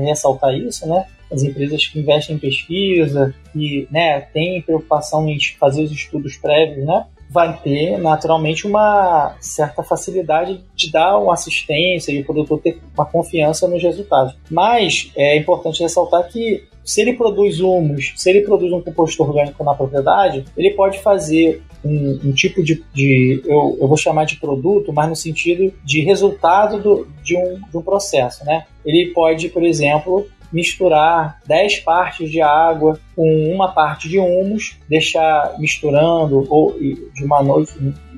ressaltar 0.04 0.54
isso, 0.54 0.86
né, 0.88 1.04
as 1.30 1.42
empresas 1.42 1.86
que 1.86 1.98
investem 1.98 2.36
em 2.36 2.38
pesquisa, 2.38 3.34
e, 3.54 3.86
né, 3.90 4.20
têm 4.20 4.62
preocupação 4.62 5.28
em 5.28 5.38
fazer 5.58 5.82
os 5.82 5.92
estudos 5.92 6.36
prévios, 6.36 6.86
né, 6.86 7.06
vai 7.30 7.58
ter 7.58 7.98
naturalmente 7.98 8.66
uma 8.66 9.36
certa 9.40 9.82
facilidade 9.82 10.64
de 10.74 10.90
dar 10.90 11.18
uma 11.18 11.34
assistência 11.34 12.10
e 12.10 12.20
o 12.20 12.24
produtor 12.24 12.60
ter 12.60 12.80
uma 12.94 13.04
confiança 13.04 13.68
nos 13.68 13.82
resultados. 13.82 14.34
Mas 14.50 15.12
é 15.14 15.36
importante 15.36 15.82
ressaltar 15.82 16.26
que 16.28 16.64
se 16.88 17.02
ele 17.02 17.12
produz 17.12 17.60
humus, 17.60 18.14
se 18.16 18.30
ele 18.30 18.40
produz 18.40 18.72
um 18.72 18.80
composto 18.80 19.22
orgânico 19.22 19.62
na 19.62 19.74
propriedade, 19.74 20.46
ele 20.56 20.70
pode 20.70 20.98
fazer 21.00 21.62
um, 21.84 22.18
um 22.24 22.32
tipo 22.32 22.62
de, 22.62 22.82
de 22.94 23.42
eu, 23.44 23.76
eu, 23.78 23.86
vou 23.86 23.96
chamar 23.96 24.24
de 24.24 24.36
produto, 24.36 24.90
mas 24.90 25.06
no 25.06 25.14
sentido 25.14 25.70
de 25.84 26.00
resultado 26.00 26.82
do, 26.82 27.06
de, 27.22 27.36
um, 27.36 27.60
de 27.70 27.76
um 27.76 27.82
processo, 27.82 28.42
né? 28.46 28.64
Ele 28.86 29.12
pode, 29.12 29.50
por 29.50 29.62
exemplo, 29.64 30.26
misturar 30.52 31.40
10 31.46 31.80
partes 31.80 32.30
de 32.30 32.40
água 32.40 32.98
com 33.14 33.52
uma 33.52 33.72
parte 33.72 34.08
de 34.08 34.18
humus, 34.18 34.78
deixar 34.88 35.58
misturando 35.58 36.46
ou 36.48 36.78
de 36.78 37.24
uma 37.24 37.42
noite, 37.42 37.72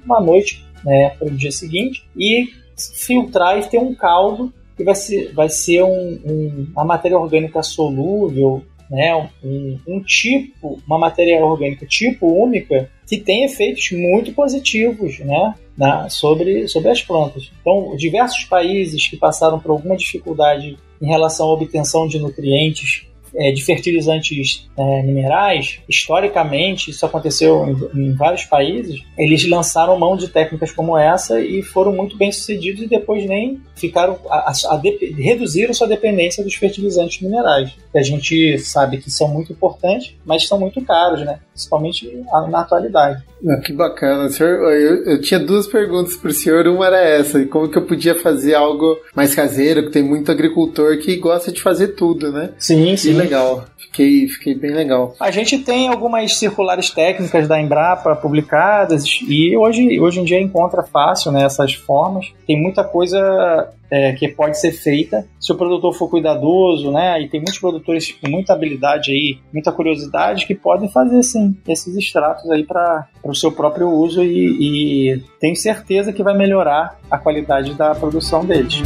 uma 0.05 0.20
noite 0.20 0.64
né, 0.85 1.11
para 1.11 1.28
o 1.28 1.31
dia 1.31 1.53
seguinte 1.53 2.05
e 2.16 2.49
filtrar 2.95 3.59
e 3.59 3.68
ter 3.68 3.78
um 3.78 3.95
caldo 3.95 4.53
que 4.76 4.85
vai 4.85 4.95
ser, 4.95 5.33
vai 5.35 5.49
ser 5.49 5.83
um, 5.83 6.20
um, 6.24 6.66
uma 6.72 6.85
matéria 6.85 7.18
orgânica 7.18 7.62
solúvel, 7.62 8.64
né, 8.91 9.14
um, 9.45 9.78
um, 9.87 10.01
tipo, 10.03 10.81
uma 10.87 10.99
matéria 10.99 11.45
orgânica 11.45 11.87
tipo 11.87 12.26
úmica 12.26 12.91
que 13.07 13.18
tem 13.18 13.45
efeitos 13.45 13.91
muito 13.93 14.33
positivos 14.33 15.18
né, 15.20 15.55
na, 15.76 16.09
sobre, 16.09 16.66
sobre 16.66 16.91
as 16.91 17.03
plantas. 17.03 17.51
Então, 17.61 17.95
diversos 17.97 18.45
países 18.45 19.07
que 19.07 19.16
passaram 19.16 19.61
por 19.61 19.70
alguma 19.70 19.97
dificuldade 19.97 20.76
em 21.01 21.07
relação 21.07 21.46
à 21.46 21.53
obtenção 21.53 22.07
de 22.07 22.18
nutrientes 22.18 23.07
é, 23.34 23.53
de 23.53 23.64
fertilizantes 23.64 24.68
é, 24.76 25.03
minerais, 25.03 25.78
historicamente, 25.88 26.90
isso 26.90 27.07
aconteceu 27.07 27.90
em, 27.94 28.01
em, 28.01 28.12
vários 28.14 28.44
países, 28.44 29.03
eles 29.16 29.48
lançaram 29.48 29.98
mão 29.98 30.16
de 30.16 30.28
técnicas 30.28 30.72
como 30.72 30.96
essa 30.96 31.40
e 31.40 31.62
foram 31.62 31.92
muito 31.92 32.16
bem 32.16 32.32
sucedidos 32.32 32.82
e 32.82 32.88
depois 32.88 33.24
nem 33.26 33.61
ficaram 33.76 34.18
a, 34.28 34.51
a, 34.51 34.74
a 34.74 34.80
reduziram 35.16 35.72
sua 35.72 35.86
dependência 35.86 36.42
dos 36.42 36.55
fertilizantes 36.55 37.20
minerais, 37.20 37.70
que 37.92 37.98
a 37.98 38.03
gente 38.03 38.59
sabe 38.59 38.98
que 38.98 39.11
são 39.11 39.28
muito 39.28 39.53
importantes, 39.53 40.14
mas 40.24 40.46
são 40.46 40.59
muito 40.59 40.80
caros, 40.84 41.24
né? 41.24 41.38
principalmente 41.53 42.11
na 42.48 42.61
atualidade. 42.61 43.22
Ah, 43.49 43.57
que 43.57 43.72
bacana, 43.72 44.28
senhor. 44.28 44.72
Eu, 44.72 45.05
eu 45.05 45.20
tinha 45.20 45.41
duas 45.41 45.66
perguntas 45.66 46.16
para 46.16 46.30
o 46.30 46.32
senhor. 46.34 46.66
Uma 46.66 46.86
era 46.86 47.01
essa: 47.01 47.45
como 47.47 47.68
que 47.68 47.78
eu 47.78 47.86
podia 47.86 48.14
fazer 48.14 48.55
algo 48.55 48.99
mais 49.14 49.34
caseiro? 49.34 49.84
Que 49.84 49.91
tem 49.91 50.03
muito 50.03 50.30
agricultor 50.30 50.99
que 50.99 51.16
gosta 51.16 51.51
de 51.51 51.61
fazer 51.61 51.88
tudo, 51.88 52.30
né? 52.30 52.51
Sim, 52.59 52.97
sim. 52.97 53.12
Que 53.12 53.18
legal. 53.18 53.64
Fiquei, 53.78 54.28
fiquei 54.28 54.55
bem 54.55 54.72
legal. 54.72 55.14
A 55.18 55.30
gente 55.30 55.59
tem 55.59 55.88
algumas 55.88 56.36
circulares 56.36 56.91
técnicas 56.91 57.49
da 57.49 57.61
Embrapa 57.61 58.14
publicadas 58.14 59.05
e 59.26 59.57
hoje, 59.57 59.99
hoje 59.99 60.20
em 60.20 60.24
dia 60.24 60.41
encontra 60.41 60.82
fácil 60.82 61.32
né, 61.32 61.45
essas 61.45 61.74
formas. 61.74 62.32
Tem 62.47 62.61
muita 62.61 62.84
coisa 62.84 63.68
é, 63.91 64.12
que 64.12 64.28
pode 64.28 64.59
ser 64.59 64.72
feita 64.72 65.26
se 65.38 65.53
o 65.53 65.57
produtor 65.57 65.93
for 65.93 66.09
cuidadoso, 66.09 66.93
né? 66.93 67.20
E 67.20 67.28
tem 67.28 67.41
muitos 67.41 67.59
produtores 67.59 68.12
com 68.12 68.30
muita 68.30 68.53
habilidade 68.53 69.11
aí, 69.11 69.38
muita 69.53 69.72
curiosidade 69.72 70.47
que 70.47 70.55
podem 70.55 70.88
fazer 70.88 71.22
sim 71.22 71.57
esses 71.66 71.97
extratos 71.97 72.49
aí 72.51 72.64
para 72.64 73.09
o 73.24 73.34
seu 73.34 73.51
próprio 73.51 73.88
uso 73.91 74.22
e, 74.22 75.14
e 75.14 75.24
tenho 75.41 75.57
certeza 75.57 76.12
que 76.12 76.22
vai 76.22 76.36
melhorar 76.36 76.99
a 77.11 77.18
qualidade 77.18 77.74
da 77.74 77.95
produção 77.95 78.45
deles. 78.45 78.82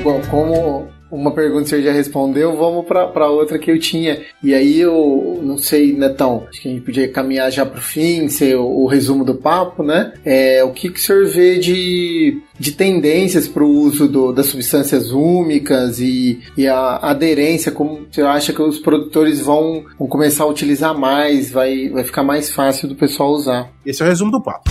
Então, 0.00 0.20
como 0.30 0.88
uma 1.10 1.32
pergunta 1.32 1.68
você 1.68 1.82
já 1.82 1.92
respondeu, 1.92 2.56
vamos 2.56 2.86
para 2.86 3.28
outra 3.28 3.58
que 3.58 3.70
eu 3.70 3.78
tinha. 3.78 4.20
E 4.42 4.54
aí 4.54 4.80
eu 4.80 5.40
não 5.42 5.58
sei, 5.58 5.92
Netão, 5.92 6.46
acho 6.48 6.60
que 6.60 6.68
a 6.68 6.72
gente 6.72 6.84
podia 6.84 7.08
caminhar 7.08 7.50
já 7.50 7.66
para 7.66 7.78
o 7.78 7.82
fim, 7.82 8.28
ser 8.28 8.56
o, 8.56 8.64
o, 8.64 8.86
resumo 8.86 9.24
do 9.24 9.34
papo, 9.34 9.82
né? 9.82 10.12
É, 10.24 10.62
o 10.64 10.70
que, 10.70 10.88
que 10.88 11.00
o 11.00 11.02
senhor 11.02 11.26
vê 11.26 11.58
de, 11.58 12.40
de 12.58 12.72
tendências 12.72 13.48
para 13.48 13.64
o 13.64 13.68
uso 13.68 14.08
do, 14.08 14.32
das 14.32 14.46
substâncias 14.46 15.10
úmicas 15.10 16.00
e, 16.00 16.40
e 16.56 16.66
a 16.66 16.96
aderência, 16.96 17.72
como 17.72 18.06
você 18.10 18.22
acha 18.22 18.52
que 18.52 18.62
os 18.62 18.78
produtores 18.78 19.40
vão, 19.40 19.84
vão 19.98 20.08
começar 20.08 20.44
a 20.44 20.48
utilizar 20.48 20.96
mais, 20.96 21.50
vai, 21.50 21.88
vai 21.88 22.04
ficar 22.04 22.22
mais 22.22 22.52
fácil 22.52 22.88
do 22.88 22.94
pessoal 22.94 23.30
usar? 23.32 23.70
Esse 23.84 24.02
é 24.02 24.06
o 24.06 24.08
resumo 24.08 24.30
do 24.30 24.40
papo. 24.40 24.70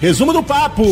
Resumo 0.00 0.32
do 0.32 0.42
papo! 0.42 0.84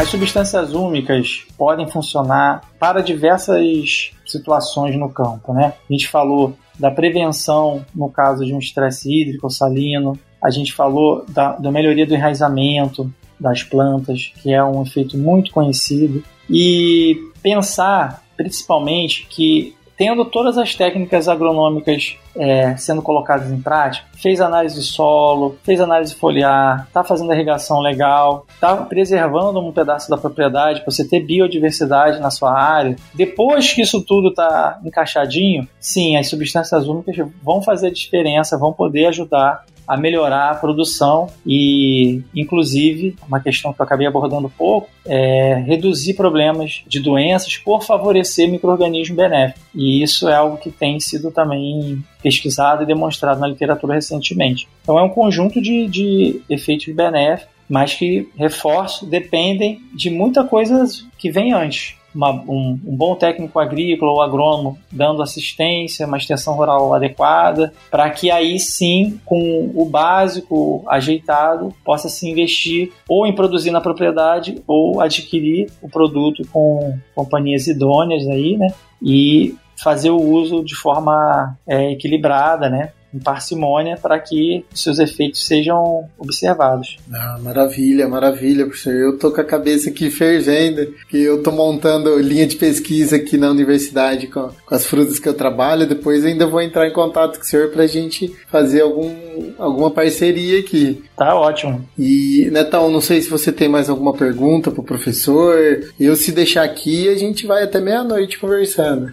As 0.00 0.08
substâncias 0.08 0.72
úmicas 0.72 1.44
podem 1.58 1.86
funcionar 1.86 2.62
para 2.78 3.02
diversas 3.02 4.12
situações 4.24 4.96
no 4.96 5.10
campo, 5.10 5.52
né? 5.52 5.74
A 5.90 5.92
gente 5.92 6.08
falou 6.08 6.56
da 6.78 6.90
prevenção 6.90 7.84
no 7.94 8.08
caso 8.08 8.46
de 8.46 8.54
um 8.54 8.58
estresse 8.58 9.12
hídrico 9.12 9.44
ou 9.44 9.50
salino, 9.50 10.18
a 10.42 10.48
gente 10.48 10.72
falou 10.72 11.26
da, 11.28 11.52
da 11.52 11.70
melhoria 11.70 12.06
do 12.06 12.14
enraizamento 12.14 13.12
das 13.38 13.62
plantas, 13.62 14.32
que 14.42 14.50
é 14.50 14.64
um 14.64 14.82
efeito 14.84 15.18
muito 15.18 15.52
conhecido, 15.52 16.24
e 16.48 17.18
pensar 17.42 18.22
principalmente 18.38 19.26
que 19.28 19.76
tendo 20.00 20.24
todas 20.24 20.56
as 20.56 20.74
técnicas 20.74 21.28
agronômicas 21.28 22.16
é, 22.34 22.74
sendo 22.78 23.02
colocadas 23.02 23.52
em 23.52 23.60
prática, 23.60 24.06
fez 24.14 24.40
análise 24.40 24.76
de 24.76 24.86
solo, 24.86 25.58
fez 25.62 25.78
análise 25.78 26.14
foliar, 26.14 26.86
está 26.88 27.04
fazendo 27.04 27.30
irrigação 27.34 27.80
legal, 27.80 28.46
está 28.48 28.74
preservando 28.78 29.60
um 29.60 29.70
pedaço 29.70 30.08
da 30.08 30.16
propriedade 30.16 30.80
para 30.80 30.90
você 30.90 31.06
ter 31.06 31.20
biodiversidade 31.20 32.18
na 32.18 32.30
sua 32.30 32.58
área. 32.58 32.96
Depois 33.12 33.74
que 33.74 33.82
isso 33.82 34.00
tudo 34.00 34.28
está 34.28 34.80
encaixadinho, 34.82 35.68
sim, 35.78 36.16
as 36.16 36.30
substâncias 36.30 36.88
úmicas 36.88 37.14
vão 37.42 37.60
fazer 37.60 37.90
diferença, 37.90 38.56
vão 38.56 38.72
poder 38.72 39.04
ajudar 39.08 39.66
a 39.90 39.96
melhorar 39.96 40.52
a 40.52 40.54
produção 40.54 41.26
e, 41.44 42.22
inclusive, 42.32 43.16
uma 43.26 43.40
questão 43.40 43.72
que 43.72 43.80
eu 43.80 43.84
acabei 43.84 44.06
abordando 44.06 44.48
pouco, 44.48 44.88
é 45.04 45.54
reduzir 45.66 46.14
problemas 46.14 46.84
de 46.86 47.00
doenças 47.00 47.56
por 47.56 47.82
favorecer 47.82 48.48
micro-organismos 48.48 49.16
benéficos. 49.16 49.60
E 49.74 50.00
isso 50.00 50.28
é 50.28 50.34
algo 50.36 50.58
que 50.58 50.70
tem 50.70 51.00
sido 51.00 51.32
também 51.32 52.04
pesquisado 52.22 52.84
e 52.84 52.86
demonstrado 52.86 53.40
na 53.40 53.48
literatura 53.48 53.94
recentemente. 53.94 54.68
Então 54.80 54.96
é 54.96 55.02
um 55.02 55.08
conjunto 55.08 55.60
de, 55.60 55.88
de 55.88 56.40
efeitos 56.48 56.94
benéficos, 56.94 57.52
mas 57.68 57.92
que, 57.92 58.28
reforço, 58.36 59.04
dependem 59.04 59.80
de 59.92 60.08
muita 60.08 60.44
coisa 60.44 60.84
que 61.18 61.32
vem 61.32 61.52
antes 61.52 61.96
uma, 62.14 62.32
um, 62.32 62.78
um, 62.84 62.96
bom 62.96 63.14
técnico 63.14 63.58
agrícola 63.58 64.12
ou 64.12 64.22
agrônomo 64.22 64.78
dando 64.90 65.22
assistência, 65.22 66.06
uma 66.06 66.16
extensão 66.16 66.54
rural 66.54 66.92
adequada, 66.94 67.72
para 67.90 68.08
que 68.10 68.30
aí 68.30 68.58
sim, 68.58 69.20
com 69.24 69.70
o 69.74 69.84
básico 69.84 70.84
ajeitado, 70.88 71.74
possa 71.84 72.08
se 72.08 72.28
investir 72.28 72.92
ou 73.08 73.26
em 73.26 73.34
produzir 73.34 73.70
na 73.70 73.80
propriedade 73.80 74.62
ou 74.66 75.00
adquirir 75.00 75.70
o 75.80 75.88
produto 75.88 76.42
com 76.52 76.98
companhias 77.14 77.66
idôneas 77.66 78.26
aí, 78.28 78.56
né? 78.56 78.68
E 79.02 79.54
fazer 79.76 80.10
o 80.10 80.20
uso 80.20 80.62
de 80.62 80.74
forma 80.74 81.56
é, 81.66 81.92
equilibrada, 81.92 82.68
né? 82.68 82.92
Em 83.14 83.18
parcimônia 83.18 83.96
para 84.00 84.18
que 84.18 84.64
seus 84.74 84.98
efeitos 84.98 85.46
sejam 85.46 86.08
observados. 86.18 86.96
Ah, 87.12 87.38
maravilha, 87.42 88.08
maravilha, 88.08 88.66
professor. 88.66 88.94
Eu 88.94 89.18
tô 89.18 89.30
com 89.30 89.40
a 89.40 89.44
cabeça 89.44 89.90
aqui 89.90 90.10
fervendo, 90.10 90.94
que 91.08 91.18
eu 91.18 91.42
tô 91.42 91.50
montando 91.50 92.18
linha 92.18 92.46
de 92.46 92.56
pesquisa 92.56 93.16
aqui 93.16 93.36
na 93.36 93.50
universidade 93.50 94.26
com, 94.26 94.50
com 94.64 94.74
as 94.74 94.86
frutas 94.86 95.18
que 95.18 95.28
eu 95.28 95.34
trabalho. 95.34 95.86
Depois 95.86 96.24
ainda 96.24 96.46
vou 96.46 96.60
entrar 96.60 96.86
em 96.86 96.92
contato 96.92 97.36
com 97.38 97.44
o 97.44 97.46
senhor 97.46 97.70
para 97.70 97.84
a 97.84 97.86
gente 97.86 98.34
fazer 98.50 98.82
algum, 98.82 99.10
alguma 99.58 99.90
parceria 99.90 100.60
aqui. 100.60 101.02
Tá 101.16 101.34
ótimo. 101.34 101.86
E, 101.98 102.48
Netão, 102.50 102.90
não 102.90 103.00
sei 103.00 103.20
se 103.20 103.28
você 103.28 103.52
tem 103.52 103.68
mais 103.68 103.90
alguma 103.90 104.14
pergunta 104.14 104.70
pro 104.70 104.82
professor. 104.82 105.54
Eu, 105.98 106.16
se 106.16 106.32
deixar 106.32 106.64
aqui, 106.64 107.08
a 107.08 107.16
gente 107.16 107.46
vai 107.46 107.62
até 107.62 107.80
meia-noite 107.80 108.38
conversando. 108.38 109.12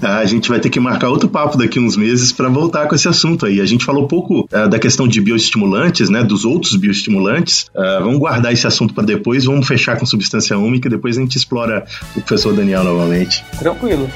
Ah, 0.00 0.18
a 0.22 0.24
gente 0.24 0.48
vai 0.48 0.60
ter 0.60 0.70
que 0.70 0.80
marcar 0.80 1.08
outro 1.08 1.28
papo 1.28 1.58
daqui 1.58 1.80
uns 1.80 1.96
meses 1.96 2.32
para 2.32 2.48
voltar 2.48 2.86
com 2.86 2.94
esse 2.94 3.08
assunto 3.08 3.37
aí. 3.46 3.60
A 3.60 3.66
gente 3.66 3.84
falou 3.84 4.06
pouco 4.06 4.40
uh, 4.40 4.68
da 4.68 4.78
questão 4.78 5.06
de 5.06 5.20
bioestimulantes, 5.20 6.08
né, 6.08 6.22
dos 6.22 6.44
outros 6.44 6.76
bioestimulantes. 6.76 7.70
Uh, 7.74 8.02
vamos 8.02 8.18
guardar 8.18 8.52
esse 8.52 8.66
assunto 8.66 8.94
para 8.94 9.04
depois, 9.04 9.44
vamos 9.44 9.66
fechar 9.66 9.98
com 9.98 10.06
substância 10.06 10.56
úmica 10.58 10.88
e 10.88 10.90
depois 10.90 11.16
a 11.16 11.20
gente 11.20 11.36
explora 11.36 11.86
o 12.16 12.20
professor 12.20 12.54
Daniel 12.54 12.84
novamente. 12.84 13.44
Tranquilo. 13.58 14.08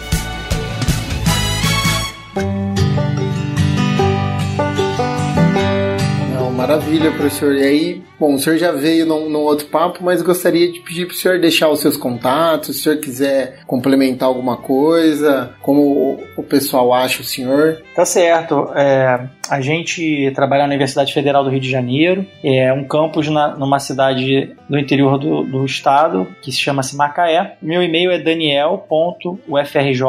Maravilha, 6.72 7.10
professor. 7.10 7.54
E 7.54 7.62
aí, 7.62 8.02
bom, 8.18 8.32
o 8.32 8.38
senhor 8.38 8.56
já 8.56 8.72
veio 8.72 9.04
num, 9.04 9.28
num, 9.28 9.40
outro 9.40 9.66
papo, 9.66 9.98
mas 10.02 10.22
gostaria 10.22 10.72
de 10.72 10.80
pedir 10.80 11.04
para 11.04 11.12
o 11.12 11.16
senhor 11.16 11.38
deixar 11.38 11.68
os 11.68 11.80
seus 11.80 11.98
contatos, 11.98 12.76
se 12.76 12.80
o 12.80 12.84
senhor 12.84 12.98
quiser 12.98 13.58
complementar 13.66 14.26
alguma 14.26 14.56
coisa, 14.56 15.54
como 15.60 15.82
o, 15.82 16.24
o 16.34 16.42
pessoal 16.42 16.94
acha 16.94 17.20
o 17.20 17.24
senhor. 17.24 17.82
Tá 17.94 18.06
certo. 18.06 18.72
É, 18.74 19.28
a 19.50 19.60
gente 19.60 20.32
trabalha 20.34 20.62
na 20.62 20.68
Universidade 20.68 21.12
Federal 21.12 21.44
do 21.44 21.50
Rio 21.50 21.60
de 21.60 21.70
Janeiro, 21.70 22.24
é 22.42 22.72
um 22.72 22.84
campus 22.84 23.28
na, 23.28 23.54
numa 23.54 23.78
cidade 23.78 24.56
do 24.66 24.78
interior 24.78 25.18
do, 25.18 25.42
do 25.42 25.66
estado, 25.66 26.26
que 26.40 26.50
se 26.50 26.58
chama-se 26.58 26.96
Macaé. 26.96 27.58
Meu 27.60 27.82
e-mail 27.82 28.10
é 28.10 28.18
daniel.ufrj 28.18 30.02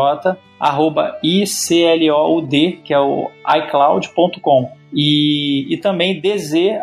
arroba 0.57 1.19
icloud, 1.21 2.79
que 2.85 2.93
é 2.93 2.99
o 2.99 3.29
icloud.com 3.45 4.82
e, 4.93 5.73
e 5.73 5.77
também 5.77 6.19
dz.ufrj.br. 6.21 6.73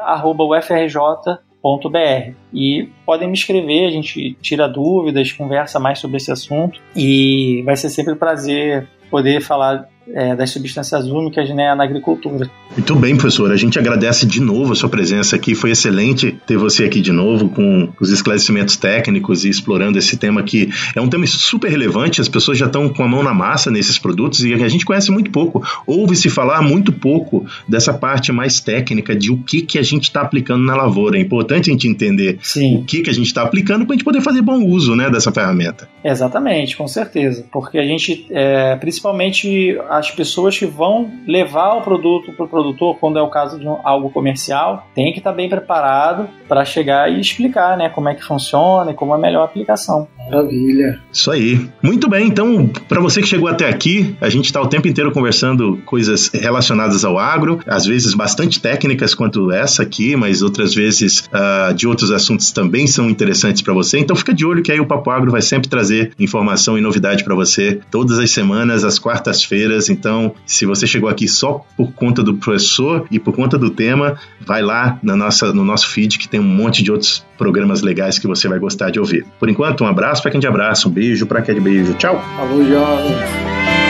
E 2.53 2.89
podem 3.07 3.29
me 3.29 3.35
escrever, 3.35 3.87
a 3.87 3.91
gente 3.91 4.37
tira 4.41 4.69
dúvidas, 4.69 5.33
conversa 5.33 5.79
mais 5.79 5.99
sobre 5.99 6.17
esse 6.17 6.33
assunto 6.33 6.81
e 6.97 7.63
vai 7.65 7.77
ser 7.77 7.91
sempre 7.91 8.13
um 8.13 8.17
prazer 8.17 8.89
poder 9.11 9.41
falar 9.41 9.89
é, 10.15 10.35
das 10.35 10.51
substâncias 10.51 11.07
úmicas 11.07 11.49
né, 11.51 11.75
na 11.75 11.85
agricultura. 11.85 12.51
Muito 12.77 12.95
bem, 12.97 13.17
professor. 13.17 13.51
A 13.51 13.57
gente 13.57 13.79
agradece 13.79 14.27
de 14.27 14.41
novo 14.41 14.73
a 14.73 14.77
sua 14.77 14.89
presença 14.89 15.37
aqui. 15.37 15.55
Foi 15.55 15.71
excelente 15.71 16.37
ter 16.47 16.57
você 16.57 16.85
aqui 16.85 17.01
de 17.01 17.13
novo 17.13 17.49
com 17.49 17.93
os 18.01 18.11
esclarecimentos 18.11 18.77
técnicos 18.77 19.45
e 19.45 19.49
explorando 19.49 19.99
esse 19.99 20.17
tema 20.17 20.43
que 20.43 20.71
é 20.95 21.01
um 21.01 21.09
tema 21.09 21.27
super 21.27 21.69
relevante. 21.69 22.21
As 22.21 22.29
pessoas 22.29 22.59
já 22.59 22.67
estão 22.67 22.89
com 22.89 23.03
a 23.03 23.09
mão 23.09 23.23
na 23.23 23.35
massa 23.35 23.71
nesses 23.71 23.99
produtos 23.99 24.45
e 24.45 24.55
a 24.55 24.69
gente 24.69 24.85
conhece 24.85 25.11
muito 25.11 25.31
pouco. 25.31 25.63
Ouve-se 25.87 26.31
falar 26.31 26.63
muito 26.63 26.93
pouco 26.93 27.45
dessa 27.69 27.93
parte 27.93 28.33
mais 28.33 28.61
técnica 28.61 29.15
de 29.15 29.31
o 29.31 29.39
que, 29.39 29.63
que 29.63 29.79
a 29.79 29.83
gente 29.83 30.05
está 30.05 30.23
aplicando 30.23 30.65
na 30.65 30.77
lavoura. 30.77 31.19
É 31.19 31.21
importante 31.21 31.71
a 31.71 31.73
gente 31.73 31.89
entender 31.89 32.39
Sim. 32.43 32.79
o 32.79 32.85
que, 32.85 33.03
que 33.03 33.11
a 33.11 33.13
gente 33.13 33.27
está 33.27 33.43
aplicando 33.43 33.85
para 33.85 33.95
a 33.95 33.97
gente 33.97 34.05
poder 34.05 34.21
fazer 34.21 34.43
bom 34.43 34.65
uso 34.65 34.95
né, 34.95 35.11
dessa 35.11 35.33
ferramenta. 35.33 35.89
Exatamente, 36.05 36.77
com 36.77 36.89
certeza. 36.89 37.45
Porque 37.51 37.79
a 37.79 37.85
gente, 37.85 38.27
é, 38.31 38.77
principalmente 38.77 39.79
as 39.89 40.11
pessoas 40.11 40.59
que 40.59 40.67
vão 40.67 41.11
levar 41.27 41.75
o 41.75 41.83
produto 41.83 42.33
para 42.33 42.45
o 42.45 42.49
produtor, 42.49 42.97
quando 42.99 43.19
é 43.19 43.23
o 43.23 43.29
caso 43.29 43.59
de 43.59 43.67
algo 43.85 44.11
comercial, 44.11 44.87
tem 44.95 45.13
que 45.13 45.19
estar 45.19 45.31
tá 45.31 45.37
bem 45.37 45.49
preparado 45.49 46.29
para 46.49 46.65
chegar 46.65 47.11
e 47.11 47.21
explicar 47.21 47.77
né, 47.77 47.89
como 47.89 48.09
é 48.09 48.15
que 48.15 48.25
funciona 48.25 48.91
e 48.91 48.95
como 48.95 49.13
é 49.13 49.17
a 49.17 49.19
melhor 49.19 49.45
aplicação. 49.45 50.09
Maravilha. 50.31 51.01
Isso 51.13 51.31
aí. 51.31 51.69
Muito 51.83 52.09
bem, 52.09 52.27
então, 52.27 52.69
para 52.89 53.01
você 53.01 53.21
que 53.21 53.27
chegou 53.27 53.49
até 53.49 53.69
aqui, 53.69 54.15
a 54.21 54.29
gente 54.29 54.47
está 54.47 54.61
o 54.61 54.67
tempo 54.67 54.87
inteiro 54.87 55.13
conversando 55.13 55.81
coisas 55.85 56.31
relacionadas 56.33 57.05
ao 57.05 57.19
agro, 57.19 57.61
às 57.67 57.85
vezes 57.85 58.15
bastante 58.15 58.61
técnicas 58.61 59.15
quanto 59.15 59.51
essa 59.51 59.83
aqui, 59.83 60.15
mas 60.17 60.43
outras 60.43 60.75
vezes 60.75 61.29
uh, 61.29 61.75
de 61.75 61.87
outros 61.87 62.11
assuntos 62.11 62.30
também 62.53 62.87
são 62.87 63.09
interessantes 63.09 63.63
para 63.63 63.73
você. 63.73 63.99
Então 63.99 64.17
fica 64.17 64.33
de 64.33 64.45
olho 64.45 64.63
que 64.63 64.73
aí 64.73 64.81
o 64.81 64.87
Papo 64.87 65.11
Agro 65.11 65.31
vai 65.31 65.43
sempre 65.43 65.69
trazer 65.69 66.13
informação 66.19 66.77
e 66.77 66.81
novidade 66.81 67.25
para 67.25 67.35
você 67.35 67.81
todas 67.91 68.19
as 68.19 68.31
semanas, 68.31 68.85
às 68.85 68.99
quartas-feiras. 68.99 69.89
Então, 69.89 70.35
se 70.47 70.67
você 70.67 70.87
chegou 70.87 71.09
aqui 71.09 71.29
só 71.29 71.65
por 71.77 71.93
conta 71.93 72.23
do 72.23 72.35
professor 72.35 73.07
e 73.11 73.19
por 73.19 73.35
conta 73.35 73.59
do 73.59 73.71
tema, 73.71 74.19
vai 74.45 74.63
lá 74.63 74.99
na 75.03 75.17
nossa, 75.17 75.53
no 75.53 75.65
nosso 75.65 75.89
feed 75.89 76.19
que 76.19 76.29
tem 76.29 76.41
um 76.41 76.45
monte 76.45 76.83
de 76.83 76.91
outros 76.91 77.25
programas 77.37 77.83
legais 77.83 78.19
que 78.19 78.27
você 78.27 78.49
vai 78.49 78.59
gostar 78.59 78.91
de 78.91 78.99
ouvir. 78.99 79.27
Por 79.39 79.49
enquanto, 79.49 79.85
um 79.85 79.87
abraço 79.87 80.23
para 80.23 80.31
quem 80.31 80.41
de 80.41 80.47
abraço, 80.47 80.89
um 80.89 80.93
beijo 80.93 81.27
para 81.27 81.43
quem 81.43 81.55
de 81.55 81.61
beijo. 81.61 81.95
Tchau. 81.95 82.23
Alô, 82.39 82.65
jovens. 82.65 83.90